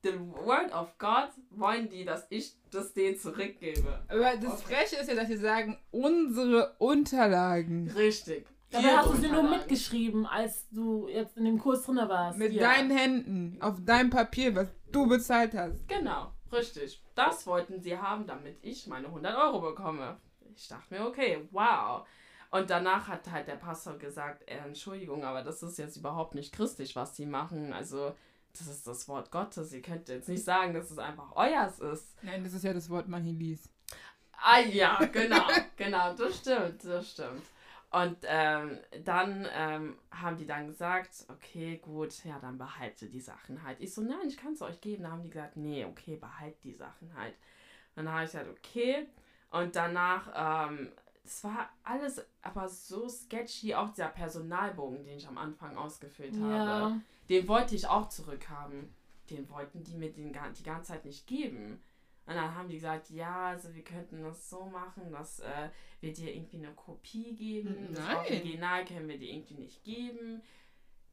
the 0.03 0.19
word 0.19 0.73
of 0.73 0.97
God 0.99 1.31
wollen 1.51 1.89
die, 1.89 2.05
dass 2.05 2.27
ich 2.31 2.55
das 2.71 2.93
denen 2.93 3.19
zurückgebe. 3.19 4.01
Aber 4.09 4.37
das 4.37 4.63
okay. 4.63 4.75
Freche 4.75 4.97
ist 4.97 5.09
ja, 5.09 5.15
dass 5.15 5.29
sie 5.29 5.37
sagen, 5.37 5.79
unsere 5.91 6.75
Unterlagen. 6.79 7.91
Richtig. 7.91 8.47
Dabei 8.71 8.99
hast 8.99 9.11
du 9.11 9.17
sie 9.17 9.29
nur 9.29 9.45
mitgeschrieben, 9.45 10.27
als 10.27 10.69
du 10.71 11.09
jetzt 11.09 11.37
in 11.39 11.47
dem 11.47 11.59
Kurs 11.59 11.85
drin 11.85 11.97
warst. 11.97 12.39
Mit 12.39 12.53
ja. 12.53 12.63
deinen 12.63 12.91
Händen, 12.91 13.57
auf 13.61 13.83
deinem 13.83 14.11
Papier, 14.11 14.55
was 14.55 14.69
du 14.93 15.07
bezahlt 15.07 15.55
hast. 15.55 15.89
Genau, 15.89 16.33
richtig. 16.53 17.03
Das 17.15 17.47
wollten 17.47 17.81
sie 17.81 17.97
haben, 17.97 18.27
damit 18.27 18.59
ich 18.61 18.87
meine 18.87 19.07
100 19.07 19.37
Euro 19.37 19.61
bekomme. 19.61 20.19
Ich 20.55 20.69
dachte 20.69 20.93
mir, 20.93 21.07
okay, 21.07 21.49
wow. 21.51 22.07
Und 22.51 22.71
danach 22.71 23.09
hat 23.09 23.31
halt 23.31 23.49
der 23.49 23.57
Pastor 23.57 23.99
gesagt, 23.99 24.49
äh, 24.49 24.57
Entschuldigung, 24.59 25.25
aber 25.25 25.43
das 25.43 25.63
ist 25.63 25.79
jetzt 25.79 25.97
überhaupt 25.97 26.35
nicht 26.35 26.55
christlich, 26.55 26.97
was 26.97 27.15
sie 27.15 27.27
machen. 27.27 27.73
Also, 27.73 28.15
das 28.53 28.69
ist 28.69 28.87
das 28.87 29.07
Wort 29.09 29.31
Gottes. 29.31 29.73
Ihr 29.73 29.83
könnt 29.83 30.09
jetzt 30.09 30.29
nicht 30.29 30.45
sagen, 30.45 30.73
dass 30.73 30.91
es 30.91 30.99
einfach 30.99 31.37
euers 31.37 31.79
ist. 31.79 32.17
Nein, 32.23 32.45
das 32.45 32.55
ist 32.55 32.65
ja 32.65 32.73
das 32.73 32.89
Wort 32.89 33.09
Mahilis. 33.09 33.69
Ah 34.41 34.61
ja, 34.61 34.99
genau, 35.13 35.47
genau, 35.77 36.15
das 36.15 36.39
stimmt, 36.39 36.85
das 36.85 37.11
stimmt. 37.11 37.43
Und 37.91 38.19
ähm, 38.25 38.79
dann 39.05 39.47
ähm, 39.51 39.99
haben 40.11 40.37
die 40.37 40.47
dann 40.47 40.67
gesagt, 40.67 41.25
okay, 41.29 41.79
gut, 41.79 42.23
ja, 42.25 42.39
dann 42.39 42.59
behalte 42.59 43.07
die 43.07 43.21
Sachen 43.21 43.63
halt. 43.63 43.81
Ich 43.81 43.95
so, 43.95 44.03
nein, 44.03 44.29
ich 44.29 44.37
kann 44.37 44.53
es 44.53 44.63
euch 44.63 44.81
geben. 44.81 45.05
Dann 45.05 45.13
haben 45.13 45.23
die 45.23 45.31
gesagt, 45.31 45.57
nee, 45.57 45.85
okay, 45.87 46.17
behalt 46.17 46.63
die 46.65 46.75
Sachen 46.75 47.15
halt. 47.17 47.35
Und 47.97 48.05
dann 48.05 48.13
habe 48.13 48.25
ich 48.25 48.31
gesagt, 48.31 48.51
okay. 48.51 49.07
Und 49.51 49.75
danach, 49.75 50.69
ähm, 50.69 50.93
es 51.29 51.45
war 51.45 51.69
alles 51.85 52.25
aber 52.41 52.69
so 52.69 53.07
sketchy, 53.09 53.75
auch 53.75 53.91
dieser 53.91 54.09
Personalbogen, 54.09 55.05
den 55.05 55.19
ich 55.19 55.29
am 55.29 55.37
Anfang 55.37 55.77
ausgefüllt 55.77 56.35
ja. 56.35 56.43
habe. 56.43 57.01
Den 57.29 57.47
wollte 57.47 57.75
ich 57.75 57.87
auch 57.87 58.09
zurückhaben. 58.09 58.95
Den 59.29 59.49
wollten 59.51 59.85
die 59.85 59.95
mir 59.95 60.11
den, 60.11 60.33
die 60.33 60.63
ganze 60.63 60.93
Zeit 60.93 61.05
nicht 61.05 61.27
geben. 61.27 61.83
Und 62.27 62.35
dann 62.35 62.55
haben 62.55 62.69
die 62.69 62.77
gesagt, 62.77 63.11
ja, 63.11 63.49
also 63.49 63.75
wir 63.75 63.85
könnten 63.85 64.23
das 64.23 64.49
so 64.49 64.65
machen, 64.67 65.13
dass 65.13 65.41
äh, 65.41 65.69
wir 66.01 66.15
dir 66.15 66.35
irgendwie 66.35 66.59
eine 66.59 66.73
Kopie 66.73 67.35
geben. 67.35 67.89
Nein. 67.93 67.95
Das 67.95 68.17
Original 68.17 68.85
können 68.87 69.09
wir 69.09 69.19
dir 69.19 69.31
irgendwie 69.31 69.55
nicht 69.55 69.85
geben. 69.85 70.41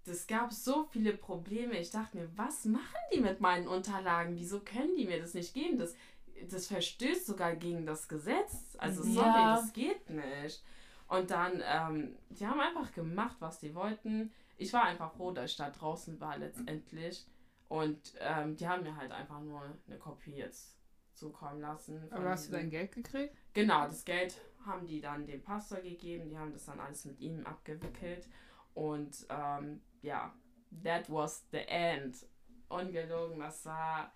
Das 0.06 0.28
gab 0.28 0.54
so 0.54 0.86
viele 0.92 1.14
Probleme. 1.14 1.78
Ich 1.78 1.92
dachte 1.92 2.18
mir, 2.18 2.30
was 2.38 2.64
machen 2.64 3.00
die 3.14 3.20
mit 3.20 3.42
meinen 3.42 3.68
Unterlagen? 3.68 4.38
Wieso 4.38 4.62
können 4.62 4.96
die 4.96 5.06
mir 5.06 5.20
das 5.20 5.34
nicht 5.34 5.54
geben? 5.54 5.78
Das, 5.78 5.94
das 6.50 6.68
verstößt 6.68 7.26
sogar 7.26 7.56
gegen 7.56 7.86
das 7.86 8.08
Gesetz. 8.08 8.76
Also 8.78 9.04
sorry, 9.04 9.28
ja. 9.28 9.56
das 9.56 9.74
geht 9.74 10.10
nicht. 10.10 10.64
Und 11.08 11.32
dann, 11.32 11.62
ähm, 11.64 12.16
die 12.30 12.48
haben 12.48 12.60
einfach 12.60 12.92
gemacht, 12.94 13.38
was 13.40 13.60
die 13.60 13.76
wollten. 13.76 14.32
Ich 14.58 14.74
war 14.74 14.84
einfach 14.84 15.14
froh, 15.14 15.32
dass 15.32 15.52
ich 15.52 15.58
da 15.58 15.70
draußen 15.70 16.20
war 16.20 16.38
letztendlich. 16.38 17.26
Und 17.68 18.14
ähm, 18.20 18.56
die 18.56 18.68
haben 18.68 18.84
mir 18.84 18.96
halt 18.96 19.12
einfach 19.12 19.42
nur 19.42 19.62
eine 19.88 19.98
Kopie 19.98 20.36
jetzt 20.36 20.76
zukommen 21.14 21.62
lassen. 21.62 22.02
Aber 22.12 22.30
hast 22.30 22.48
du 22.48 22.52
dein 22.54 22.70
Geld 22.70 22.92
gekriegt? 22.92 23.36
Genau, 23.54 23.86
das 23.86 24.06
Geld 24.06 24.40
haben 24.66 24.88
die 24.88 25.02
dann 25.02 25.26
dem 25.26 25.42
Pastor 25.44 25.80
gegeben. 25.80 26.30
Die 26.30 26.38
haben 26.38 26.52
das 26.52 26.66
dann 26.66 26.80
alles 26.80 27.06
mit 27.06 27.20
ihm 27.20 27.46
abgewickelt. 27.46 28.28
Und 28.74 29.26
ähm, 29.30 29.82
ja, 30.02 30.34
that 30.84 31.10
was 31.10 31.46
the 31.52 31.60
end. 31.60 32.26
Ungelogen, 32.68 33.40
das 33.40 33.66
war 33.66 34.12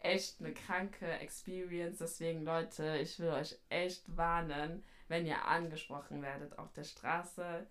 echt 0.00 0.40
eine 0.40 0.52
kranke 0.52 1.06
Experience. 1.06 1.98
Deswegen, 1.98 2.44
Leute, 2.44 2.98
ich 2.98 3.18
will 3.18 3.30
euch 3.30 3.58
echt 3.68 4.04
warnen, 4.16 4.82
wenn 5.08 5.26
ihr 5.26 5.44
angesprochen 5.44 6.22
werdet 6.22 6.58
auf 6.58 6.72
der 6.72 6.84
Straße, 6.84 7.66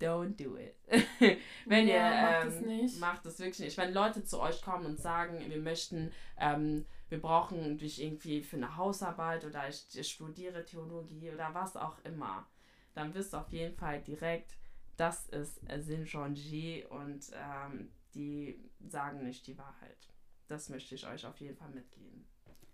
don't 0.00 0.36
do 0.36 0.56
it. 0.56 0.76
wenn 1.66 1.88
ja, 1.88 2.44
ihr 2.44 2.52
ähm, 2.52 2.90
macht 3.00 3.26
es 3.26 3.38
wirklich 3.38 3.60
nicht. 3.60 3.78
Wenn 3.78 3.92
Leute 3.92 4.24
zu 4.24 4.40
euch 4.40 4.62
kommen 4.62 4.86
und 4.86 5.00
sagen, 5.00 5.40
wir 5.48 5.60
möchten 5.60 6.12
ähm, 6.38 6.86
wir 7.08 7.20
brauchen 7.20 7.78
dich 7.78 8.02
irgendwie 8.02 8.42
für 8.42 8.56
eine 8.56 8.76
Hausarbeit 8.76 9.44
oder 9.44 9.68
ich, 9.68 9.86
ich 9.94 10.08
studiere 10.08 10.64
Theologie 10.64 11.30
oder 11.30 11.54
was 11.54 11.76
auch 11.76 11.96
immer, 12.04 12.46
dann 12.94 13.14
wisst 13.14 13.34
auf 13.34 13.50
jeden 13.50 13.76
Fall 13.76 14.02
direkt, 14.02 14.56
das 14.96 15.26
ist 15.28 15.60
Sinjonji 15.78 16.84
und 16.84 17.30
ähm, 17.34 17.90
die 18.14 18.60
sagen 18.88 19.24
nicht 19.24 19.46
die 19.46 19.56
Wahrheit. 19.56 20.08
Das 20.48 20.68
möchte 20.68 20.94
ich 20.94 21.06
euch 21.06 21.26
auf 21.26 21.38
jeden 21.38 21.56
Fall 21.56 21.70
mitgeben. 21.70 22.26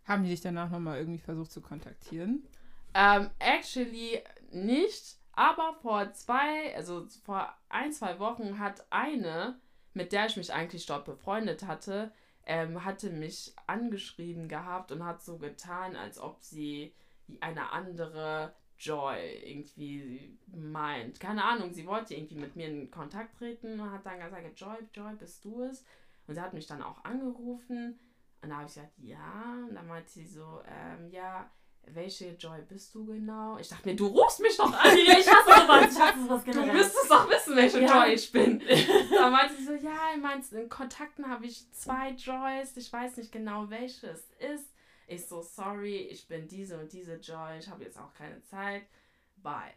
Haben 0.05 0.25
die 0.25 0.31
dich 0.31 0.41
danach 0.41 0.71
nochmal 0.71 0.99
irgendwie 0.99 1.19
versucht 1.19 1.51
zu 1.51 1.61
kontaktieren? 1.61 2.47
Ähm, 2.95 3.31
actually 3.39 4.23
nicht, 4.53 5.17
aber 5.33 5.75
vor 5.83 6.13
zwei, 6.13 6.75
also 6.77 7.07
vor 7.25 7.53
ein, 7.69 7.93
zwei 7.93 8.19
Wochen 8.19 8.59
hat 8.59 8.87
eine, 8.91 9.59
mit 9.95 10.13
der 10.13 10.27
ich 10.27 10.37
mich 10.37 10.53
eigentlich 10.53 10.87
dort 10.87 11.05
befreundet 11.05 11.67
hatte, 11.67 12.13
ähm, 12.47 12.85
hatte 12.85 13.11
mich 13.11 13.55
angeschrieben 13.67 14.49
gehabt 14.49 14.93
und 14.93 15.05
hat 15.05 15.23
so 15.23 15.39
getan, 15.39 15.97
als 15.97 16.19
ob 16.19 16.43
sie 16.43 16.95
eine 17.41 17.73
andere 17.73 18.55
Joy 18.79 19.19
irgendwie 19.45 20.37
meint. 20.47 21.19
Keine 21.21 21.45
Ahnung, 21.45 21.73
sie 21.73 21.87
wollte 21.87 22.15
irgendwie 22.15 22.37
mit 22.37 22.55
mir 22.55 22.69
in 22.69 22.91
Kontakt 22.91 23.39
treten 23.39 23.81
und 23.81 23.91
hat 23.91 24.05
dann 24.05 24.21
gesagt, 24.21 24.61
Joy, 24.61 24.77
Joy, 24.93 25.15
bist 25.17 25.45
du 25.45 25.63
es? 25.63 25.85
Und 26.27 26.35
sie 26.35 26.41
hat 26.41 26.55
mich 26.55 26.67
dann 26.67 26.83
auch 26.83 27.05
angerufen 27.05 27.99
und 28.45 28.51
da 28.51 28.57
habe 28.57 28.67
ich 28.67 28.75
gesagt, 28.75 28.93
ja. 28.99 29.65
Und 29.67 29.75
dann 29.75 29.87
meinte 29.87 30.11
sie 30.11 30.27
so, 30.27 30.61
ähm, 30.69 31.11
ja, 31.11 31.51
welche 31.87 32.33
Joy 32.33 32.61
bist 32.69 32.95
du 32.95 33.07
genau? 33.07 33.57
Ich 33.59 33.69
dachte 33.71 33.89
mir, 33.89 33.97
du 33.97 34.07
rufst 34.07 34.41
mich 34.41 34.57
doch 34.57 34.71
an. 34.71 34.97
ich 34.97 35.27
hasse 35.27 35.63
sowas, 35.63 35.93
ich 35.93 36.01
hasse 36.01 36.23
sowas 36.23 36.45
generell. 36.45 36.67
Du 36.69 36.73
müsstest 36.75 37.11
doch 37.11 37.29
wissen, 37.31 37.57
welche 37.57 37.81
ja. 37.81 38.05
Joy 38.05 38.15
ich 38.15 38.31
bin. 38.31 38.63
da 39.11 39.31
meinte 39.31 39.57
sie 39.57 39.65
so, 39.65 39.73
ja, 39.73 40.13
in 40.13 40.69
Kontakten 40.69 41.29
habe 41.29 41.47
ich 41.47 41.71
zwei 41.73 42.11
Joys. 42.11 42.77
Ich 42.77 42.93
weiß 42.93 43.17
nicht 43.17 43.33
genau, 43.33 43.71
welche 43.71 44.09
es 44.09 44.31
ist. 44.39 44.71
Ich 45.07 45.27
so, 45.27 45.41
sorry, 45.41 45.97
ich 45.97 46.29
bin 46.29 46.47
diese 46.47 46.79
und 46.79 46.93
diese 46.93 47.15
Joy. 47.17 47.59
Ich 47.59 47.69
habe 47.69 47.85
jetzt 47.85 47.99
auch 47.99 48.13
keine 48.13 48.43
Zeit. 48.43 48.83
Bye. 49.37 49.73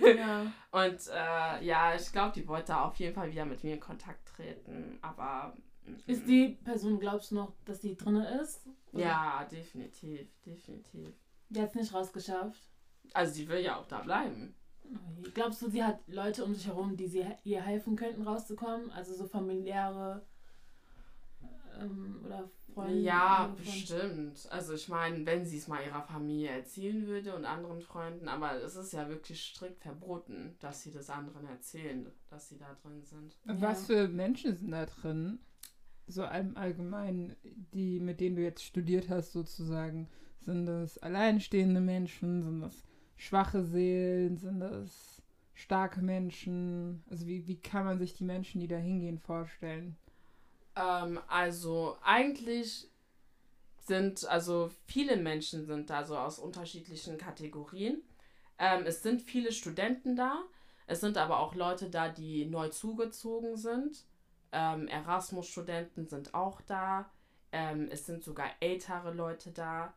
Ja. 0.00 0.52
und 0.70 1.00
äh, 1.08 1.64
ja, 1.64 1.94
ich 1.94 2.12
glaube, 2.12 2.32
die 2.34 2.46
wollte 2.46 2.76
auf 2.76 2.96
jeden 2.96 3.14
Fall 3.14 3.30
wieder 3.30 3.44
mit 3.44 3.62
mir 3.64 3.74
in 3.74 3.80
Kontakt 3.80 4.28
treten. 4.28 4.98
Aber 5.02 5.56
ist 6.06 6.26
die 6.26 6.58
Person, 6.64 6.98
glaubst 6.98 7.30
du 7.30 7.36
noch, 7.36 7.52
dass 7.64 7.80
die 7.80 7.96
drin 7.96 8.16
ist? 8.16 8.66
Oder? 8.92 9.02
Ja, 9.02 9.48
definitiv, 9.50 10.28
definitiv. 10.44 11.14
Die 11.48 11.60
hat 11.60 11.70
es 11.70 11.74
nicht 11.74 11.94
rausgeschafft. 11.94 12.60
Also 13.12 13.34
sie 13.34 13.48
will 13.48 13.60
ja 13.60 13.76
auch 13.76 13.86
da 13.86 14.00
bleiben. 14.00 14.54
Glaubst 15.34 15.62
du, 15.62 15.70
sie 15.70 15.82
hat 15.82 16.00
Leute 16.06 16.44
um 16.44 16.54
sich 16.54 16.66
herum, 16.66 16.96
die 16.96 17.06
sie 17.06 17.24
ihr 17.44 17.62
helfen 17.62 17.96
könnten, 17.96 18.22
rauszukommen? 18.22 18.90
Also 18.90 19.14
so 19.14 19.26
familiäre 19.26 20.24
ähm, 21.80 22.20
oder 22.24 22.50
Freunde? 22.72 23.00
Ja, 23.00 23.54
bestimmt. 23.56 24.46
Also 24.50 24.74
ich 24.74 24.88
meine, 24.88 25.24
wenn 25.24 25.46
sie 25.46 25.58
es 25.58 25.68
mal 25.68 25.82
ihrer 25.84 26.02
Familie 26.02 26.50
erzählen 26.50 27.06
würde 27.06 27.34
und 27.34 27.44
anderen 27.44 27.80
Freunden, 27.80 28.28
aber 28.28 28.62
es 28.62 28.76
ist 28.76 28.92
ja 28.92 29.08
wirklich 29.08 29.42
strikt 29.42 29.82
verboten, 29.82 30.56
dass 30.60 30.82
sie 30.82 30.90
das 30.90 31.08
anderen 31.08 31.46
erzählen, 31.48 32.10
dass 32.28 32.48
sie 32.48 32.58
da 32.58 32.76
drin 32.82 33.02
sind. 33.02 33.36
Was 33.44 33.86
für 33.86 34.08
Menschen 34.08 34.56
sind 34.56 34.70
da 34.70 34.86
drin? 34.86 35.38
So 36.06 36.24
im 36.24 36.56
Allgemeinen, 36.56 37.36
die, 37.72 38.00
mit 38.00 38.20
denen 38.20 38.36
du 38.36 38.42
jetzt 38.42 38.64
studiert 38.64 39.08
hast, 39.08 39.32
sozusagen, 39.32 40.08
sind 40.40 40.66
das 40.66 40.98
alleinstehende 40.98 41.80
Menschen, 41.80 42.42
sind 42.42 42.60
das 42.60 42.84
schwache 43.16 43.64
Seelen, 43.64 44.36
sind 44.36 44.60
das 44.60 45.22
starke 45.54 46.02
Menschen? 46.02 47.02
Also 47.08 47.26
wie, 47.26 47.46
wie 47.46 47.56
kann 47.56 47.84
man 47.84 47.98
sich 47.98 48.14
die 48.14 48.24
Menschen, 48.24 48.60
die 48.60 48.68
da 48.68 48.76
hingehen, 48.76 49.18
vorstellen? 49.18 49.96
Ähm, 50.76 51.18
also 51.28 51.96
eigentlich 52.02 52.88
sind, 53.80 54.26
also 54.26 54.70
viele 54.86 55.16
Menschen 55.16 55.66
sind 55.66 55.90
da 55.90 56.04
so 56.04 56.16
aus 56.16 56.38
unterschiedlichen 56.38 57.18
Kategorien. 57.18 58.02
Ähm, 58.58 58.84
es 58.86 59.02
sind 59.02 59.22
viele 59.22 59.52
Studenten 59.52 60.16
da, 60.16 60.42
es 60.86 61.00
sind 61.00 61.16
aber 61.16 61.40
auch 61.40 61.54
Leute 61.54 61.90
da, 61.90 62.08
die 62.08 62.46
neu 62.46 62.68
zugezogen 62.68 63.56
sind. 63.56 64.04
Ähm, 64.54 64.88
Erasmus-Studenten 64.88 66.06
sind 66.06 66.32
auch 66.32 66.60
da. 66.62 67.10
Ähm, 67.52 67.88
es 67.90 68.06
sind 68.06 68.22
sogar 68.22 68.46
ältere 68.60 69.12
Leute 69.12 69.50
da. 69.50 69.92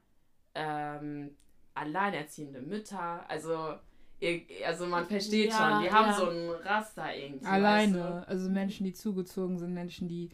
Ähm, 0.56 1.38
alleinerziehende 1.76 2.62
Mütter. 2.62 3.30
Also, 3.30 3.76
ihr, 4.20 4.42
also 4.66 4.88
man 4.88 5.06
versteht 5.06 5.52
ja, 5.52 5.58
schon, 5.58 5.82
die 5.82 5.86
ja. 5.88 5.94
haben 5.94 6.14
so 6.14 6.30
ein 6.30 6.50
Raster 6.66 7.16
irgendwie. 7.16 7.46
Alleine. 7.46 8.00
Weißt 8.00 8.26
du? 8.26 8.28
Also 8.28 8.50
Menschen, 8.50 8.84
die 8.86 8.94
zugezogen 8.94 9.60
sind, 9.60 9.74
Menschen, 9.74 10.08
die 10.08 10.32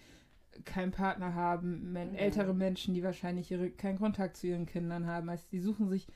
keinen 0.65 0.91
Partner 0.91 1.35
haben, 1.35 1.91
men 1.91 2.11
mhm. 2.11 2.15
ältere 2.15 2.53
Menschen, 2.53 2.93
die 2.93 3.03
wahrscheinlich 3.03 3.51
ihre, 3.51 3.71
keinen 3.71 3.97
Kontakt 3.97 4.37
zu 4.37 4.47
ihren 4.47 4.65
Kindern 4.65 5.05
haben. 5.05 5.29
Also 5.29 5.45
die 5.51 5.59
suchen 5.59 5.89
sich 5.89 6.07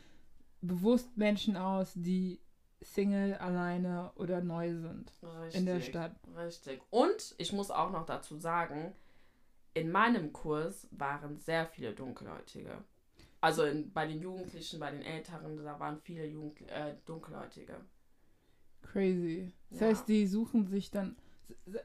bewusst 0.62 1.18
Menschen 1.18 1.58
aus, 1.58 1.94
die 1.96 2.40
Single, 2.82 3.36
alleine 3.36 4.12
oder 4.16 4.42
neu 4.42 4.74
sind 4.74 5.12
richtig, 5.24 5.60
in 5.60 5.66
der 5.66 5.82
Stadt. 5.82 6.16
Richtig. 6.36 6.82
Und 6.90 7.36
ich 7.38 7.52
muss 7.52 7.72
auch 7.72 7.92
noch 7.92 8.06
dazu 8.06 8.38
sagen, 8.38 8.94
in 9.74 9.92
meinem 9.92 10.34
Kurs 10.34 10.88
waren 10.92 11.38
sehr 11.38 11.66
viele 11.66 11.94
Dunkelhäutige. 11.94 12.84
Also 13.42 13.64
in, 13.64 13.92
bei 13.94 14.08
den 14.08 14.22
Jugendlichen, 14.22 14.80
bei 14.80 14.92
den 14.92 15.04
Älteren, 15.04 15.64
da 15.64 15.80
waren 15.80 16.00
viele 16.02 16.26
Jugend, 16.26 16.62
äh, 16.70 16.96
Dunkelhäutige. 17.06 17.76
Crazy. 18.82 19.52
Das 19.70 19.80
ja. 19.80 19.88
heißt, 19.88 20.08
die 20.08 20.26
suchen 20.26 20.66
sich 20.66 20.92
dann. 20.92 21.16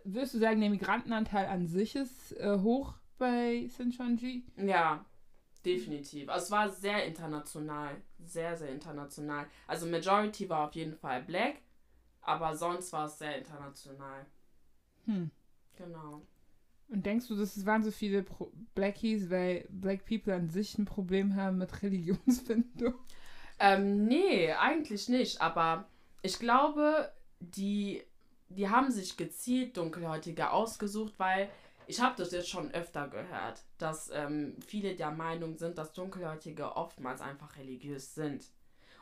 Würdest 0.05 0.34
du 0.34 0.38
sagen, 0.38 0.61
der 0.61 0.70
Migrantenanteil 0.70 1.47
an 1.47 1.66
sich 1.66 1.95
ist 1.97 2.32
äh, 2.38 2.59
hoch 2.59 2.95
bei 3.18 3.68
Sinchonji? 3.68 4.45
Ja, 4.57 5.05
Definitiv. 5.65 6.29
Also 6.29 6.45
es 6.45 6.51
war 6.51 6.71
sehr 6.71 7.05
international. 7.07 7.97
Sehr, 8.25 8.57
sehr 8.57 8.71
international. 8.71 9.47
Also 9.67 9.87
Majority 9.87 10.49
war 10.49 10.69
auf 10.69 10.75
jeden 10.75 10.95
Fall 10.95 11.23
Black, 11.23 11.57
aber 12.21 12.57
sonst 12.57 12.93
war 12.93 13.07
es 13.07 13.19
sehr 13.19 13.39
international. 13.39 14.27
Hm. 15.05 15.31
Genau. 15.77 16.23
Und 16.89 17.07
denkst 17.07 17.29
du, 17.29 17.37
das 17.37 17.65
waren 17.65 17.83
so 17.83 17.91
viele 17.91 18.23
Pro 18.23 18.53
Blackies, 18.75 19.31
weil 19.31 19.67
Black 19.71 20.05
People 20.05 20.35
an 20.35 20.51
sich 20.51 20.77
ein 20.79 20.85
Problem 20.85 21.37
haben 21.37 21.59
mit 21.59 21.83
Religionsfindung? 21.83 22.95
Ähm, 23.59 24.07
nee, 24.07 24.53
eigentlich 24.53 25.09
nicht. 25.09 25.41
Aber 25.41 25.89
ich 26.23 26.39
glaube, 26.39 27.13
die, 27.41 28.03
die 28.49 28.69
haben 28.69 28.91
sich 28.91 29.17
gezielt 29.17 29.77
Dunkelhäutige 29.77 30.51
ausgesucht, 30.51 31.15
weil 31.19 31.49
ich 31.87 32.01
habe 32.01 32.14
das 32.16 32.33
jetzt 32.33 32.49
schon 32.49 32.72
öfter 32.72 33.09
gehört, 33.09 33.62
dass 33.78 34.11
ähm, 34.12 34.57
viele 34.66 34.95
der 34.95 35.11
Meinung 35.11 35.57
sind, 35.57 35.78
dass 35.78 35.93
Dunkelhäutige 35.93 36.76
oftmals 36.76 37.20
einfach 37.20 37.57
religiös 37.57 38.14
sind. 38.14 38.47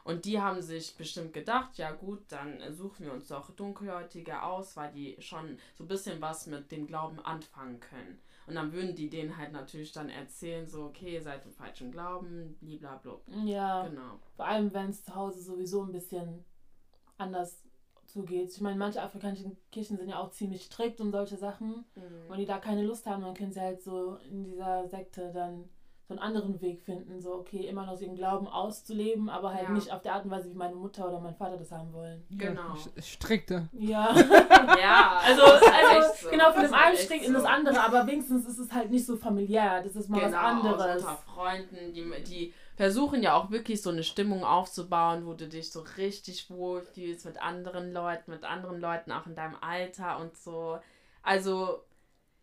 Und 0.04 0.24
die 0.24 0.40
haben 0.40 0.62
sich 0.62 0.96
bestimmt 0.96 1.32
gedacht, 1.32 1.76
ja 1.76 1.92
gut, 1.92 2.20
dann 2.28 2.58
suchen 2.72 3.06
wir 3.06 3.12
uns 3.12 3.28
doch 3.28 3.50
Dunkelhäutige 3.50 4.42
aus, 4.42 4.76
weil 4.76 4.92
die 4.92 5.16
schon 5.20 5.58
so 5.74 5.84
ein 5.84 5.88
bisschen 5.88 6.20
was 6.20 6.46
mit 6.46 6.72
dem 6.72 6.86
Glauben 6.86 7.20
anfangen 7.20 7.80
können. 7.80 8.18
Und 8.46 8.54
dann 8.54 8.72
würden 8.72 8.96
die 8.96 9.10
denen 9.10 9.36
halt 9.36 9.52
natürlich 9.52 9.92
dann 9.92 10.08
erzählen, 10.08 10.66
so, 10.66 10.86
okay, 10.86 11.14
ihr 11.14 11.22
seid 11.22 11.44
im 11.44 11.52
falschen 11.52 11.92
Glauben, 11.92 12.56
blablabla. 12.60 13.20
Ja. 13.44 13.86
Genau. 13.86 14.18
Vor 14.34 14.46
allem, 14.46 14.72
wenn 14.72 14.90
es 14.90 15.04
zu 15.04 15.14
Hause 15.14 15.40
sowieso 15.40 15.82
ein 15.84 15.92
bisschen 15.92 16.44
anders 17.16 17.62
zugeht. 18.12 18.50
Ich 18.50 18.60
meine, 18.60 18.76
manche 18.76 19.02
afrikanische 19.02 19.50
Kirchen 19.72 19.96
sind 19.96 20.08
ja 20.08 20.18
auch 20.18 20.30
ziemlich 20.30 20.64
strikt 20.64 21.00
und 21.00 21.12
solche 21.12 21.36
Sachen. 21.36 21.84
Mhm. 21.94 22.28
Wenn 22.28 22.38
die 22.38 22.46
da 22.46 22.58
keine 22.58 22.82
Lust 22.82 23.06
haben, 23.06 23.22
dann 23.22 23.34
können 23.34 23.52
sie 23.52 23.60
halt 23.60 23.82
so 23.82 24.16
in 24.30 24.44
dieser 24.44 24.88
Sekte 24.88 25.30
dann 25.32 25.68
so 26.10 26.14
einen 26.14 26.22
anderen 26.22 26.60
Weg 26.60 26.82
finden. 26.82 27.20
So, 27.20 27.34
okay, 27.34 27.68
immer 27.68 27.86
noch 27.86 28.00
ihren 28.00 28.16
Glauben 28.16 28.48
auszuleben, 28.48 29.28
aber 29.28 29.54
halt 29.54 29.68
ja. 29.68 29.70
nicht 29.70 29.92
auf 29.92 30.02
der 30.02 30.14
Art 30.14 30.24
und 30.24 30.32
Weise, 30.32 30.50
wie 30.50 30.54
meine 30.54 30.74
Mutter 30.74 31.06
oder 31.06 31.20
mein 31.20 31.36
Vater 31.36 31.56
das 31.56 31.70
haben 31.70 31.92
wollen. 31.92 32.24
Genau. 32.30 32.74
Ja, 32.74 33.02
strikter. 33.02 33.68
Ja. 33.72 34.14
ja. 34.80 35.20
Also, 35.30 35.42
also 35.42 36.12
so. 36.22 36.30
genau, 36.30 36.50
von 36.50 36.62
dem 36.62 36.74
einen 36.74 36.96
strikt 36.96 37.22
so. 37.22 37.28
in 37.28 37.34
das 37.34 37.44
andere, 37.44 37.80
aber 37.80 38.06
wenigstens 38.06 38.46
ist 38.46 38.58
es 38.58 38.72
halt 38.72 38.90
nicht 38.90 39.06
so 39.06 39.16
familiär. 39.16 39.82
Das 39.82 39.94
ist 39.94 40.08
mal 40.08 40.18
genau, 40.18 40.32
was 40.32 40.44
anderes. 40.44 41.02
Unter 41.02 41.16
Freunden, 41.16 41.92
die, 41.92 42.22
die 42.24 42.54
versuchen 42.80 43.22
ja 43.22 43.34
auch 43.34 43.50
wirklich 43.50 43.82
so 43.82 43.90
eine 43.90 44.02
Stimmung 44.02 44.42
aufzubauen, 44.42 45.26
wo 45.26 45.34
du 45.34 45.46
dich 45.46 45.70
so 45.70 45.84
richtig 45.98 46.48
wohlfühlst 46.48 47.26
mit 47.26 47.36
anderen 47.36 47.92
Leuten, 47.92 48.30
mit 48.30 48.42
anderen 48.42 48.80
Leuten 48.80 49.12
auch 49.12 49.26
in 49.26 49.34
deinem 49.34 49.56
Alter 49.60 50.18
und 50.18 50.34
so. 50.34 50.80
Also, 51.22 51.84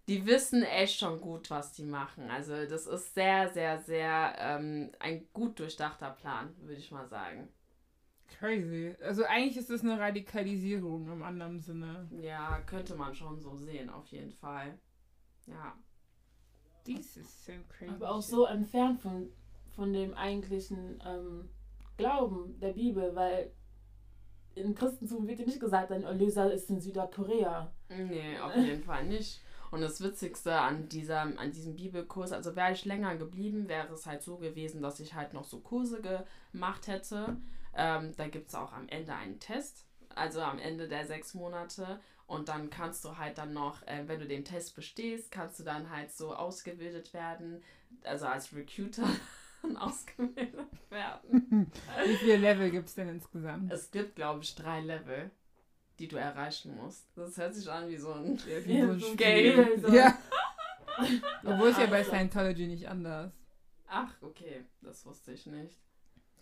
die 0.07 0.27
wissen 0.27 0.61
echt 0.61 0.99
schon 0.99 1.21
gut, 1.21 1.49
was 1.49 1.73
die 1.73 1.85
machen. 1.85 2.29
Also, 2.29 2.53
das 2.67 2.85
ist 2.85 3.15
sehr, 3.15 3.49
sehr, 3.49 3.79
sehr 3.79 4.35
ähm, 4.37 4.91
ein 4.99 5.27
gut 5.33 5.57
durchdachter 5.57 6.11
Plan, 6.11 6.55
würde 6.59 6.81
ich 6.81 6.91
mal 6.91 7.07
sagen. 7.07 7.47
Crazy. 8.37 8.95
Also 9.01 9.23
eigentlich 9.23 9.57
ist 9.57 9.71
es 9.71 9.81
eine 9.81 9.99
Radikalisierung 9.99 11.11
im 11.11 11.23
anderen 11.23 11.61
Sinne. 11.61 12.07
Ja, 12.21 12.59
könnte 12.67 12.93
man 12.93 13.15
schon 13.15 13.39
so 13.39 13.55
sehen, 13.55 13.89
auf 13.89 14.05
jeden 14.09 14.33
Fall. 14.33 14.77
Ja. 15.47 15.75
Dies 16.85 17.17
ist 17.17 17.43
so 17.43 17.53
crazy. 17.69 17.91
Aber 17.91 18.11
auch 18.11 18.21
so 18.21 18.45
entfernt 18.45 19.01
von 19.01 19.31
von 19.77 19.93
dem 19.93 20.15
eigentlichen 20.15 21.01
ähm, 21.05 21.49
Glauben 21.97 22.59
der 22.59 22.73
Bibel, 22.73 23.15
weil 23.15 23.51
im 24.55 24.73
Christentum 24.73 25.27
wird 25.27 25.39
ja 25.39 25.45
nicht 25.45 25.59
gesagt, 25.59 25.91
dein 25.91 26.03
Erlöser 26.03 26.51
ist 26.51 26.69
in 26.71 26.81
Südkorea. 26.81 27.71
Nee, 27.89 28.39
auf 28.39 28.55
jeden 28.55 28.83
Fall 28.83 29.05
nicht. 29.05 29.39
Und 29.69 29.81
das 29.81 30.01
Witzigste 30.01 30.59
an, 30.59 30.89
dieser, 30.89 31.21
an 31.21 31.51
diesem 31.51 31.75
Bibelkurs, 31.75 32.31
also 32.31 32.55
wäre 32.55 32.71
ich 32.71 32.85
länger 32.85 33.17
geblieben, 33.17 33.67
wäre 33.67 33.93
es 33.93 34.07
halt 34.07 34.23
so 34.23 34.37
gewesen, 34.37 34.81
dass 34.81 34.99
ich 34.99 35.13
halt 35.13 35.33
noch 35.33 35.43
so 35.43 35.59
Kurse 35.59 36.01
gemacht 36.01 36.87
hätte. 36.87 37.37
Ähm, 37.75 38.13
da 38.17 38.27
gibt 38.27 38.47
es 38.47 38.55
auch 38.55 38.73
am 38.73 38.89
Ende 38.89 39.13
einen 39.13 39.39
Test, 39.39 39.85
also 40.15 40.41
am 40.41 40.57
Ende 40.57 40.87
der 40.87 41.05
sechs 41.05 41.35
Monate. 41.35 41.99
Und 42.25 42.49
dann 42.49 42.71
kannst 42.71 43.05
du 43.05 43.17
halt 43.17 43.37
dann 43.37 43.53
noch, 43.53 43.85
äh, 43.85 44.07
wenn 44.07 44.19
du 44.19 44.25
den 44.25 44.43
Test 44.43 44.75
bestehst, 44.75 45.31
kannst 45.31 45.59
du 45.59 45.63
dann 45.63 45.91
halt 45.91 46.11
so 46.11 46.33
ausgebildet 46.33 47.13
werden, 47.13 47.61
also 48.03 48.25
als 48.25 48.55
Recruiter 48.55 49.07
ausgebildet 49.79 50.67
werden. 50.89 51.71
Wie 52.05 52.15
viele 52.15 52.37
Level 52.37 52.71
gibt 52.71 52.87
es 52.87 52.95
denn 52.95 53.09
insgesamt? 53.09 53.71
Es 53.71 53.91
gibt, 53.91 54.15
glaube 54.15 54.43
ich, 54.43 54.55
drei 54.55 54.81
Level, 54.81 55.31
die 55.99 56.07
du 56.07 56.17
erreichen 56.17 56.75
musst. 56.75 57.07
Das 57.15 57.37
hört 57.37 57.55
sich 57.55 57.69
an 57.69 57.89
wie 57.89 57.97
so 57.97 58.13
ein 58.13 58.37
Ja, 58.37 58.65
wie 58.65 58.81
so 58.81 58.91
ein 58.91 59.11
ein 59.11 59.17
Game. 59.17 59.63
Spiel, 59.63 59.79
so. 59.79 59.87
Ja. 59.93 60.17
Obwohl 61.43 61.69
es 61.69 61.77
ja 61.77 61.85
bei. 61.87 62.03
Scientology 62.03 62.67
nicht 62.67 62.87
anders. 62.87 63.31
Ach, 63.87 64.11
okay, 64.21 64.65
das 64.81 65.05
wusste 65.05 65.31
ich 65.31 65.45
nicht. 65.45 65.77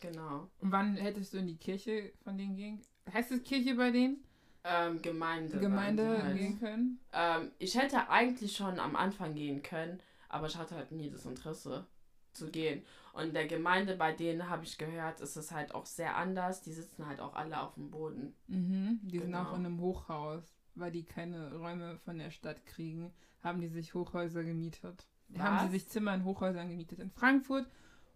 Genau. 0.01 0.49
Und 0.59 0.71
wann 0.71 0.95
hättest 0.95 1.33
du 1.33 1.37
in 1.37 1.47
die 1.47 1.57
Kirche 1.57 2.11
von 2.23 2.37
denen 2.37 2.55
gehen? 2.55 2.81
Heißt 3.11 3.31
es 3.31 3.43
Kirche 3.43 3.75
bei 3.75 3.91
denen? 3.91 4.23
Ähm, 4.63 5.01
Gemeinde. 5.01 5.59
Gemeinde 5.59 6.23
halt. 6.23 6.37
gehen 6.37 6.59
können? 6.59 6.99
Ähm, 7.13 7.51
ich 7.59 7.77
hätte 7.77 8.09
eigentlich 8.09 8.55
schon 8.55 8.79
am 8.79 8.95
Anfang 8.95 9.35
gehen 9.35 9.61
können, 9.61 9.99
aber 10.27 10.47
ich 10.47 10.57
hatte 10.57 10.75
halt 10.75 10.91
nie 10.91 11.09
das 11.09 11.25
Interesse 11.25 11.85
zu 12.33 12.49
gehen. 12.49 12.83
Und 13.15 13.33
der 13.33 13.47
Gemeinde, 13.47 13.95
bei 13.95 14.11
denen 14.11 14.49
habe 14.49 14.65
ich 14.65 14.77
gehört, 14.77 15.21
ist 15.21 15.37
es 15.37 15.51
halt 15.51 15.73
auch 15.73 15.85
sehr 15.85 16.17
anders. 16.17 16.61
Die 16.61 16.73
sitzen 16.73 17.07
halt 17.07 17.21
auch 17.21 17.33
alle 17.35 17.61
auf 17.61 17.73
dem 17.75 17.89
Boden. 17.89 18.33
Mhm. 18.47 18.99
Die 19.03 19.19
sind 19.19 19.27
Genau. 19.31 19.43
auch 19.43 19.53
in 19.57 19.65
einem 19.65 19.79
Hochhaus, 19.79 20.43
weil 20.75 20.91
die 20.91 21.05
keine 21.05 21.55
Räume 21.55 21.97
von 21.99 22.17
der 22.17 22.29
Stadt 22.31 22.65
kriegen, 22.65 23.13
haben 23.41 23.61
die 23.61 23.69
sich 23.69 23.93
Hochhäuser 23.93 24.43
gemietet. 24.43 25.07
Haben 25.37 25.59
sie 25.59 25.65
Was? 25.65 25.71
sich 25.71 25.87
Zimmer 25.87 26.13
in 26.13 26.25
Hochhäusern 26.25 26.67
gemietet 26.69 26.99
in 26.99 27.09
Frankfurt 27.09 27.65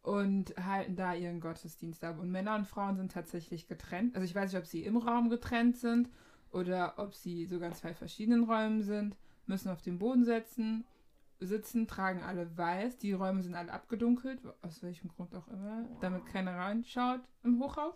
und 0.02 0.54
halten 0.58 0.96
da 0.98 1.14
ihren 1.14 1.40
Gottesdienst 1.40 2.04
ab. 2.04 2.20
Und 2.20 2.30
Männer 2.30 2.56
und 2.56 2.68
Frauen 2.68 2.98
sind 2.98 3.12
tatsächlich 3.14 3.68
getrennt. 3.68 4.16
Also 4.16 4.26
ich 4.26 4.36
weiß 4.36 4.52
nicht, 4.52 4.60
ob 4.62 4.68
sie 4.68 4.84
im 4.84 4.98
Raum 4.98 5.30
getrennt 5.30 5.78
sind 5.78 6.10
oder 6.52 6.96
ob 6.98 7.14
sie 7.14 7.46
sogar 7.46 7.70
in 7.70 7.76
zwei 7.76 7.94
verschiedenen 7.94 8.44
Räumen 8.44 8.82
sind, 8.82 9.16
müssen 9.46 9.70
auf 9.70 9.82
den 9.82 9.98
Boden 9.98 10.26
setzen, 10.26 10.84
sitzen, 11.40 11.88
tragen 11.88 12.22
alle 12.24 12.56
weiß. 12.58 12.98
Die 12.98 13.14
Räume 13.14 13.42
sind 13.42 13.56
alle 13.56 13.72
abgedunkelt, 13.72 14.42
aus 14.62 14.84
welchem 14.84 15.10
Grund 15.10 15.34
auch 15.36 15.48
immer, 15.48 15.86
damit 16.02 16.26
keiner 16.26 16.56
reinschaut 16.56 17.22
im 17.44 17.60
Hochhaus. 17.60 17.96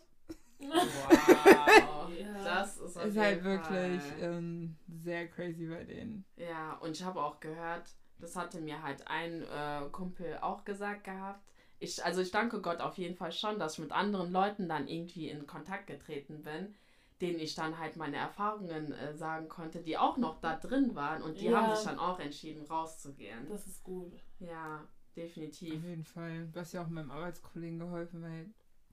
Wow. 0.60 0.70
Ja. 2.20 2.44
Das 2.44 2.78
ist, 2.78 2.98
ist 2.98 3.18
halt 3.18 3.44
wirklich 3.44 4.02
ähm, 4.20 4.76
sehr 4.88 5.28
crazy 5.28 5.66
bei 5.66 5.84
denen. 5.84 6.26
Ja, 6.36 6.74
und 6.74 6.92
ich 6.92 7.04
habe 7.04 7.22
auch 7.22 7.40
gehört, 7.40 7.90
das 8.20 8.36
hatte 8.36 8.62
mir 8.62 8.84
halt 8.84 9.08
ein 9.08 9.42
äh, 9.44 9.90
Kumpel 9.92 10.38
auch 10.42 10.64
gesagt 10.64 11.06
gehabt. 11.06 11.42
Ich, 11.80 12.04
also 12.06 12.22
ich 12.22 12.32
danke 12.32 12.62
Gott 12.62 12.82
auf 12.82 12.98
jeden 12.98 13.16
Fall 13.16 13.32
schon, 13.32 13.58
dass 13.58 13.74
ich 13.74 13.80
mit 13.80 13.92
anderen 13.92 14.32
Leuten 14.32 14.70
dann 14.70 14.88
irgendwie 14.88 15.30
in 15.30 15.48
Kontakt 15.48 15.88
getreten 15.88 16.44
bin, 16.44 16.76
denen 17.24 17.40
ich 17.40 17.56
dann 17.56 17.78
halt 17.80 17.96
meine 17.96 18.18
Erfahrungen 18.18 18.92
äh, 18.92 19.16
sagen 19.16 19.48
konnte, 19.50 19.82
die 19.82 19.98
auch 19.98 20.18
noch 20.18 20.40
da 20.42 20.58
drin 20.58 20.94
waren 20.94 21.24
und 21.24 21.40
die 21.40 21.46
Ja. 21.46 21.62
haben 21.62 21.76
sich 21.76 21.86
dann 21.86 21.98
auch 21.98 22.20
entschieden, 22.20 22.66
rauszugehen. 22.66 23.48
Das 23.50 23.66
ist 23.66 23.84
gut. 23.84 24.14
Ja, 24.40 24.84
definitiv. 25.16 25.76
Auf 25.80 25.86
jeden 25.86 26.04
Fall. 26.04 26.48
Du 26.52 26.60
hast 26.60 26.74
ja 26.74 26.84
auch 26.84 26.88
meinem 26.90 27.12
Arbeitskollegen 27.12 27.80
geholfen, 27.80 28.22
weil 28.22 28.46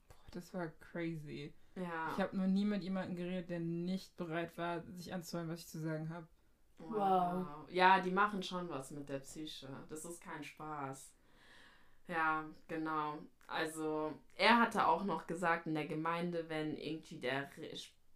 boah, 0.09 0.17
das 0.31 0.55
war 0.55 0.69
crazy. 0.81 1.53
Ja. 1.77 2.13
Ich 2.15 2.21
habe 2.21 2.37
noch 2.37 2.47
nie 2.47 2.65
mit 2.65 2.83
jemandem 2.83 3.17
geredet, 3.17 3.51
der 3.51 3.61
nicht 3.61 4.17
bereit 4.17 4.57
war, 4.57 4.83
sich 4.93 5.13
anzuhören, 5.13 5.49
was 5.49 5.61
ich 5.61 5.69
zu 5.69 5.79
sagen 5.81 6.09
habe. 6.11 6.27
Wow. 6.79 7.47
Ja, 7.69 8.01
die 8.01 8.11
machen 8.11 8.43
schon 8.43 8.69
was 8.71 8.91
mit 8.91 9.09
der 9.09 9.19
Psyche. 9.19 9.69
Das 9.89 10.05
ist 10.05 10.21
kein 10.23 10.43
Spaß. 10.43 11.13
Ja, 12.09 12.45
genau. 12.69 13.19
Also, 13.47 14.13
er 14.37 14.59
hatte 14.59 14.87
auch 14.87 15.05
noch 15.05 15.27
gesagt 15.27 15.67
in 15.67 15.75
der 15.75 15.87
Gemeinde, 15.87 16.49
wenn 16.49 16.77
irgendwie 16.77 17.19
der, 17.19 17.51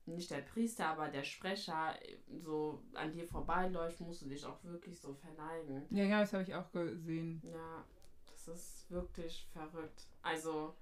nicht 0.06 0.30
der 0.30 0.42
Priester, 0.42 0.86
aber 0.86 1.08
der 1.08 1.24
Sprecher 1.24 1.94
so 2.28 2.82
an 2.94 3.12
dir 3.12 3.26
vorbeiläuft, 3.26 4.00
musst 4.00 4.22
du 4.22 4.26
dich 4.26 4.44
auch 4.44 4.62
wirklich 4.64 5.00
so 5.00 5.14
verneigen. 5.14 5.86
Ja, 5.90 6.04
ja, 6.04 6.20
das 6.20 6.32
habe 6.32 6.42
ich 6.42 6.54
auch 6.54 6.70
gesehen. 6.72 7.42
Ja, 7.44 7.84
das 8.26 8.48
ist 8.48 8.90
wirklich 8.90 9.46
verrückt. 9.52 10.06
Also, 10.22 10.74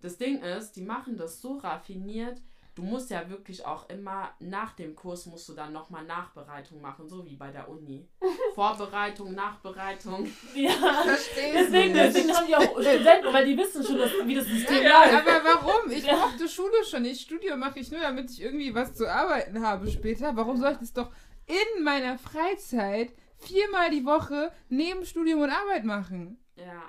das 0.00 0.16
Ding 0.16 0.42
ist, 0.42 0.72
die 0.72 0.82
machen 0.82 1.16
das 1.16 1.40
so 1.40 1.58
raffiniert. 1.58 2.40
Du 2.74 2.82
musst 2.82 3.10
ja 3.10 3.28
wirklich 3.30 3.64
auch 3.64 3.88
immer 3.88 4.32
nach 4.40 4.72
dem 4.72 4.96
Kurs 4.96 5.26
musst 5.26 5.48
du 5.48 5.52
dann 5.54 5.72
nochmal 5.72 6.04
Nachbereitung 6.04 6.80
machen, 6.80 7.08
so 7.08 7.24
wie 7.24 7.36
bei 7.36 7.52
der 7.52 7.68
Uni. 7.68 8.08
Vorbereitung, 8.56 9.32
Nachbereitung. 9.34 10.26
Ja. 10.54 10.70
Verstehe 11.04 11.52
Deswegen, 11.54 11.94
deswegen 11.94 12.34
haben 12.34 12.46
die 12.48 12.56
auch 12.56 12.80
Studenten, 12.80 13.32
weil 13.32 13.44
die 13.46 13.56
wissen 13.56 13.84
schon, 13.84 13.98
dass, 13.98 14.10
wie 14.24 14.34
das 14.34 14.46
System 14.46 14.82
Ja, 14.82 15.04
läuft. 15.04 15.28
aber 15.28 15.44
warum? 15.44 15.90
Ich 15.90 16.04
Ja. 16.04 16.16
mochte 16.16 16.48
Schule 16.48 16.84
schon 16.88 17.02
nicht. 17.02 17.20
Studium 17.20 17.60
mache 17.60 17.78
ich 17.78 17.90
nur, 17.92 18.00
damit 18.00 18.30
ich 18.30 18.42
irgendwie 18.42 18.74
was 18.74 18.94
zu 18.94 19.08
arbeiten 19.08 19.64
habe 19.64 19.88
später. 19.90 20.34
Warum 20.36 20.56
soll 20.56 20.72
ich 20.72 20.78
das 20.78 20.92
doch 20.92 21.10
in 21.46 21.84
meiner 21.84 22.18
Freizeit 22.18 23.12
viermal 23.36 23.90
die 23.90 24.04
Woche 24.04 24.50
neben 24.68 25.04
Studium 25.04 25.42
und 25.42 25.50
Arbeit 25.50 25.84
machen? 25.84 26.38
Ja. 26.56 26.82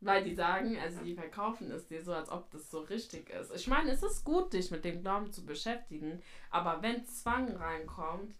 Weil 0.00 0.22
die 0.22 0.34
sagen, 0.34 0.78
also 0.78 1.00
die 1.00 1.14
verkaufen 1.14 1.70
es 1.72 1.86
dir 1.88 2.02
so, 2.04 2.12
als 2.12 2.30
ob 2.30 2.50
das 2.52 2.70
so 2.70 2.80
richtig 2.80 3.30
ist. 3.30 3.52
Ich 3.54 3.66
meine, 3.66 3.90
es 3.90 4.02
ist 4.02 4.24
gut, 4.24 4.52
dich 4.52 4.70
mit 4.70 4.84
dem 4.84 5.00
Glauben 5.02 5.32
zu 5.32 5.44
beschäftigen, 5.44 6.22
aber 6.50 6.82
wenn 6.82 7.04
Zwang 7.04 7.56
reinkommt, 7.56 8.36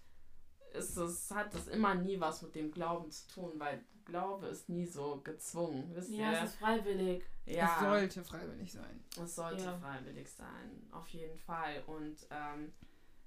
ist 0.72 0.96
es, 0.96 1.30
hat 1.32 1.52
das 1.54 1.66
immer 1.66 1.94
nie 1.96 2.20
was 2.20 2.42
mit 2.42 2.54
dem 2.54 2.70
Glauben 2.70 3.10
zu 3.10 3.26
tun, 3.28 3.52
weil 3.56 3.82
Glaube 4.04 4.46
ist 4.46 4.68
nie 4.68 4.86
so 4.86 5.20
gezwungen. 5.24 5.90
Wisst 5.94 6.10
Ja, 6.10 6.30
ihr? 6.32 6.42
es 6.44 6.50
ist 6.50 6.58
freiwillig. 6.58 7.24
ja. 7.44 7.74
Es 7.74 7.80
sollte 7.80 8.24
freiwillig 8.24 8.72
sein. 8.72 9.04
Es 9.20 9.34
sollte 9.34 9.64
Ja. 9.64 9.78
freiwillig 9.78 10.30
sein, 10.30 10.88
auf 10.92 11.08
jeden 11.08 11.38
Fall. 11.38 11.82
Und 11.86 12.16
ähm, 12.30 12.72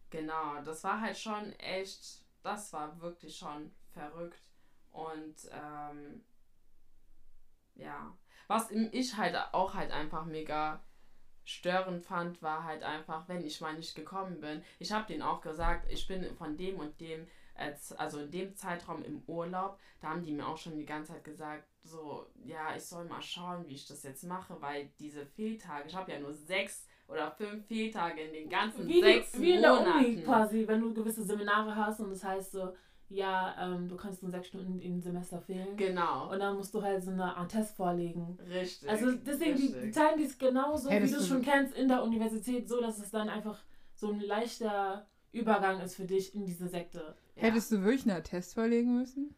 genau, 0.09 0.61
das 0.63 0.83
war 0.85 1.01
halt 1.01 1.17
schon 1.17 1.51
echt, 1.59 2.23
das 2.43 2.71
war 2.71 2.99
wirklich 3.01 3.35
schon 3.37 3.71
verrückt. 3.91 4.41
Und 4.91 5.35
ähm, 5.51 6.23
ja, 7.75 8.15
was 8.51 8.69
ich 8.69 9.15
halt 9.15 9.35
auch 9.53 9.75
halt 9.75 9.91
einfach 9.91 10.25
mega 10.25 10.81
störend 11.45 12.03
fand, 12.03 12.41
war 12.41 12.65
halt 12.65 12.83
einfach, 12.83 13.29
wenn 13.29 13.45
ich 13.45 13.61
mal 13.61 13.73
nicht 13.73 13.95
gekommen 13.95 14.41
bin. 14.41 14.61
Ich 14.77 14.91
habe 14.91 15.07
denen 15.07 15.21
auch 15.21 15.39
gesagt, 15.39 15.89
ich 15.89 16.05
bin 16.05 16.35
von 16.35 16.57
dem 16.57 16.77
und 16.77 16.99
dem, 16.99 17.27
äh, 17.55 17.71
also 17.97 18.19
in 18.19 18.29
dem 18.29 18.53
Zeitraum 18.55 19.03
im 19.05 19.23
Urlaub, 19.25 19.79
da 20.01 20.09
haben 20.09 20.23
die 20.23 20.33
mir 20.33 20.45
auch 20.45 20.57
schon 20.57 20.77
die 20.77 20.85
ganze 20.85 21.13
Zeit 21.13 21.23
gesagt, 21.23 21.63
so, 21.81 22.27
ja, 22.43 22.75
ich 22.75 22.83
soll 22.83 23.05
mal 23.05 23.21
schauen, 23.21 23.65
wie 23.67 23.75
ich 23.75 23.87
das 23.87 24.03
jetzt 24.03 24.25
mache, 24.25 24.61
weil 24.61 24.89
diese 24.99 25.25
Fehltage, 25.25 25.87
ich 25.87 25.95
habe 25.95 26.11
ja 26.11 26.19
nur 26.19 26.33
sechs 26.33 26.85
oder 27.07 27.31
fünf 27.31 27.65
Fehltage 27.67 28.21
in 28.21 28.33
den 28.33 28.49
ganzen 28.49 28.85
Wie, 28.85 29.01
sechs 29.01 29.39
wie 29.39 29.53
in 29.53 29.61
der 29.61 29.73
Uni 29.73 29.89
Monaten. 29.89 30.23
quasi, 30.25 30.67
wenn 30.67 30.81
du 30.81 30.93
gewisse 30.93 31.23
Seminare 31.23 31.73
hast 31.73 32.01
und 32.01 32.09
das 32.09 32.23
heißt 32.23 32.51
so, 32.51 32.73
ja, 33.11 33.55
ähm, 33.59 33.89
du 33.89 33.97
kannst 33.97 34.23
nur 34.23 34.31
sechs 34.31 34.47
Stunden 34.47 34.79
im 34.79 35.01
Semester 35.01 35.41
fehlen. 35.41 35.75
Genau, 35.75 36.31
Und 36.31 36.39
dann 36.39 36.55
musst 36.55 36.73
du 36.73 36.81
halt 36.81 37.03
so 37.03 37.11
eine 37.11 37.35
Art 37.35 37.51
Test 37.51 37.75
vorlegen. 37.75 38.37
richtig. 38.49 38.89
Also 38.89 39.11
deswegen, 39.11 39.57
die, 39.57 39.67
die 39.67 39.73
richtig. 39.73 39.93
teilen 39.93 40.17
dies 40.17 40.37
genauso, 40.37 40.89
wie 40.89 40.93
Hättest 40.93 41.15
du 41.15 41.19
es 41.19 41.27
schon 41.27 41.41
kennst, 41.41 41.75
in 41.75 41.87
der 41.87 42.03
Universität, 42.03 42.69
so 42.69 42.79
dass 42.79 42.99
es 42.99 43.11
dann 43.11 43.29
einfach 43.29 43.61
so 43.95 44.11
ein 44.11 44.21
leichter 44.21 45.07
Übergang 45.31 45.81
ist 45.81 45.95
für 45.95 46.05
dich 46.05 46.33
in 46.33 46.45
diese 46.45 46.67
Sekte. 46.67 47.15
Ja. 47.35 47.43
Hättest 47.43 47.71
du 47.71 47.83
wirklich 47.83 48.03
einen 48.07 48.17
Attest 48.17 48.53
vorlegen 48.53 48.97
müssen? 48.97 49.35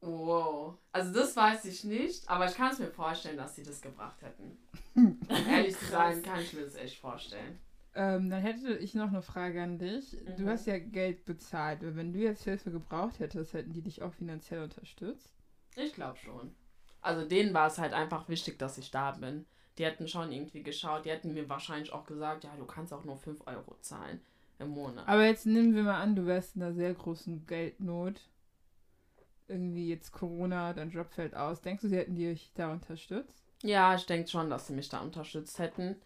Wow. 0.00 0.78
Also 0.92 1.12
das 1.12 1.34
weiß 1.34 1.64
ich 1.64 1.84
nicht, 1.84 2.28
aber 2.28 2.46
ich 2.46 2.54
kann 2.54 2.72
es 2.72 2.78
mir 2.78 2.90
vorstellen, 2.90 3.36
dass 3.36 3.56
sie 3.56 3.62
das 3.62 3.80
gebracht 3.80 4.22
hätten. 4.22 4.56
Ehrlich 5.50 5.76
zu 5.76 5.86
sein, 5.86 6.22
kann 6.22 6.40
ich 6.40 6.52
mir 6.52 6.62
das 6.62 6.76
echt 6.76 6.98
vorstellen. 7.00 7.58
Ähm, 7.96 8.28
dann 8.28 8.42
hätte 8.42 8.76
ich 8.76 8.94
noch 8.94 9.08
eine 9.08 9.22
Frage 9.22 9.62
an 9.62 9.78
dich. 9.78 10.16
Du 10.36 10.42
Mhm. 10.44 10.48
hast 10.48 10.66
ja 10.66 10.78
Geld 10.78 11.24
bezahlt. 11.24 11.78
Wenn 11.80 12.12
du 12.12 12.18
jetzt 12.18 12.44
Hilfe 12.44 12.70
gebraucht 12.70 13.18
hättest, 13.20 13.54
hätten 13.54 13.72
die 13.72 13.80
dich 13.80 14.02
auch 14.02 14.12
finanziell 14.12 14.62
unterstützt? 14.62 15.30
Ich 15.76 15.94
glaube 15.94 16.18
schon. 16.18 16.54
Also 17.00 17.26
denen 17.26 17.54
war 17.54 17.68
es 17.68 17.78
halt 17.78 17.94
einfach 17.94 18.28
wichtig, 18.28 18.58
dass 18.58 18.76
ich 18.78 18.90
da 18.90 19.12
bin. 19.12 19.46
Die 19.78 19.84
hätten 19.84 20.08
schon 20.08 20.30
irgendwie 20.30 20.62
geschaut, 20.62 21.04
die 21.06 21.10
hätten 21.10 21.32
mir 21.34 21.48
wahrscheinlich 21.48 21.92
auch 21.92 22.04
gesagt, 22.04 22.44
ja, 22.44 22.54
du 22.56 22.66
kannst 22.66 22.92
auch 22.92 23.04
nur 23.04 23.16
5 23.16 23.46
Euro 23.46 23.76
zahlen 23.80 24.20
im 24.58 24.68
Monat. 24.68 25.06
Aber 25.08 25.24
jetzt 25.24 25.46
nehmen 25.46 25.74
wir 25.74 25.82
mal 25.82 26.00
an, 26.00 26.16
du 26.16 26.26
wärst 26.26 26.56
in 26.56 26.62
einer 26.62 26.74
sehr 26.74 26.92
großen 26.94 27.46
Geldnot. 27.46 28.20
Irgendwie 29.48 29.88
jetzt 29.88 30.12
Corona, 30.12 30.72
dein 30.72 30.90
Job 30.90 31.10
fällt 31.12 31.34
aus. 31.36 31.60
Denkst 31.60 31.82
du, 31.82 31.88
sie 31.88 31.96
hätten 31.96 32.16
dich 32.16 32.50
da 32.54 32.72
unterstützt? 32.72 33.44
Ja, 33.62 33.94
ich 33.94 34.04
denke 34.06 34.28
schon, 34.28 34.50
dass 34.50 34.66
sie 34.66 34.72
mich 34.74 34.88
da 34.88 35.00
unterstützt 35.00 35.58
hätten. 35.58 35.96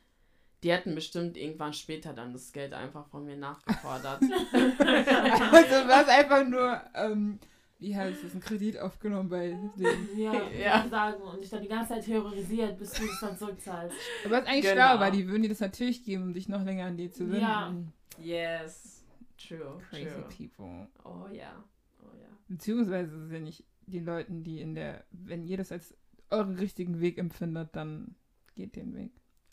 Die 0.63 0.71
hätten 0.73 0.95
bestimmt 0.95 1.37
irgendwann 1.39 1.73
später 1.73 2.13
dann 2.13 2.33
das 2.33 2.53
Geld 2.53 2.75
einfach 2.75 3.07
von 3.09 3.25
mir 3.25 3.37
nachgefordert. 3.37 4.21
also 4.23 5.89
war 5.89 6.03
es 6.03 6.09
einfach 6.09 6.47
nur, 6.47 6.81
ähm, 6.95 7.39
wie 7.79 7.97
heißt 7.97 8.23
es, 8.25 8.35
ein 8.35 8.41
Kredit 8.41 8.79
aufgenommen 8.79 9.29
bei 9.31 9.57
denen. 9.79 10.09
Ja, 10.19 10.35
Ja. 10.51 10.87
sagen. 10.89 11.23
Und 11.23 11.41
dich 11.43 11.49
dann 11.51 11.63
die 11.63 11.69
ganze 11.69 11.95
Zeit 11.95 12.05
terrorisiert, 12.05 12.79
bis 12.79 12.93
du 12.93 13.05
es 13.05 13.21
dann 13.21 13.37
zurückzahlst. 13.39 13.97
Aber 14.27 14.37
was 14.37 14.47
eigentlich 14.47 14.65
Genau. 14.71 14.89
schlau, 14.91 15.01
weil 15.01 15.13
die 15.13 15.27
würden 15.27 15.43
dir 15.43 15.49
das 15.49 15.61
natürlich 15.61 16.05
geben, 16.05 16.25
um 16.25 16.35
dich 16.35 16.49
noch 16.49 16.63
länger 16.63 16.87
an 16.87 16.97
die 16.99 17.11
zu 17.11 17.21
wenden. 17.31 17.41
Ja. 17.41 17.75
yes. 18.19 19.03
True. 19.39 19.79
Crazy 19.89 20.05
True. 20.11 20.29
people. 20.37 20.89
Oh 21.05 21.27
ja. 21.33 21.65
Oh 22.03 22.15
ja. 22.21 22.29
Beziehungsweise 22.49 23.29
ja 23.33 23.41
nicht 23.41 23.65
die 23.87 24.01
Leuten, 24.01 24.43
die 24.43 24.61
in 24.61 24.75
der, 24.75 25.05
wenn 25.11 25.43
ihr 25.47 25.57
das 25.57 25.73
als 25.73 25.97
euren 26.29 26.57
richtigen 26.57 27.01
Weg 27.01 27.17
empfindet, 27.17 27.71
dann 27.75 28.15
geht 28.55 28.77
den 28.77 28.95
Weg. 28.95 29.13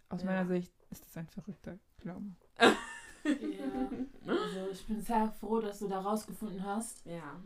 Aus 0.10 0.22
Ja. 0.22 0.26
meiner 0.28 0.46
Sicht 0.48 0.72
ist 0.90 1.06
das 1.06 1.18
ein 1.18 1.28
verrückter 1.28 1.78
Glauben. 2.02 2.38
Ja. 3.26 3.90
Also 4.26 4.70
ich 4.72 4.86
bin 4.88 5.02
sehr 5.02 5.28
froh, 5.40 5.60
dass 5.60 5.80
du 5.80 5.88
da 5.88 6.00
rausgefunden 6.00 6.64
hast. 6.66 7.06
Ja, 7.06 7.42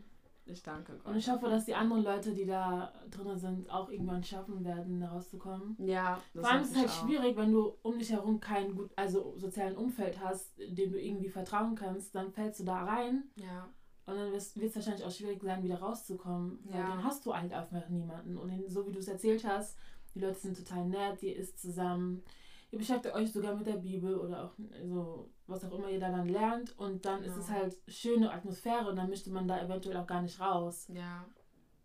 ich 0.46 0.62
danke 0.62 0.92
Gott. 0.96 1.06
Und 1.06 1.16
ich 1.16 1.28
hoffe, 1.28 1.48
dass 1.48 1.64
die 1.64 1.74
anderen 1.74 2.04
Leute, 2.04 2.32
die 2.34 2.46
da 2.46 2.92
drin 3.10 3.36
sind, 3.36 3.68
auch 3.70 3.88
irgendwann 3.90 4.22
schaffen 4.22 4.64
werden, 4.64 5.00
da 5.00 5.08
rauszukommen. 5.10 5.76
Ja, 5.78 6.20
das 6.34 6.42
Vor 6.42 6.52
allem 6.52 6.62
ist 6.62 6.70
es 6.72 6.76
halt 6.76 6.88
auch. 6.88 7.04
schwierig, 7.06 7.36
wenn 7.36 7.50
du 7.52 7.74
um 7.82 7.98
dich 7.98 8.10
herum 8.12 8.38
kein 8.38 8.74
gut, 8.76 8.90
also 8.96 9.34
sozialen 9.36 9.76
Umfeld 9.76 10.20
hast, 10.20 10.52
dem 10.58 10.92
du 10.92 11.00
irgendwie 11.00 11.28
vertrauen 11.28 11.74
kannst, 11.74 12.14
dann 12.14 12.32
fällst 12.32 12.60
du 12.60 12.64
da 12.64 12.84
rein 12.84 13.24
Ja, 13.36 13.68
und 14.06 14.14
dann 14.16 14.30
wird 14.32 14.36
es 14.42 14.74
wahrscheinlich 14.76 15.04
auch 15.04 15.10
schwierig 15.12 15.42
sein, 15.42 15.62
wieder 15.64 15.80
rauszukommen. 15.80 16.60
Weil 16.64 16.78
Ja. 16.80 16.88
dann 16.90 17.04
hast 17.04 17.26
du 17.26 17.34
halt 17.34 17.52
einfach 17.52 17.88
niemanden. 17.88 18.36
Und 18.36 18.70
so 18.70 18.86
wie 18.86 18.92
du 18.92 18.98
es 19.00 19.08
erzählt 19.08 19.44
hast, 19.46 19.76
die 20.14 20.20
Leute 20.20 20.38
sind 20.38 20.56
total 20.56 20.86
nett, 20.86 21.22
ihr 21.22 21.36
isst 21.36 21.60
zusammen, 21.60 22.22
ihr 22.72 22.78
beschäftigt 22.78 23.14
euch 23.14 23.32
sogar 23.32 23.54
mit 23.54 23.66
der 23.66 23.76
Bibel 23.76 24.18
oder 24.18 24.44
auch 24.44 24.52
so, 24.84 25.30
was 25.46 25.64
auch 25.64 25.72
immer 25.72 25.88
ihr 25.90 26.00
da 26.00 26.10
dann 26.10 26.28
lernt. 26.28 26.76
Und 26.78 27.04
dann 27.04 27.22
ist 27.22 27.34
Genau. 27.34 27.44
es 27.44 27.50
halt 27.50 27.76
schöne 27.86 28.32
Atmosphäre 28.32 28.88
und 28.88 28.96
dann 28.96 29.08
möchte 29.10 29.30
man 29.30 29.46
da 29.46 29.62
eventuell 29.62 29.96
auch 29.98 30.06
gar 30.06 30.22
nicht 30.22 30.40
raus. 30.40 30.88
ja, 30.92 31.24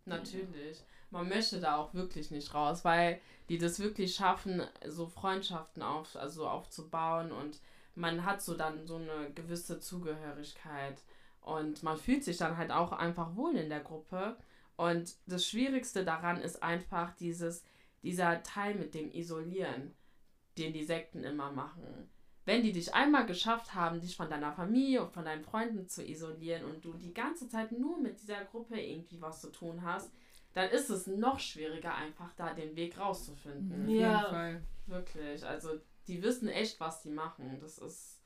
natürlich. 0.05 0.83
Man 1.09 1.29
möchte 1.29 1.59
da 1.61 1.77
auch 1.77 1.93
wirklich 1.93 2.31
nicht 2.31 2.53
raus, 2.53 2.83
weil 2.83 3.21
die 3.49 3.57
das 3.57 3.79
wirklich 3.79 4.13
schaffen, 4.15 4.61
so 4.85 5.07
Freundschaften 5.07 5.81
auf, 5.81 6.15
also 6.17 6.47
aufzubauen 6.47 7.31
und 7.31 7.61
man 7.95 8.25
hat 8.25 8.41
so 8.41 8.55
dann 8.55 8.85
so 8.85 8.95
eine 8.97 9.31
gewisse 9.33 9.79
Zugehörigkeit 9.79 11.01
und 11.41 11.81
man 11.81 11.97
fühlt 11.97 12.23
sich 12.25 12.37
dann 12.37 12.57
halt 12.57 12.71
auch 12.71 12.91
einfach 12.91 13.35
wohl 13.35 13.55
in 13.55 13.69
der 13.69 13.79
Gruppe. 13.79 14.37
Und 14.75 15.15
das 15.27 15.47
Schwierigste 15.47 16.03
daran 16.05 16.39
ist 16.41 16.61
einfach 16.61 17.15
dieses, 17.15 17.63
dieser 18.03 18.43
Teil 18.43 18.75
mit 18.75 18.93
dem 18.93 19.09
Isolieren, 19.11 19.95
den 20.57 20.73
die 20.73 20.83
Sekten 20.83 21.23
immer 21.23 21.51
machen. 21.51 22.09
Wenn 22.45 22.63
die 22.63 22.71
dich 22.71 22.93
einmal 22.93 23.25
geschafft 23.25 23.73
haben, 23.73 23.99
dich 23.99 24.15
von 24.15 24.29
deiner 24.29 24.53
Familie 24.53 25.03
und 25.03 25.11
von 25.11 25.25
deinen 25.25 25.43
Freunden 25.43 25.87
zu 25.87 26.05
isolieren 26.05 26.63
und 26.63 26.83
du 26.85 26.93
die 26.93 27.13
ganze 27.13 27.49
Zeit 27.49 27.73
nur 27.73 27.99
mit 27.99 28.21
dieser 28.21 28.45
Gruppe 28.45 28.79
irgendwie 28.79 29.21
was 29.21 29.41
zu 29.41 29.51
tun 29.51 29.81
hast, 29.83 30.11
dann 30.53 30.69
ist 30.69 30.89
es 30.89 31.07
noch 31.07 31.39
schwieriger, 31.39 31.93
einfach 31.93 32.33
da 32.35 32.53
den 32.53 32.75
Weg 32.75 32.97
rauszufinden. 32.97 33.83
Auf 33.83 33.89
Ja. 33.89 34.17
jeden 34.19 34.29
Fall. 34.29 34.61
Wirklich. 34.87 35.45
Also, 35.45 35.79
die 36.07 36.23
wissen 36.23 36.47
echt, 36.47 36.79
was 36.79 37.01
die 37.01 37.09
machen. 37.09 37.59
Das 37.59 37.77
ist 37.77 38.21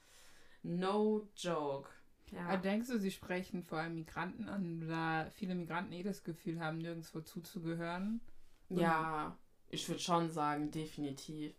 no 0.64 1.28
joke. 1.36 1.90
Aber 2.32 2.54
Ja. 2.54 2.58
denkst 2.58 2.88
du, 2.88 2.98
sie 3.00 3.12
sprechen 3.12 3.64
vor 3.64 3.80
allem 3.80 3.96
Migranten 3.96 4.48
an, 4.48 4.88
da 4.88 5.30
viele 5.32 5.56
Migranten 5.56 5.92
eh 5.94 6.04
das 6.04 6.24
Gefühl 6.24 6.60
haben, 6.60 6.78
nirgendwo 6.78 7.22
zuzugehören? 7.22 8.22
Ja, 8.70 9.38
ich 9.70 9.88
würde 9.90 10.00
schon 10.02 10.30
sagen, 10.30 10.72
definitiv. 10.72 11.54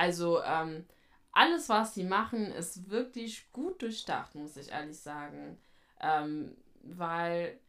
Also, 0.00 0.42
ähm, 0.42 0.86
alles, 1.30 1.68
was 1.68 1.92
sie 1.94 2.04
machen, 2.04 2.46
ist 2.46 2.88
wirklich 2.88 3.52
gut 3.52 3.82
durchdacht, 3.82 4.34
muss 4.34 4.56
ich 4.56 4.70
ehrlich 4.70 4.98
sagen. 4.98 5.58
Ähm, 6.00 6.56
weil, 6.82 7.60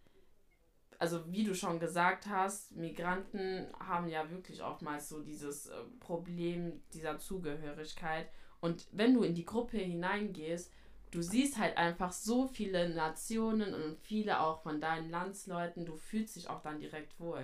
also 0.97 1.29
wie 1.29 1.43
du 1.43 1.53
schon 1.53 1.77
gesagt 1.81 2.27
hast, 2.27 2.71
Migranten 2.71 3.67
haben 3.81 4.07
ja 4.07 4.29
wirklich 4.31 4.63
oftmals 4.63 5.09
so 5.09 5.21
dieses 5.21 5.67
äh, 5.67 5.73
Problem 5.99 6.81
dieser 6.93 7.19
Zugehörigkeit. 7.19 8.29
Und 8.61 8.87
wenn 8.93 9.13
du 9.13 9.23
in 9.23 9.35
die 9.35 9.43
Gruppe 9.43 9.79
hineingehst, 9.79 10.71
du 11.11 11.21
siehst 11.21 11.57
halt 11.57 11.75
einfach 11.75 12.13
so 12.13 12.47
viele 12.47 12.95
Nationen 12.95 13.73
und 13.73 13.99
viele 13.99 14.39
auch 14.39 14.61
von 14.63 14.79
deinen 14.79 15.09
Landsleuten, 15.09 15.85
du 15.85 15.97
fühlst 15.97 16.37
dich 16.37 16.49
auch 16.49 16.61
dann 16.61 16.79
direkt 16.79 17.19
wohl. 17.19 17.43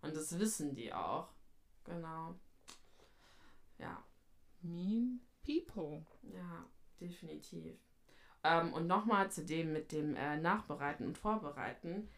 Und 0.00 0.14
das 0.14 0.38
wissen 0.38 0.76
die 0.76 0.92
auch. 0.94 1.26
Genau. 1.84 2.36
Ja, 3.78 4.04
Mean 4.62 5.20
people. 5.44 6.04
ja, 6.22 6.66
definitiv. 7.00 7.76
Ähm, 8.44 8.72
und 8.72 8.86
nochmal 8.86 9.30
zu 9.30 9.44
dem 9.44 9.72
mit 9.72 9.92
dem 9.92 10.14
äh, 10.14 10.36
Nachbereiten 10.36 11.06
und 11.06 11.18
Vorbereiten. 11.18 12.08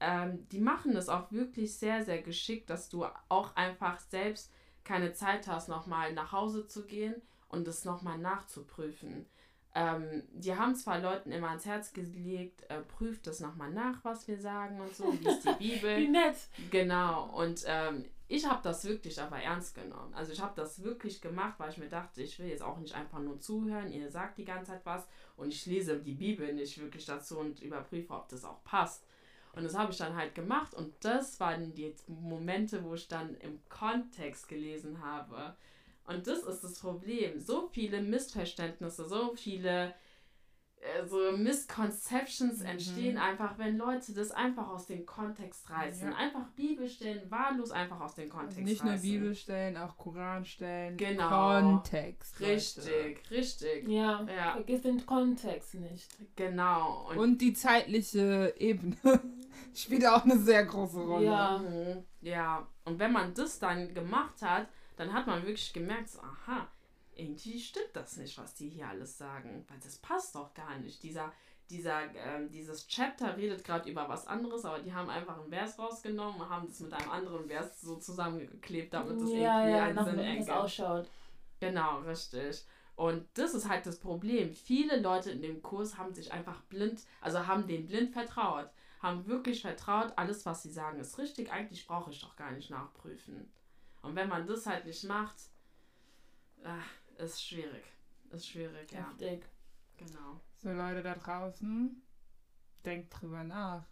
Ähm, 0.00 0.48
die 0.48 0.60
machen 0.60 0.96
es 0.96 1.08
auch 1.08 1.30
wirklich 1.30 1.76
sehr, 1.76 2.04
sehr 2.04 2.22
geschickt, 2.22 2.70
dass 2.70 2.88
du 2.88 3.04
auch 3.28 3.54
einfach 3.56 3.98
selbst 4.00 4.52
keine 4.84 5.12
Zeit 5.12 5.46
hast, 5.46 5.68
nochmal 5.68 6.12
nach 6.14 6.32
Hause 6.32 6.66
zu 6.66 6.86
gehen 6.86 7.14
und 7.48 7.68
es 7.68 7.84
nochmal 7.84 8.18
nachzuprüfen. 8.18 9.26
Ähm, 9.74 10.24
die 10.32 10.56
haben 10.56 10.74
zwar 10.74 10.98
Leuten 10.98 11.30
immer 11.30 11.48
ans 11.48 11.64
Herz 11.64 11.92
gelegt, 11.92 12.68
äh, 12.68 12.80
prüft 12.80 13.26
das 13.26 13.38
nochmal 13.38 13.70
nach, 13.70 14.04
was 14.04 14.26
wir 14.26 14.38
sagen 14.38 14.80
und 14.80 14.94
so, 14.94 15.12
liest 15.12 15.44
die 15.44 15.52
Bibel. 15.70 15.96
Wie 15.96 16.08
nett. 16.08 16.36
Genau, 16.70 17.30
und 17.36 17.62
ähm, 17.66 18.04
ich 18.26 18.48
habe 18.48 18.60
das 18.62 18.84
wirklich 18.84 19.20
aber 19.20 19.40
ernst 19.40 19.74
genommen. 19.74 20.12
Also 20.14 20.32
ich 20.32 20.40
habe 20.40 20.54
das 20.56 20.82
wirklich 20.82 21.20
gemacht, 21.20 21.54
weil 21.58 21.70
ich 21.70 21.78
mir 21.78 21.88
dachte, 21.88 22.22
ich 22.22 22.38
will 22.38 22.48
jetzt 22.48 22.62
auch 22.62 22.78
nicht 22.78 22.94
einfach 22.94 23.20
nur 23.20 23.40
zuhören, 23.40 23.92
ihr 23.92 24.10
sagt 24.10 24.38
die 24.38 24.44
ganze 24.44 24.72
Zeit 24.72 24.86
was 24.86 25.06
und 25.36 25.48
ich 25.48 25.66
lese 25.66 25.98
die 26.00 26.14
Bibel 26.14 26.52
nicht 26.52 26.80
wirklich 26.80 27.04
dazu 27.06 27.38
und 27.38 27.60
überprüfe, 27.60 28.12
ob 28.12 28.28
das 28.28 28.44
auch 28.44 28.62
passt. 28.64 29.04
Und 29.52 29.64
das 29.64 29.76
habe 29.76 29.90
ich 29.90 29.98
dann 29.98 30.14
halt 30.14 30.34
gemacht 30.34 30.74
und 30.74 30.94
das 31.00 31.40
waren 31.40 31.74
die 31.74 31.94
Momente, 32.06 32.84
wo 32.84 32.94
ich 32.94 33.08
dann 33.08 33.34
im 33.36 33.60
Kontext 33.68 34.48
gelesen 34.48 35.02
habe. 35.02 35.56
Und 36.10 36.26
das 36.26 36.40
ist 36.42 36.62
das 36.64 36.78
Problem. 36.80 37.40
So 37.40 37.68
viele 37.72 38.00
Missverständnisse, 38.02 39.08
so 39.08 39.34
viele 39.34 39.94
äh, 40.82 41.06
so 41.06 41.18
Misconceptions 41.36 42.60
Mhm. 42.60 42.66
entstehen 42.66 43.18
einfach, 43.18 43.58
wenn 43.58 43.76
Leute 43.76 44.14
das 44.14 44.30
einfach 44.30 44.66
aus 44.68 44.86
dem 44.86 45.04
Kontext 45.04 45.68
reißen. 45.68 46.10
Ja. 46.10 46.16
Einfach 46.16 46.48
Bibelstellen 46.56 47.30
wahllos 47.30 47.70
einfach 47.70 48.00
aus 48.00 48.14
dem 48.14 48.30
Kontext 48.30 48.56
Also 48.58 48.68
nicht 48.70 48.82
nur 48.82 48.94
reißen. 48.94 49.10
Bibelstellen, 49.10 49.76
auch 49.76 49.96
Koranstellen. 49.98 50.96
Genau. 50.96 51.28
Kontext. 51.60 52.40
Leute. 52.40 52.52
Richtig, 52.54 53.30
richtig. 53.30 53.88
Ja, 53.88 54.22
Ja. 54.34 54.52
vergiss 54.54 54.80
den 54.80 55.04
Kontext 55.04 55.74
nicht. 55.74 56.16
Genau. 56.36 57.10
Und, 57.10 57.18
Und 57.18 57.38
die 57.42 57.52
zeitliche 57.52 58.54
Ebene 58.56 58.96
spielt 59.74 60.06
auch 60.06 60.24
eine 60.24 60.38
sehr 60.38 60.64
große 60.64 60.98
Rolle. 61.00 61.26
Ja. 61.26 61.58
Mhm. 61.58 62.04
ja. 62.22 62.66
Und 62.86 62.98
wenn 62.98 63.12
man 63.12 63.34
das 63.34 63.58
dann 63.58 63.92
gemacht 63.92 64.40
hat, 64.40 64.66
dann 65.00 65.14
hat 65.14 65.26
man 65.26 65.46
wirklich 65.46 65.72
gemerkt, 65.72 66.10
so, 66.10 66.20
aha, 66.20 66.68
irgendwie 67.14 67.58
stimmt 67.58 67.94
das 67.94 68.18
nicht, 68.18 68.36
was 68.36 68.52
die 68.52 68.68
hier 68.68 68.86
alles 68.86 69.16
sagen. 69.16 69.64
Weil 69.66 69.78
das 69.82 69.96
passt 69.96 70.34
doch 70.34 70.52
gar 70.52 70.76
nicht. 70.78 71.02
Dieser, 71.02 71.32
dieser, 71.70 72.02
ähm, 72.14 72.50
dieses 72.50 72.86
Chapter 72.86 73.34
redet 73.34 73.64
gerade 73.64 73.88
über 73.88 74.10
was 74.10 74.26
anderes, 74.26 74.66
aber 74.66 74.80
die 74.80 74.92
haben 74.92 75.08
einfach 75.08 75.40
einen 75.40 75.48
Vers 75.48 75.78
rausgenommen 75.78 76.42
und 76.42 76.50
haben 76.50 76.66
das 76.66 76.80
mit 76.80 76.92
einem 76.92 77.10
anderen 77.10 77.46
Vers 77.46 77.80
so 77.80 77.96
zusammengeklebt, 77.96 78.92
damit 78.92 79.22
das 79.22 79.30
ja, 79.30 79.60
irgendwie 79.60 79.78
ja, 79.78 79.84
einen 79.84 80.04
Sinn 80.04 80.18
ergibt. 80.18 80.50
ausschaut. 80.50 81.08
Genau, 81.60 82.00
richtig. 82.00 82.62
Und 82.94 83.26
das 83.32 83.54
ist 83.54 83.70
halt 83.70 83.86
das 83.86 83.98
Problem. 83.98 84.52
Viele 84.52 85.00
Leute 85.00 85.30
in 85.30 85.40
dem 85.40 85.62
Kurs 85.62 85.96
haben 85.96 86.12
sich 86.12 86.30
einfach 86.30 86.60
blind, 86.64 87.00
also 87.22 87.46
haben 87.46 87.66
dem 87.66 87.86
blind 87.86 88.12
vertraut. 88.12 88.68
Haben 89.00 89.26
wirklich 89.26 89.62
vertraut, 89.62 90.12
alles, 90.16 90.44
was 90.44 90.62
sie 90.62 90.70
sagen, 90.70 91.00
ist 91.00 91.16
richtig. 91.16 91.50
Eigentlich 91.50 91.86
brauche 91.86 92.10
ich 92.10 92.20
doch 92.20 92.36
gar 92.36 92.50
nicht 92.50 92.68
nachprüfen. 92.68 93.50
Und 94.02 94.14
wenn 94.16 94.28
man 94.28 94.46
das 94.46 94.66
halt 94.66 94.86
nicht 94.86 95.04
macht, 95.04 95.36
äh, 96.62 97.22
ist 97.22 97.42
schwierig. 97.42 97.84
Ist 98.30 98.48
schwierig, 98.48 98.90
ja. 98.92 99.00
Heftig. 99.00 99.44
Genau. 99.98 100.40
So 100.56 100.70
Leute 100.70 101.02
da 101.02 101.14
draußen, 101.14 102.02
denkt 102.84 103.20
drüber 103.20 103.44
nach. 103.44 103.84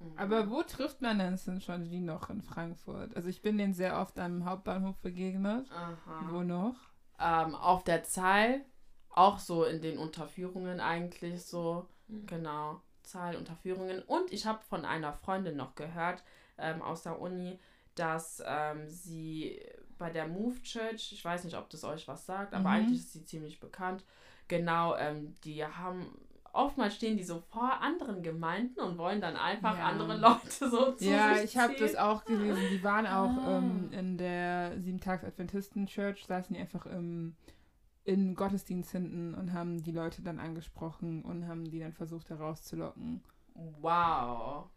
Mhm. 0.00 0.18
Aber 0.18 0.50
wo 0.50 0.62
trifft 0.62 1.00
man 1.00 1.18
denn 1.18 1.60
schon 1.60 1.84
die 1.84 2.00
noch 2.00 2.30
in 2.30 2.42
Frankfurt? 2.42 3.16
Also 3.16 3.28
ich 3.28 3.42
bin 3.42 3.58
denen 3.58 3.74
sehr 3.74 3.98
oft 3.98 4.18
am 4.18 4.44
Hauptbahnhof 4.44 4.96
begegnet. 4.98 5.70
Aha. 5.70 6.28
Wo 6.30 6.42
noch? 6.42 6.76
Ähm, 7.18 7.54
auf 7.54 7.84
der 7.84 8.04
Zahl, 8.04 8.64
auch 9.10 9.38
so 9.38 9.64
in 9.64 9.82
den 9.82 9.98
Unterführungen 9.98 10.80
eigentlich 10.80 11.42
so. 11.44 11.88
Mhm. 12.08 12.26
Genau, 12.26 12.80
Zahlunterführungen. 13.02 14.02
Und 14.02 14.32
ich 14.32 14.46
habe 14.46 14.62
von 14.64 14.84
einer 14.84 15.12
Freundin 15.12 15.56
noch 15.56 15.74
gehört 15.74 16.22
ähm, 16.58 16.82
aus 16.82 17.02
der 17.02 17.20
Uni, 17.20 17.58
dass 17.98 18.42
ähm, 18.46 18.88
sie 18.88 19.60
bei 19.98 20.10
der 20.10 20.28
Move 20.28 20.60
Church, 20.62 21.12
ich 21.12 21.24
weiß 21.24 21.44
nicht, 21.44 21.56
ob 21.56 21.68
das 21.70 21.84
euch 21.84 22.06
was 22.08 22.24
sagt, 22.26 22.54
aber 22.54 22.68
Mhm. 22.68 22.74
eigentlich 22.74 23.00
ist 23.00 23.12
sie 23.12 23.24
ziemlich 23.24 23.60
bekannt. 23.60 24.04
Genau, 24.48 24.96
ähm, 24.96 25.34
die 25.44 25.64
haben 25.64 26.06
oftmals 26.52 26.94
stehen 26.96 27.16
die 27.16 27.24
so 27.24 27.40
vor 27.40 27.80
anderen 27.80 28.22
Gemeinden 28.22 28.80
und 28.80 28.98
wollen 28.98 29.20
dann 29.20 29.36
einfach 29.36 29.76
Ja. 29.76 29.86
andere 29.88 30.16
Leute 30.16 30.70
so 30.70 30.92
zu 30.92 31.04
Ja, 31.04 31.42
ich 31.42 31.56
habe 31.56 31.74
das 31.76 31.94
auch 31.94 32.24
gelesen. 32.24 32.68
Die 32.68 32.82
waren 32.82 33.06
auch 33.06 33.36
Ah. 33.36 33.58
ähm, 33.58 33.92
in 33.92 34.18
der 34.18 34.80
Sieben-Tags-Adventisten-Church, 34.80 36.24
saßen 36.26 36.54
die 36.54 36.60
einfach 36.60 36.86
im, 36.86 37.36
in 38.04 38.34
Gottesdienst 38.34 38.90
hinten 38.92 39.34
und 39.34 39.52
haben 39.52 39.82
die 39.82 39.92
Leute 39.92 40.22
dann 40.22 40.40
angesprochen 40.40 41.22
und 41.22 41.46
haben 41.46 41.64
die 41.70 41.78
dann 41.80 41.92
versucht 41.92 42.30
herauszulocken. 42.30 43.22
Wow, 43.54 44.70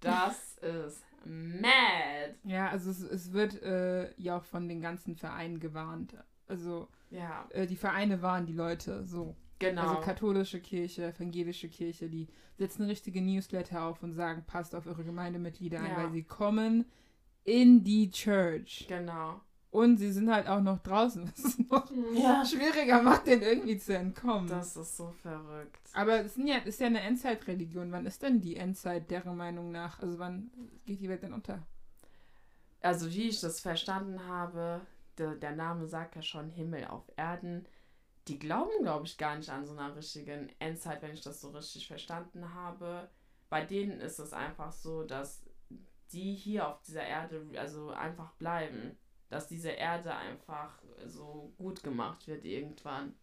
das 0.00 0.58
ist 0.58 1.04
mad. 1.26 2.34
Ja, 2.44 2.68
also 2.70 2.90
es, 2.90 3.00
es 3.02 3.32
wird 3.32 3.62
äh, 3.62 4.12
ja 4.16 4.38
auch 4.38 4.44
von 4.44 4.68
den 4.68 4.80
ganzen 4.80 5.16
Vereinen 5.16 5.60
gewarnt. 5.60 6.16
Also 6.48 6.88
Ja, 7.10 7.46
äh, 7.50 7.66
die 7.66 7.76
Vereine 7.76 8.22
warnen 8.22 8.46
die 8.46 8.52
Leute 8.52 9.04
so. 9.04 9.36
genau. 9.58 9.82
Also 9.82 10.00
katholische 10.00 10.60
Kirche, 10.60 11.06
evangelische 11.06 11.68
Kirche, 11.68 12.08
die 12.08 12.28
setzen 12.56 12.84
richtige 12.86 13.20
Newsletter 13.20 13.82
auf 13.84 14.02
und 14.02 14.12
sagen, 14.14 14.44
passt 14.46 14.74
auf 14.74 14.86
eure 14.86 15.04
Gemeindemitglieder 15.04 15.78
ein, 15.80 15.90
Ja. 15.90 15.96
weil 15.96 16.10
sie 16.12 16.22
kommen 16.22 16.84
in 17.44 17.84
die 17.84 18.10
Church 18.10 18.86
genau. 18.88 19.40
Und 19.76 19.98
sie 19.98 20.10
sind 20.10 20.32
halt 20.32 20.46
auch 20.48 20.62
noch 20.62 20.78
draußen, 20.78 21.24
was 21.36 21.44
es 21.44 21.58
noch 21.68 21.90
Ja. 22.14 22.42
schwieriger 22.46 23.02
macht, 23.02 23.26
denen 23.26 23.42
irgendwie 23.42 23.76
zu 23.76 23.94
entkommen. 23.94 24.48
Das 24.48 24.74
ist 24.74 24.96
so 24.96 25.10
verrückt. 25.10 25.90
Aber 25.92 26.20
es 26.20 26.34
ja, 26.38 26.56
ist 26.56 26.80
ja 26.80 26.86
eine 26.86 27.00
Endzeitreligion. 27.00 27.92
Wann 27.92 28.06
ist 28.06 28.22
denn 28.22 28.40
die 28.40 28.56
Endzeit 28.56 29.10
deren 29.10 29.36
Meinung 29.36 29.72
nach? 29.72 30.00
Also 30.00 30.18
wann 30.18 30.50
geht 30.86 31.00
die 31.00 31.10
Welt 31.10 31.22
denn 31.22 31.34
unter? 31.34 31.62
Also 32.80 33.10
wie 33.12 33.28
ich 33.28 33.38
das 33.40 33.60
verstanden 33.60 34.26
habe, 34.26 34.80
der, 35.18 35.34
der 35.34 35.54
Name 35.54 35.86
sagt 35.86 36.16
ja 36.16 36.22
schon 36.22 36.48
Himmel 36.48 36.86
auf 36.86 37.04
Erden. 37.16 37.66
Die 38.28 38.38
glauben, 38.38 38.70
glaube 38.80 39.04
ich, 39.04 39.18
gar 39.18 39.36
nicht 39.36 39.50
an 39.50 39.66
so 39.66 39.72
einer 39.72 39.94
richtigen 39.94 40.48
Endzeit, 40.58 41.02
wenn 41.02 41.12
ich 41.12 41.20
das 41.20 41.42
so 41.42 41.50
richtig 41.50 41.86
verstanden 41.86 42.54
habe. 42.54 43.10
Bei 43.50 43.62
denen 43.62 44.00
ist 44.00 44.20
es 44.20 44.32
einfach 44.32 44.72
so, 44.72 45.02
dass 45.02 45.42
die 46.12 46.32
hier 46.34 46.66
auf 46.66 46.80
dieser 46.80 47.04
Erde 47.04 47.44
also 47.58 47.90
einfach 47.90 48.32
bleiben. 48.36 48.96
Dass 49.28 49.48
diese 49.48 49.70
Erde 49.70 50.14
einfach 50.14 50.78
so 51.06 51.52
gut 51.58 51.82
gemacht 51.82 52.26
wird 52.28 52.44
irgendwann. 52.44 53.14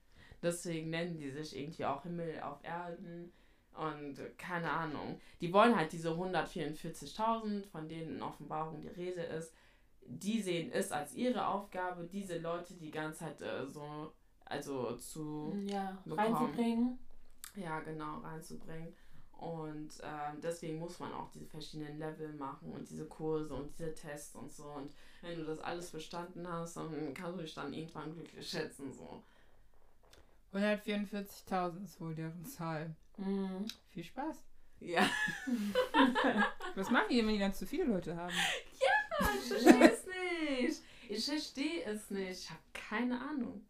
Deswegen 0.41 0.89
nennen 0.89 1.18
die 1.18 1.30
sich 1.32 1.58
irgendwie 1.58 1.86
auch 1.86 2.04
Himmel 2.04 2.41
auf 2.41 2.64
Erden. 2.64 3.32
Und 3.74 4.20
keine 4.38 4.70
Ahnung. 4.70 5.20
Die 5.41 5.51
wollen 5.54 5.76
halt 5.76 5.91
diese 5.93 6.10
144.000, 6.12 7.66
von 7.68 7.88
denen 7.88 8.18
in 8.18 8.22
Offenbarung 8.22 8.82
die 8.82 8.88
Rede 8.89 9.22
ist, 9.22 9.54
die 10.06 10.41
sehen 10.41 10.72
es 10.72 10.91
als 10.91 11.14
ihre 11.16 11.47
Aufgabe, 11.47 12.04
diese 12.12 12.38
Leute 12.38 12.74
die 12.76 12.91
ganze 12.91 13.20
Zeit 13.20 13.41
äh, 13.41 13.66
so, 13.66 14.12
also 14.45 14.97
zu, 14.97 15.54
Ja, 15.66 15.97
bekommen. 16.04 16.20
reinzubringen. 16.36 16.99
ja 17.56 17.80
genau, 17.80 18.20
reinzubringen. 18.20 18.93
Und 19.44 19.89
ähm, 20.04 20.39
deswegen 20.41 20.80
muss 20.80 21.00
man 21.00 21.12
auch 21.12 21.30
diese 21.32 21.48
verschiedenen 21.48 22.00
Level 22.00 22.32
machen 22.34 22.72
und 22.72 22.89
diese 22.89 23.06
Kurse 23.06 23.54
und 23.54 23.78
diese 23.78 23.94
Tests 23.94 24.36
und 24.36 24.50
so. 24.50 24.64
Und 24.64 24.94
wenn 25.22 25.38
du 25.38 25.44
das 25.44 25.60
alles 25.60 25.91
bestanden 25.91 26.48
hast, 26.48 26.78
dann 26.78 27.14
kannst 27.14 27.38
du 27.38 27.41
dich 27.41 27.54
dann 27.54 27.74
irgendwann 27.74 28.14
glücklich 28.14 28.50
schätzen. 28.50 28.94
So. 28.94 29.22
144.000 30.54 31.84
ist 31.84 32.00
wohl 32.00 32.16
deren 32.16 32.46
Zahl. 32.46 32.96
Mhm. 33.18 33.66
Viel 33.89 34.06
Spaß. 34.06 34.38
Ja, 34.80 35.10
Was 36.76 36.89
machen 36.89 37.08
die, 37.10 37.18
wenn 37.18 37.34
die 37.34 37.39
dann 37.39 37.54
zu 37.54 37.66
viele 37.66 37.86
Leute 37.86 38.16
haben? 38.16 38.34
ich 39.39 39.48
verstehe 39.48 39.91
es 39.91 40.06
nicht. 40.06 40.82
Ich 41.10 41.26
verstehe 41.26 41.84
es 41.84 42.10
nicht. 42.10 42.44
Ich 42.44 42.50
habe 42.50 42.62
keine 42.74 43.20
Ahnung. 43.20 43.66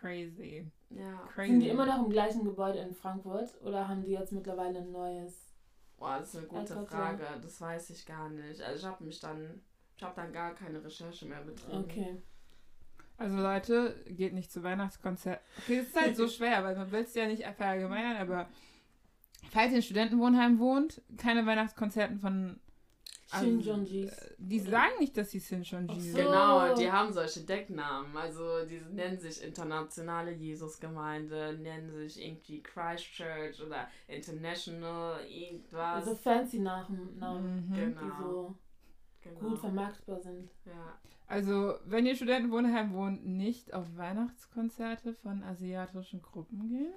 Crazy. 0.00 0.66
Ja. 0.96 1.26
Crazy. 1.34 1.50
Sind 1.50 1.60
die 1.60 1.68
immer 1.68 1.86
noch 1.86 2.04
im 2.04 2.10
gleichen 2.10 2.44
Gebäude 2.44 2.78
in 2.78 2.94
Frankfurt 2.94 3.60
oder 3.62 3.88
haben 3.88 4.02
die 4.02 4.12
jetzt 4.12 4.32
mittlerweile 4.32 4.78
ein 4.78 4.92
neues? 4.92 5.52
Boah, 5.98 6.18
das 6.18 6.34
ist 6.34 6.36
eine 6.38 6.46
gute. 6.46 6.86
Frage. 6.86 7.24
Das 7.42 7.60
weiß 7.60 7.90
ich 7.90 8.06
gar 8.06 8.28
nicht. 8.28 8.60
Also 8.60 8.78
ich 8.78 8.84
habe 8.84 9.04
mich 9.04 9.20
dann, 9.20 9.60
ich 9.96 10.02
habe 10.02 10.14
dann 10.14 10.32
gar 10.32 10.54
keine 10.54 10.84
Recherche 10.84 11.26
mehr 11.26 11.40
betrieben. 11.40 11.84
Okay. 11.84 12.22
Also 13.16 13.36
Leute, 13.36 14.04
geht 14.08 14.34
nicht 14.34 14.50
zu 14.50 14.62
Weihnachtskonzert. 14.62 15.40
Okay, 15.58 15.78
das 15.78 15.86
ist 15.88 16.00
halt 16.00 16.16
so 16.16 16.26
schwer, 16.26 16.64
weil 16.64 16.76
man 16.76 16.90
will 16.90 17.02
es 17.02 17.14
ja 17.14 17.26
nicht 17.26 17.44
verallgemeinern, 17.44 18.16
aber 18.16 18.48
falls 19.50 19.70
ihr 19.70 19.76
in 19.76 19.82
Studentenwohnheim 19.82 20.58
wohnt, 20.58 21.00
keine 21.16 21.46
Weihnachtskonzerten 21.46 22.18
von... 22.18 22.60
Also, 23.34 23.46
Shinjonjis. 23.46 24.12
äh, 24.12 24.34
Die 24.38 24.58
sagen 24.60 24.92
nicht, 25.00 25.16
dass 25.16 25.30
sie 25.30 25.40
Shinjonji 25.40 25.88
Ach 25.96 26.00
sind. 26.00 26.12
so. 26.12 26.18
Genau, 26.18 26.74
die 26.74 26.90
haben 26.90 27.12
solche 27.12 27.40
Decknamen. 27.40 28.16
Also 28.16 28.64
die 28.66 28.80
nennen 28.92 29.18
sich 29.18 29.42
internationale 29.42 30.32
Jesusgemeinde, 30.32 31.58
nennen 31.60 31.90
sich 31.92 32.22
irgendwie 32.24 32.62
Christchurch 32.62 33.60
oder 33.62 33.88
International 34.08 35.20
irgendwas. 35.26 36.06
Also 36.06 36.14
fancy 36.14 36.58
Namen, 36.60 37.18
Namen 37.18 37.68
Mhm. 37.68 37.74
die 37.74 37.80
genau. 37.80 38.18
so 38.20 38.54
genau. 39.22 39.40
gut 39.40 39.58
vermarktbar 39.58 40.20
sind. 40.20 40.50
ja. 40.66 40.98
Also, 41.26 41.74
wenn 41.86 42.04
ihr 42.04 42.14
Studentenwohnheim 42.14 42.92
wohnt, 42.92 43.24
nicht 43.26 43.72
auf 43.72 43.96
Weihnachtskonzerte 43.96 45.14
von 45.14 45.42
asiatischen 45.42 46.20
Gruppen 46.20 46.68
gehen. 46.68 46.92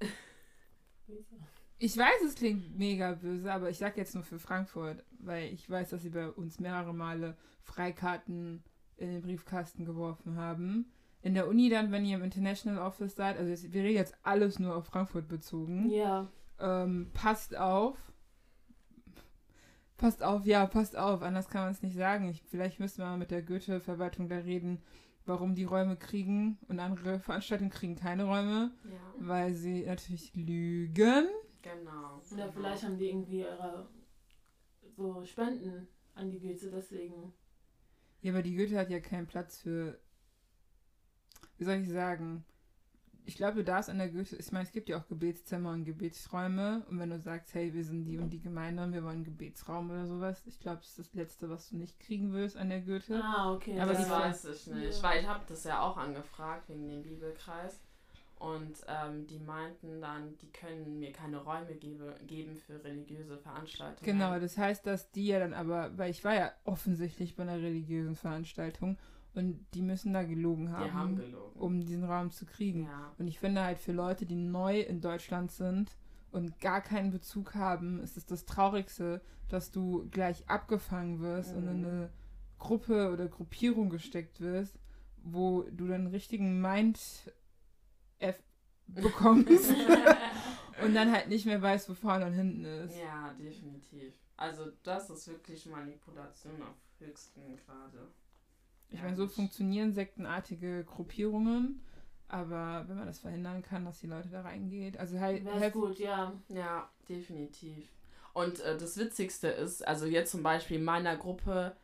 Ich 1.82 1.96
weiß, 1.96 2.22
es 2.26 2.34
klingt 2.34 2.78
mega 2.78 3.14
böse, 3.14 3.50
aber 3.50 3.70
ich 3.70 3.78
sag 3.78 3.96
jetzt 3.96 4.14
nur 4.14 4.22
für 4.22 4.38
Frankfurt, 4.38 5.02
weil 5.18 5.50
ich 5.50 5.68
weiß, 5.68 5.88
dass 5.88 6.02
sie 6.02 6.10
bei 6.10 6.28
uns 6.28 6.60
mehrere 6.60 6.92
Male 6.92 7.38
Freikarten 7.62 8.62
in 8.98 9.10
den 9.10 9.22
Briefkasten 9.22 9.86
geworfen 9.86 10.36
haben. 10.36 10.92
In 11.22 11.32
der 11.32 11.48
Uni 11.48 11.70
dann, 11.70 11.90
wenn 11.90 12.04
ihr 12.04 12.18
im 12.18 12.22
International 12.22 12.86
Office 12.86 13.16
seid, 13.16 13.38
also 13.38 13.48
jetzt, 13.48 13.72
wir 13.72 13.82
reden 13.82 13.96
jetzt 13.96 14.14
alles 14.22 14.58
nur 14.58 14.76
auf 14.76 14.84
Frankfurt 14.84 15.26
bezogen. 15.26 15.88
Ja. 15.88 16.28
Ähm, 16.58 17.10
passt 17.14 17.56
auf. 17.56 17.96
Passt 19.96 20.22
auf, 20.22 20.44
ja, 20.44 20.66
passt 20.66 20.98
auf, 20.98 21.22
anders 21.22 21.48
kann 21.48 21.62
man 21.62 21.72
es 21.72 21.82
nicht 21.82 21.96
sagen. 21.96 22.28
Ich, 22.28 22.42
vielleicht 22.42 22.78
müssen 22.78 22.98
wir 22.98 23.06
mal 23.06 23.16
mit 23.16 23.30
der 23.30 23.40
Goethe-Verwaltung 23.40 24.28
da 24.28 24.36
reden, 24.36 24.82
warum 25.24 25.54
die 25.54 25.64
Räume 25.64 25.96
kriegen 25.96 26.58
und 26.68 26.78
andere 26.78 27.20
Veranstaltungen 27.20 27.70
kriegen 27.70 27.96
keine 27.96 28.24
Räume, 28.24 28.70
Ja, 28.84 29.14
weil 29.18 29.54
sie 29.54 29.86
natürlich 29.86 30.34
lügen. 30.34 31.26
Genau. 31.62 32.22
Oder 32.32 32.42
genau. 32.42 32.52
vielleicht 32.52 32.84
haben 32.84 32.98
die 32.98 33.08
irgendwie 33.08 33.40
ihre 33.40 33.88
so 34.96 35.24
Spenden 35.24 35.88
an 36.14 36.30
die 36.30 36.40
Goethe, 36.40 36.70
deswegen. 36.70 37.32
Ja, 38.22 38.32
aber 38.32 38.42
die 38.42 38.56
Goethe 38.56 38.78
hat 38.78 38.90
ja 38.90 39.00
keinen 39.00 39.26
Platz 39.26 39.60
für. 39.60 39.98
Wie 41.56 41.64
soll 41.64 41.76
ich 41.76 41.88
sagen? 41.88 42.44
Ich 43.26 43.36
glaube, 43.36 43.56
du 43.56 43.64
darfst 43.64 43.90
an 43.90 43.98
der 43.98 44.08
Goethe. 44.10 44.36
Ich 44.36 44.50
meine, 44.50 44.64
es 44.64 44.72
gibt 44.72 44.88
ja 44.88 44.98
auch 44.98 45.06
Gebetszimmer 45.06 45.72
und 45.72 45.84
Gebetsräume. 45.84 46.84
Und 46.88 46.98
wenn 46.98 47.10
du 47.10 47.20
sagst, 47.20 47.54
hey, 47.54 47.72
wir 47.72 47.84
sind 47.84 48.04
die 48.04 48.18
und 48.18 48.30
die 48.30 48.40
Gemeinde 48.40 48.82
und 48.82 48.92
wir 48.92 49.02
wollen 49.04 49.16
einen 49.16 49.24
Gebetsraum 49.24 49.90
oder 49.90 50.06
sowas, 50.06 50.42
ich 50.46 50.58
glaube, 50.58 50.78
das 50.78 50.88
ist 50.88 50.98
das 50.98 51.14
Letzte, 51.14 51.48
was 51.50 51.68
du 51.68 51.76
nicht 51.76 52.00
kriegen 52.00 52.32
willst 52.32 52.56
an 52.56 52.70
der 52.70 52.80
Goethe. 52.80 53.22
Ah, 53.22 53.52
okay. 53.52 53.78
Aber 53.78 53.92
das 53.92 54.08
weiß 54.10 54.44
ich 54.46 54.66
nicht, 54.68 54.96
Ja. 54.96 55.02
weil 55.02 55.20
ich 55.20 55.28
habe 55.28 55.44
das 55.46 55.64
ja 55.64 55.80
auch 55.80 55.96
angefragt 55.96 56.68
wegen 56.68 56.88
dem 56.88 57.02
Bibelkreis 57.02 57.78
und 58.40 58.72
ähm, 58.88 59.26
die 59.28 59.38
meinten 59.38 60.00
dann, 60.00 60.36
die 60.38 60.50
können 60.50 60.98
mir 60.98 61.12
keine 61.12 61.36
Räume 61.44 61.74
gebe, 61.76 62.16
geben 62.26 62.56
für 62.56 62.82
religiöse 62.82 63.38
Veranstaltungen. 63.38 64.04
Genau, 64.04 64.40
das 64.40 64.56
heißt, 64.58 64.84
dass 64.86 65.10
die 65.12 65.26
ja 65.28 65.38
dann 65.38 65.54
aber, 65.54 65.96
weil 65.96 66.10
ich 66.10 66.24
war 66.24 66.34
ja 66.34 66.50
offensichtlich 66.64 67.36
bei 67.36 67.44
einer 67.44 67.58
religiösen 67.60 68.16
Veranstaltung 68.16 68.96
und 69.34 69.64
die 69.74 69.82
müssen 69.82 70.12
da 70.12 70.24
gelogen 70.24 70.72
haben, 70.72 70.84
Die 70.86 70.92
haben 70.92 71.16
gelogen. 71.16 71.60
um 71.60 71.80
diesen 71.80 72.04
Raum 72.04 72.30
zu 72.32 72.46
kriegen. 72.46 72.84
ja. 72.86 73.12
Und 73.18 73.28
ich 73.28 73.38
finde 73.38 73.62
halt 73.62 73.78
für 73.78 73.92
Leute, 73.92 74.26
die 74.26 74.34
neu 74.36 74.80
in 74.80 75.00
Deutschland 75.00 75.52
sind 75.52 75.96
und 76.32 76.58
gar 76.60 76.80
keinen 76.80 77.10
Bezug 77.10 77.54
haben, 77.54 78.00
ist 78.00 78.16
es 78.16 78.24
das 78.26 78.46
Traurigste, 78.46 79.20
dass 79.48 79.70
du 79.70 80.08
gleich 80.10 80.48
abgefangen 80.48 81.20
wirst 81.20 81.54
und 81.54 81.66
in 81.68 81.80
Mhm. 81.80 81.84
eine 81.86 82.10
Gruppe 82.58 83.10
oder 83.12 83.28
Gruppierung 83.28 83.90
gesteckt 83.90 84.40
wirst, 84.40 84.78
wo 85.22 85.62
du 85.70 85.86
dann 85.88 86.06
richtigen 86.06 86.60
Mind 86.60 86.98
F 88.20 88.36
bekommst 88.86 89.70
und 90.82 90.94
dann 90.94 91.12
halt 91.12 91.28
nicht 91.28 91.46
mehr 91.46 91.60
weißt, 91.60 91.88
wo 91.88 91.94
vorne 91.94 92.26
und 92.26 92.32
hinten 92.32 92.64
ist. 92.64 92.96
ja, 92.96 93.34
definitiv. 93.38 94.14
Also 94.36 94.70
das 94.82 95.10
ist 95.10 95.28
wirklich 95.28 95.66
Manipulation 95.66 96.62
auf 96.62 96.76
höchstem 96.98 97.56
Grade. 97.56 98.08
Ich 98.88 99.02
meine, 99.02 99.16
so 99.16 99.28
funktionieren 99.28 99.92
sektenartige 99.92 100.84
Gruppierungen, 100.84 101.84
aber 102.28 102.84
wenn 102.88 102.96
man 102.96 103.06
das 103.06 103.20
verhindern 103.20 103.62
kann, 103.62 103.84
dass 103.84 104.00
die 104.00 104.06
Leute 104.06 104.28
da 104.28 104.42
reingeht, 104.42 104.96
also 104.98 105.20
halt, 105.20 105.44
Wäre 105.44 105.70
gut, 105.70 105.98
ja. 105.98 106.32
Ja, 106.48 106.88
definitiv. 107.08 107.88
Und 108.32 108.60
äh, 108.60 108.76
das 108.76 108.96
Witzigste 108.96 109.48
ist, 109.48 109.86
also 109.86 110.06
jetzt 110.06 110.30
zum 110.30 110.42
Beispiel 110.42 110.78
in 110.78 110.84
meiner 110.84 111.16
Gruppe 111.16 111.76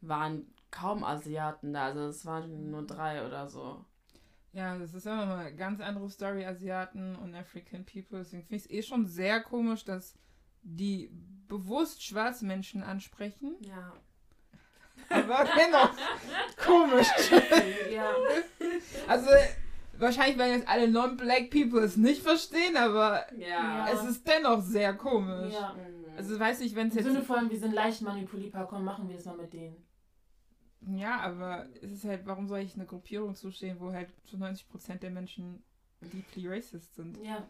waren 0.00 0.46
kaum 0.70 1.04
Asiaten 1.04 1.72
da, 1.72 1.86
also 1.86 2.06
es 2.06 2.24
waren 2.26 2.70
nur 2.70 2.86
drei 2.86 3.26
oder 3.26 3.48
so. 3.48 3.84
Ja, 4.58 4.76
das 4.76 4.92
ist 4.92 5.06
auch 5.06 5.14
nochmal 5.16 5.46
eine 5.46 5.54
ganz 5.56 5.80
andere 5.80 6.10
Story, 6.10 6.44
Asiaten 6.44 7.14
und 7.16 7.32
African 7.34 7.84
People. 7.84 8.18
Deswegen 8.18 8.42
finde 8.42 8.56
ich 8.56 8.64
es 8.64 8.70
eh 8.70 8.82
schon 8.82 9.06
sehr 9.06 9.40
komisch, 9.40 9.84
dass 9.84 10.14
die 10.62 11.10
bewusst 11.46 12.02
schwarze 12.04 12.44
Menschen 12.44 12.82
ansprechen. 12.82 13.54
Ja. 13.60 13.92
Aber 15.10 15.46
dennoch 15.56 15.92
komisch. 16.66 17.06
Ja. 17.92 18.10
Also, 19.06 19.28
wahrscheinlich 19.96 20.36
werden 20.38 20.54
jetzt 20.58 20.68
alle 20.68 20.88
non-black 20.88 21.50
people 21.50 21.80
es 21.80 21.96
nicht 21.96 22.22
verstehen, 22.22 22.76
aber 22.76 23.24
Ja. 23.36 23.46
Ja. 23.86 23.88
es 23.92 24.02
ist 24.04 24.26
dennoch 24.28 24.60
sehr 24.60 24.92
komisch. 24.94 25.54
ja. 25.54 25.74
Also, 26.16 26.38
weiß 26.40 26.58
nicht, 26.60 26.74
wenn 26.74 26.88
es 26.88 26.96
Im 26.96 27.04
Sinne 27.04 27.18
jetzt. 27.18 27.26
von, 27.28 27.48
wir 27.48 27.58
sind 27.58 27.72
leicht 27.72 28.02
manipulierbar, 28.02 28.66
komm, 28.66 28.84
machen 28.84 29.08
wir 29.08 29.16
es 29.16 29.24
mal 29.24 29.36
mit 29.36 29.52
denen. 29.52 29.76
Ja, 30.80 31.20
aber 31.20 31.66
es 31.82 31.90
ist 31.90 32.04
halt, 32.04 32.24
warum 32.26 32.46
soll 32.46 32.60
ich 32.60 32.74
eine 32.74 32.86
Gruppierung 32.86 33.34
zustehen, 33.34 33.80
wo 33.80 33.92
halt 33.92 34.10
zu 34.26 34.36
90% 34.36 34.98
der 34.98 35.10
Menschen 35.10 35.62
deeply 36.00 36.48
racist 36.48 36.94
sind? 36.94 37.16
Ja. 37.18 37.48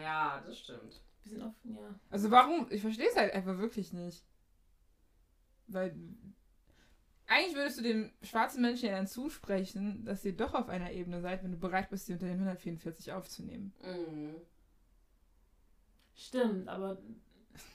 ja, 0.00 0.42
das 0.46 0.58
stimmt. 0.58 1.02
Wir 1.24 1.30
sind 1.32 1.42
offen, 1.42 1.76
ja. 1.76 1.94
Also 2.10 2.30
warum? 2.30 2.66
Ich 2.70 2.80
verstehe 2.80 3.08
es 3.08 3.16
halt 3.16 3.34
einfach 3.34 3.58
wirklich 3.58 3.92
nicht. 3.92 4.24
Weil 5.68 5.94
eigentlich 7.26 7.56
würdest 7.56 7.78
du 7.78 7.82
den 7.82 8.12
schwarzen 8.22 8.62
Menschen 8.62 8.88
ja 8.88 8.96
dann 8.96 9.06
zusprechen, 9.06 10.04
dass 10.04 10.24
ihr 10.24 10.36
doch 10.36 10.54
auf 10.54 10.68
einer 10.68 10.92
Ebene 10.92 11.20
seid, 11.20 11.42
wenn 11.42 11.52
du 11.52 11.58
bereit 11.58 11.90
bist, 11.90 12.06
sie 12.06 12.14
unter 12.14 12.26
den 12.26 12.34
144 12.34 13.12
aufzunehmen. 13.12 13.72
Mhm. 13.82 14.34
Stimmt, 16.14 16.68
aber 16.68 16.98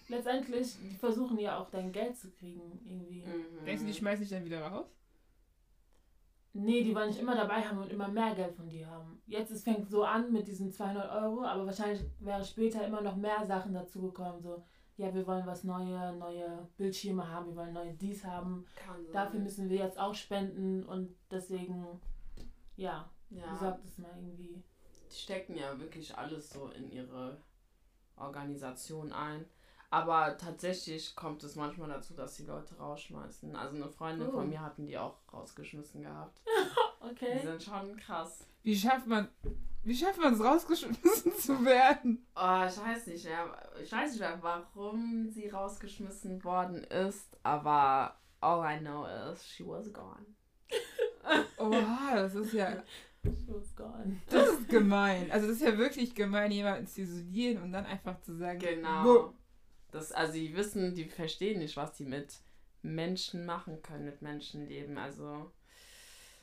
letztendlich, 0.08 0.78
die 0.80 0.96
versuchen 0.96 1.38
ja 1.40 1.60
auch 1.60 1.70
dein 1.70 1.92
Geld 1.92 2.18
zu 2.18 2.30
kriegen, 2.32 2.80
irgendwie. 2.86 3.24
Mhm. 3.24 3.66
Denkst 3.66 3.82
du, 3.82 3.88
die 3.88 3.94
schmeißen 3.94 4.22
dich 4.22 4.30
dann 4.30 4.46
wieder 4.46 4.62
raus? 4.62 4.88
Nee, 6.60 6.84
die 6.84 6.96
wollen 6.96 7.10
nicht 7.10 7.20
immer 7.20 7.36
dabei 7.36 7.62
haben 7.62 7.78
und 7.78 7.92
immer 7.92 8.08
mehr 8.08 8.34
Geld 8.34 8.56
von 8.56 8.68
dir 8.68 8.88
haben. 8.88 9.22
Jetzt 9.28 9.52
es 9.52 9.64
fängt 9.64 9.90
so 9.90 10.04
an 10.04 10.32
mit 10.32 10.48
diesen 10.48 10.72
200 10.72 11.12
Euro, 11.12 11.44
aber 11.44 11.68
wahrscheinlich 11.68 12.02
wäre 12.20 12.44
später 12.44 12.86
immer 12.86 13.02
noch 13.02 13.16
mehr 13.16 13.46
Sachen 13.46 13.74
dazugekommen. 13.74 14.42
So, 14.42 14.64
ja, 14.98 15.14
wir 15.14 15.28
wollen 15.28 15.46
was 15.46 15.64
neue, 15.64 16.16
neue 16.18 16.68
Bildschirme 16.78 17.30
haben, 17.30 17.50
wir 17.50 17.58
wollen 17.58 17.74
neue 17.74 17.94
dies 17.94 18.26
haben. 18.26 18.66
Kann 18.76 19.04
sein. 19.04 19.14
Dafür 19.14 19.40
müssen 19.40 19.70
wir 19.70 19.78
jetzt 19.78 20.00
auch 20.00 20.16
spenden 20.16 20.84
und 20.84 21.16
deswegen, 21.30 21.86
ja, 22.76 23.08
ja. 23.30 23.56
sagt 23.56 23.86
es 23.86 24.00
mal 24.00 24.12
irgendwie. 24.16 24.64
die 25.12 25.16
stecken 25.16 25.56
ja 25.56 25.80
wirklich 25.80 26.18
alles 26.18 26.50
so 26.50 26.70
in 26.70 26.92
ihre 26.92 27.40
Organisation 28.18 29.12
ein. 29.12 29.46
Aber 29.90 30.38
tatsächlich 30.38 31.16
kommt 31.16 31.44
es 31.44 31.56
manchmal 31.56 31.88
dazu, 31.88 32.14
dass 32.14 32.36
die 32.36 32.44
Leute 32.44 32.76
rausschmeißen. 32.78 33.56
Also 33.56 33.76
eine 33.78 33.88
Freundin 33.88 34.28
Oh. 34.28 34.32
von 34.34 34.50
mir 34.50 34.60
hatten 34.62 34.86
die 34.86 34.98
auch 34.98 35.16
rausgeschmissen 35.32 36.04
gehabt. 36.04 36.42
Die 37.02 37.10
Okay. 37.12 37.40
sind 37.42 37.64
schon 37.64 37.96
krass. 37.96 38.46
Wie 38.64 38.76
schafft 38.76 39.08
man, 39.08 39.30
wie 39.84 39.96
schafft 39.96 40.20
man 40.20 40.34
es 40.34 40.44
rausgeschmissen 40.44 41.32
zu 41.38 41.64
werden? 41.64 42.26
Oh, 42.36 42.66
ich 42.68 42.78
weiß 42.78 43.08
nicht 43.08 43.24
mehr. 43.24 43.46
Ich 43.82 43.90
weiß 43.92 44.12
nicht 44.12 44.20
mehr, 44.20 44.38
warum 44.42 45.30
sie 45.30 45.48
rausgeschmissen 45.48 46.44
worden 46.44 46.84
ist, 46.84 47.38
aber 47.44 48.16
all 48.42 48.76
I 48.76 48.80
know 48.80 49.06
is 49.32 49.46
she 49.48 49.66
was 49.66 49.94
gone. 49.94 50.26
Oha, 51.58 52.16
das 52.16 52.36
ist 52.36 52.54
ja, 52.54 52.84
She 53.36 53.54
was 53.54 53.76
gone. 53.76 54.22
das 54.30 54.50
ist 54.50 54.70
gemein. 54.70 55.30
Also 55.32 55.48
das 55.48 55.58
ist 55.58 55.64
ja 55.64 55.78
wirklich 55.78 56.14
gemein, 56.16 56.52
jemanden 56.52 56.88
zu 56.88 57.02
isolieren 57.02 57.62
und 57.64 57.72
dann 57.72 57.86
einfach 57.86 58.20
zu 58.22 58.36
sagen, 58.36 58.60
Genau. 58.60 59.04
wo- 59.06 59.34
Das, 59.92 60.12
also 60.12 60.34
die 60.34 60.56
wissen, 60.56 60.94
die 60.96 61.06
verstehen 61.06 61.60
nicht, 61.60 61.78
was 61.78 61.94
die 61.94 62.06
mit 62.06 62.40
Menschen 62.82 63.46
machen 63.46 63.82
können, 63.82 64.06
mit 64.06 64.22
Menschenleben. 64.22 64.98
Also 64.98 65.52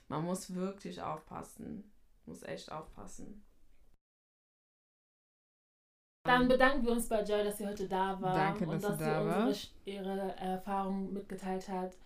man 0.09 0.25
muss 0.25 0.55
wirklich 0.55 1.01
aufpassen. 1.01 1.91
Muss 2.27 2.43
echt 2.43 2.71
aufpassen. 2.73 3.45
Dann 6.27 6.49
bedanken 6.49 6.87
wir 6.87 6.93
uns 6.93 7.07
bei 7.09 7.23
Joy, 7.23 7.45
dass 7.45 7.59
sie 7.59 7.67
heute 7.67 7.87
da 7.87 8.19
war 8.21 8.35
Danke, 8.35 8.65
und 8.65 8.73
dass 8.83 8.83
dass 8.83 8.99
sie 8.99 9.05
da 9.05 9.21
unsere, 9.47 9.69
ihre 9.85 10.37
Erfahrungen 10.37 11.13
mitgeteilt 11.13 11.69
hat 11.69 11.97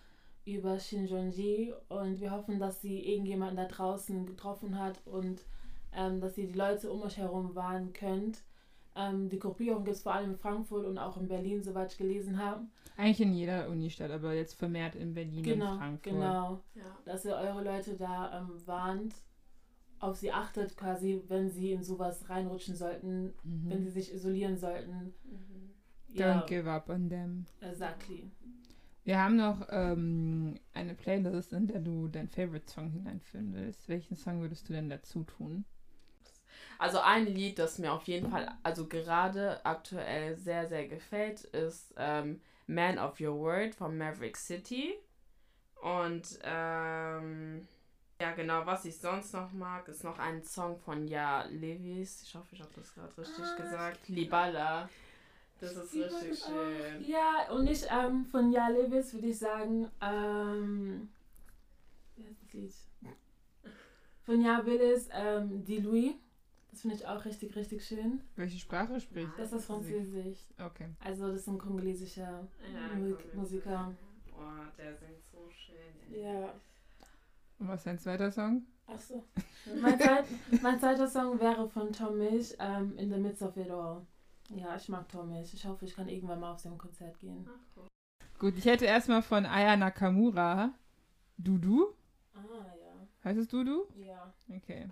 über 0.55 0.79
Shinjonji 0.79 1.73
und 1.89 2.19
wir 2.19 2.31
hoffen, 2.31 2.59
dass 2.59 2.81
sie 2.81 2.99
irgendjemanden 2.99 3.57
da 3.57 3.65
draußen 3.65 4.25
getroffen 4.25 4.77
hat 4.79 4.99
und 5.05 5.41
ähm, 5.93 6.19
dass 6.21 6.37
ihr 6.37 6.47
die 6.47 6.53
Leute 6.57 6.91
um 6.91 7.01
euch 7.01 7.17
herum 7.17 7.55
warnen 7.55 7.93
könnt. 7.93 8.39
Ähm, 8.95 9.29
die 9.29 9.39
Gruppierung 9.39 9.83
gibt 9.85 9.97
es 9.97 10.03
vor 10.03 10.13
allem 10.13 10.31
in 10.31 10.37
Frankfurt 10.37 10.85
und 10.85 10.97
auch 10.97 11.17
in 11.17 11.27
Berlin, 11.27 11.63
soweit 11.63 11.91
ich 11.91 11.97
gelesen 11.97 12.37
habe. 12.43 12.61
Eigentlich 12.97 13.21
in 13.21 13.33
jeder 13.33 13.69
Unistadt, 13.69 14.11
aber 14.11 14.33
jetzt 14.33 14.55
vermehrt 14.55 14.95
in 14.95 15.13
Berlin 15.13 15.43
Genau, 15.43 15.71
und 15.73 15.77
Frankfurt. 15.77 16.13
genau. 16.13 16.59
Ja. 16.75 16.81
Dass 17.05 17.23
ihr 17.25 17.35
eure 17.35 17.63
Leute 17.63 17.95
da 17.95 18.39
ähm, 18.39 18.49
warnt, 18.65 19.15
auf 19.99 20.17
sie 20.17 20.31
achtet 20.31 20.75
quasi, 20.77 21.21
wenn 21.27 21.49
sie 21.49 21.71
in 21.73 21.83
sowas 21.83 22.29
reinrutschen 22.29 22.75
sollten, 22.75 23.33
wenn 23.43 23.79
Mhm. 23.79 23.83
sie 23.83 23.89
sich 23.91 24.13
isolieren 24.13 24.57
sollten. 24.57 25.13
Mhm. 25.25 26.15
Don't 26.15 26.45
give 26.47 26.69
up 26.69 26.89
on 26.89 27.07
them. 27.09 27.45
exactly. 27.61 28.29
Wir 29.09 29.23
haben 29.23 29.37
noch 29.37 29.65
ähm, 29.71 30.59
eine 30.75 30.93
Playlist, 30.93 31.51
in 31.53 31.65
der 31.65 31.79
du 31.79 32.07
dein 32.09 32.29
Favorite 32.29 32.71
Song 32.71 32.91
hineinführen 32.91 33.55
willst. 33.55 33.89
Welchen 33.89 34.15
Song 34.15 34.39
würdest 34.39 34.69
du 34.69 34.73
denn 34.73 34.87
dazu 34.87 35.23
tun? 35.23 35.65
Also 36.77 36.99
ein 36.99 37.25
Lied, 37.25 37.57
das 37.57 37.79
mir 37.79 37.91
auf 37.91 38.03
jeden 38.03 38.29
Fall, 38.29 38.47
also 38.61 38.85
gerade 38.85 39.65
aktuell 39.65 40.37
sehr, 40.37 40.67
sehr 40.67 40.87
gefällt, 40.87 41.41
ist 41.41 41.91
ähm, 41.97 42.39
Man 42.67 42.99
of 42.99 43.19
Your 43.19 43.35
Word 43.39 43.73
von 43.73 43.97
Maverick 43.97 44.37
City. 44.37 44.93
Und 45.81 46.37
ähm, 46.43 47.67
ja, 48.21 48.31
genau, 48.35 48.63
was 48.67 48.85
ich 48.85 48.99
sonst 48.99 49.33
noch 49.33 49.51
mag, 49.53 49.87
ist 49.87 50.03
noch 50.03 50.19
ein 50.19 50.43
Song 50.43 50.77
von 50.77 51.07
Ja 51.07 51.45
Levis. 51.45 52.21
Ich 52.21 52.35
hoffe, 52.35 52.49
ich 52.51 52.61
habe 52.61 52.73
das 52.75 52.93
gerade 52.93 53.17
richtig 53.17 53.43
Ah, 53.43 53.55
gesagt. 53.59 54.07
Libala. 54.07 54.87
Das 55.59 55.75
ist 55.75 55.93
Die 55.93 56.01
richtig 56.01 56.43
auch- 56.43 56.47
schön. 56.47 57.05
Ja, 57.05 57.51
und 57.51 57.65
nicht 57.65 57.85
ähm, 57.91 58.25
von 58.25 58.51
Ja 58.51 58.69
Levis 58.69 59.13
würde 59.13 59.27
ich 59.27 59.37
sagen, 59.37 59.89
ähm, 60.01 61.09
wie 62.15 62.25
heißt 62.25 62.41
das 62.43 62.53
Lied? 62.53 62.73
Von 64.23 64.41
Ja 64.41 64.65
Willis, 64.65 65.09
ähm, 65.11 65.63
Die 65.65 65.77
Louis. 65.79 66.13
Das 66.71 66.81
finde 66.81 66.95
ich 66.97 67.07
auch 67.07 67.25
richtig, 67.25 67.55
richtig 67.55 67.83
schön. 67.85 68.21
Welche 68.35 68.59
Sprache 68.59 68.99
spricht? 69.01 69.31
Das 69.37 69.51
ist 69.51 69.65
Französisch. 69.65 70.37
Okay. 70.63 70.87
Also 71.03 71.27
das 71.27 71.41
ist 71.41 71.47
ein 71.47 71.57
kongolesischer 71.57 72.47
Ja, 72.73 72.95
Mu 72.95 73.15
komm, 73.15 73.39
Musiker. 73.41 73.91
Oh, 74.37 74.41
der 74.77 74.95
singt 74.95 75.25
so 75.25 75.49
schön. 75.49 76.13
ey. 76.13 76.21
Ja. 76.23 76.53
Und 77.57 77.67
was 77.67 77.79
ist 77.81 77.87
dein 77.87 77.99
zweiter 77.99 78.31
Song? 78.31 78.65
Achso. 78.87 79.23
Mein, 79.81 79.99
zweit, 79.99 80.25
mein 80.61 80.79
zweiter 80.79 81.07
Song 81.07 81.39
wäre 81.39 81.67
von 81.67 81.91
Tom 81.91 82.17
Milch, 82.17 82.55
ähm, 82.59 82.95
In 82.97 83.11
the 83.11 83.17
Midst 83.19 83.41
of 83.41 83.57
It 83.57 83.69
All. 83.69 84.05
Ja, 84.49 84.75
ich 84.75 84.89
mag 84.89 85.07
Tom 85.09 85.29
Milch. 85.29 85.53
Ich 85.53 85.65
hoffe, 85.65 85.85
ich 85.85 85.95
kann 85.95 86.07
irgendwann 86.07 86.39
mal 86.39 86.53
auf 86.53 86.59
sein 86.59 86.77
Konzert 86.77 87.19
gehen. 87.19 87.47
Ach, 87.47 87.77
cool. 87.77 87.87
Gut, 88.39 88.57
ich 88.57 88.65
hätte 88.65 88.85
erstmal 88.85 89.21
von 89.21 89.45
Aya 89.45 89.75
Nakamura 89.75 90.73
Dudu. 91.37 91.93
Ah, 92.33 92.39
ja. 92.79 93.07
Heißt 93.23 93.39
es 93.39 93.47
Dudu? 93.47 93.85
Ja. 93.95 94.33
Okay. 94.49 94.89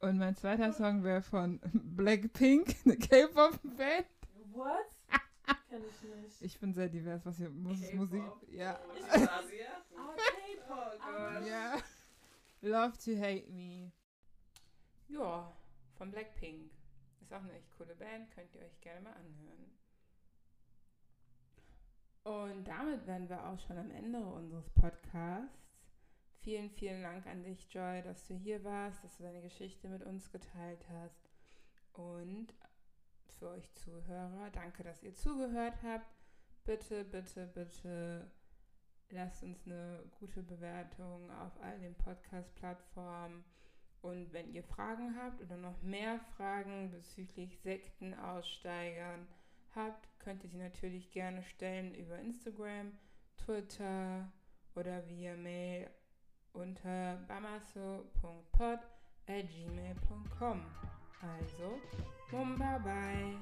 Und 0.00 0.18
mein 0.18 0.36
zweiter 0.36 0.72
Song 0.72 1.02
wäre 1.02 1.22
von 1.22 1.60
Blackpink, 1.72 2.76
eine 2.84 2.96
K-Pop-Band. 2.96 4.06
What? 4.52 4.86
Kenn 5.68 5.82
ich 5.84 6.22
nicht. 6.22 6.42
Ich 6.42 6.58
bin 6.58 6.72
sehr 6.72 6.88
divers, 6.88 7.24
was 7.26 7.36
hier 7.36 7.50
Mus. 7.50 7.92
Musik. 7.92 8.22
Ja. 8.50 8.78
Ich 8.94 9.02
bin 9.02 9.22
Asiat. 9.28 9.84
Ah, 9.96 10.14
K-Pop. 10.16 11.00
Gott. 11.00 11.46
Ja. 11.46 11.76
Love 12.62 12.96
to 13.04 13.20
Hate 13.20 13.50
Me. 13.50 13.90
Ja, 15.08 15.52
von 15.96 16.10
Blackpink. 16.10 16.70
Ist 17.26 17.34
auch 17.34 17.42
eine 17.42 17.54
echt 17.54 17.76
coole 17.76 17.96
Band, 17.96 18.30
könnt 18.30 18.54
ihr 18.54 18.60
euch 18.60 18.80
gerne 18.80 19.00
mal 19.00 19.14
anhören. 19.14 19.72
Und 22.22 22.68
damit 22.68 23.04
wären 23.04 23.28
wir 23.28 23.48
auch 23.48 23.58
schon 23.58 23.76
am 23.78 23.90
Ende 23.90 24.20
unseres 24.20 24.70
Podcasts. 24.70 25.74
Vielen, 26.38 26.70
vielen 26.70 27.02
Dank 27.02 27.26
an 27.26 27.42
dich, 27.42 27.66
Joy, 27.74 28.00
dass 28.02 28.28
du 28.28 28.34
hier 28.34 28.62
warst, 28.62 29.02
dass 29.02 29.16
du 29.16 29.24
deine 29.24 29.42
Geschichte 29.42 29.88
mit 29.88 30.04
uns 30.04 30.30
geteilt 30.30 30.86
hast. 30.88 31.28
Und 31.94 32.54
für 33.40 33.48
euch 33.48 33.72
Zuhörer, 33.72 34.48
danke, 34.52 34.84
dass 34.84 35.02
ihr 35.02 35.16
zugehört 35.16 35.82
habt. 35.82 36.06
Bitte, 36.64 37.02
bitte, 37.02 37.48
bitte 37.48 38.30
lasst 39.10 39.42
uns 39.42 39.66
eine 39.66 40.04
gute 40.20 40.44
Bewertung 40.44 41.28
auf 41.32 41.60
all 41.60 41.80
den 41.80 41.96
Podcast-Plattformen. 41.96 43.42
Und 44.02 44.32
wenn 44.32 44.52
ihr 44.52 44.62
Fragen 44.62 45.16
habt 45.16 45.40
oder 45.42 45.56
noch 45.56 45.82
mehr 45.82 46.20
Fragen 46.36 46.90
bezüglich 46.90 47.58
Sektenaussteigern 47.60 49.26
habt, 49.74 50.08
könnt 50.18 50.44
ihr 50.44 50.50
sie 50.50 50.58
natürlich 50.58 51.10
gerne 51.10 51.42
stellen 51.42 51.94
über 51.94 52.18
Instagram, 52.18 52.92
Twitter 53.36 54.30
oder 54.74 55.06
via 55.08 55.34
Mail 55.36 55.90
unter 56.52 57.16
bamaso.pod 57.28 58.80
at 59.26 59.48
gmail.com. 59.48 60.62
Also, 61.20 61.80
mumba 62.30 62.78
bye. 62.78 63.36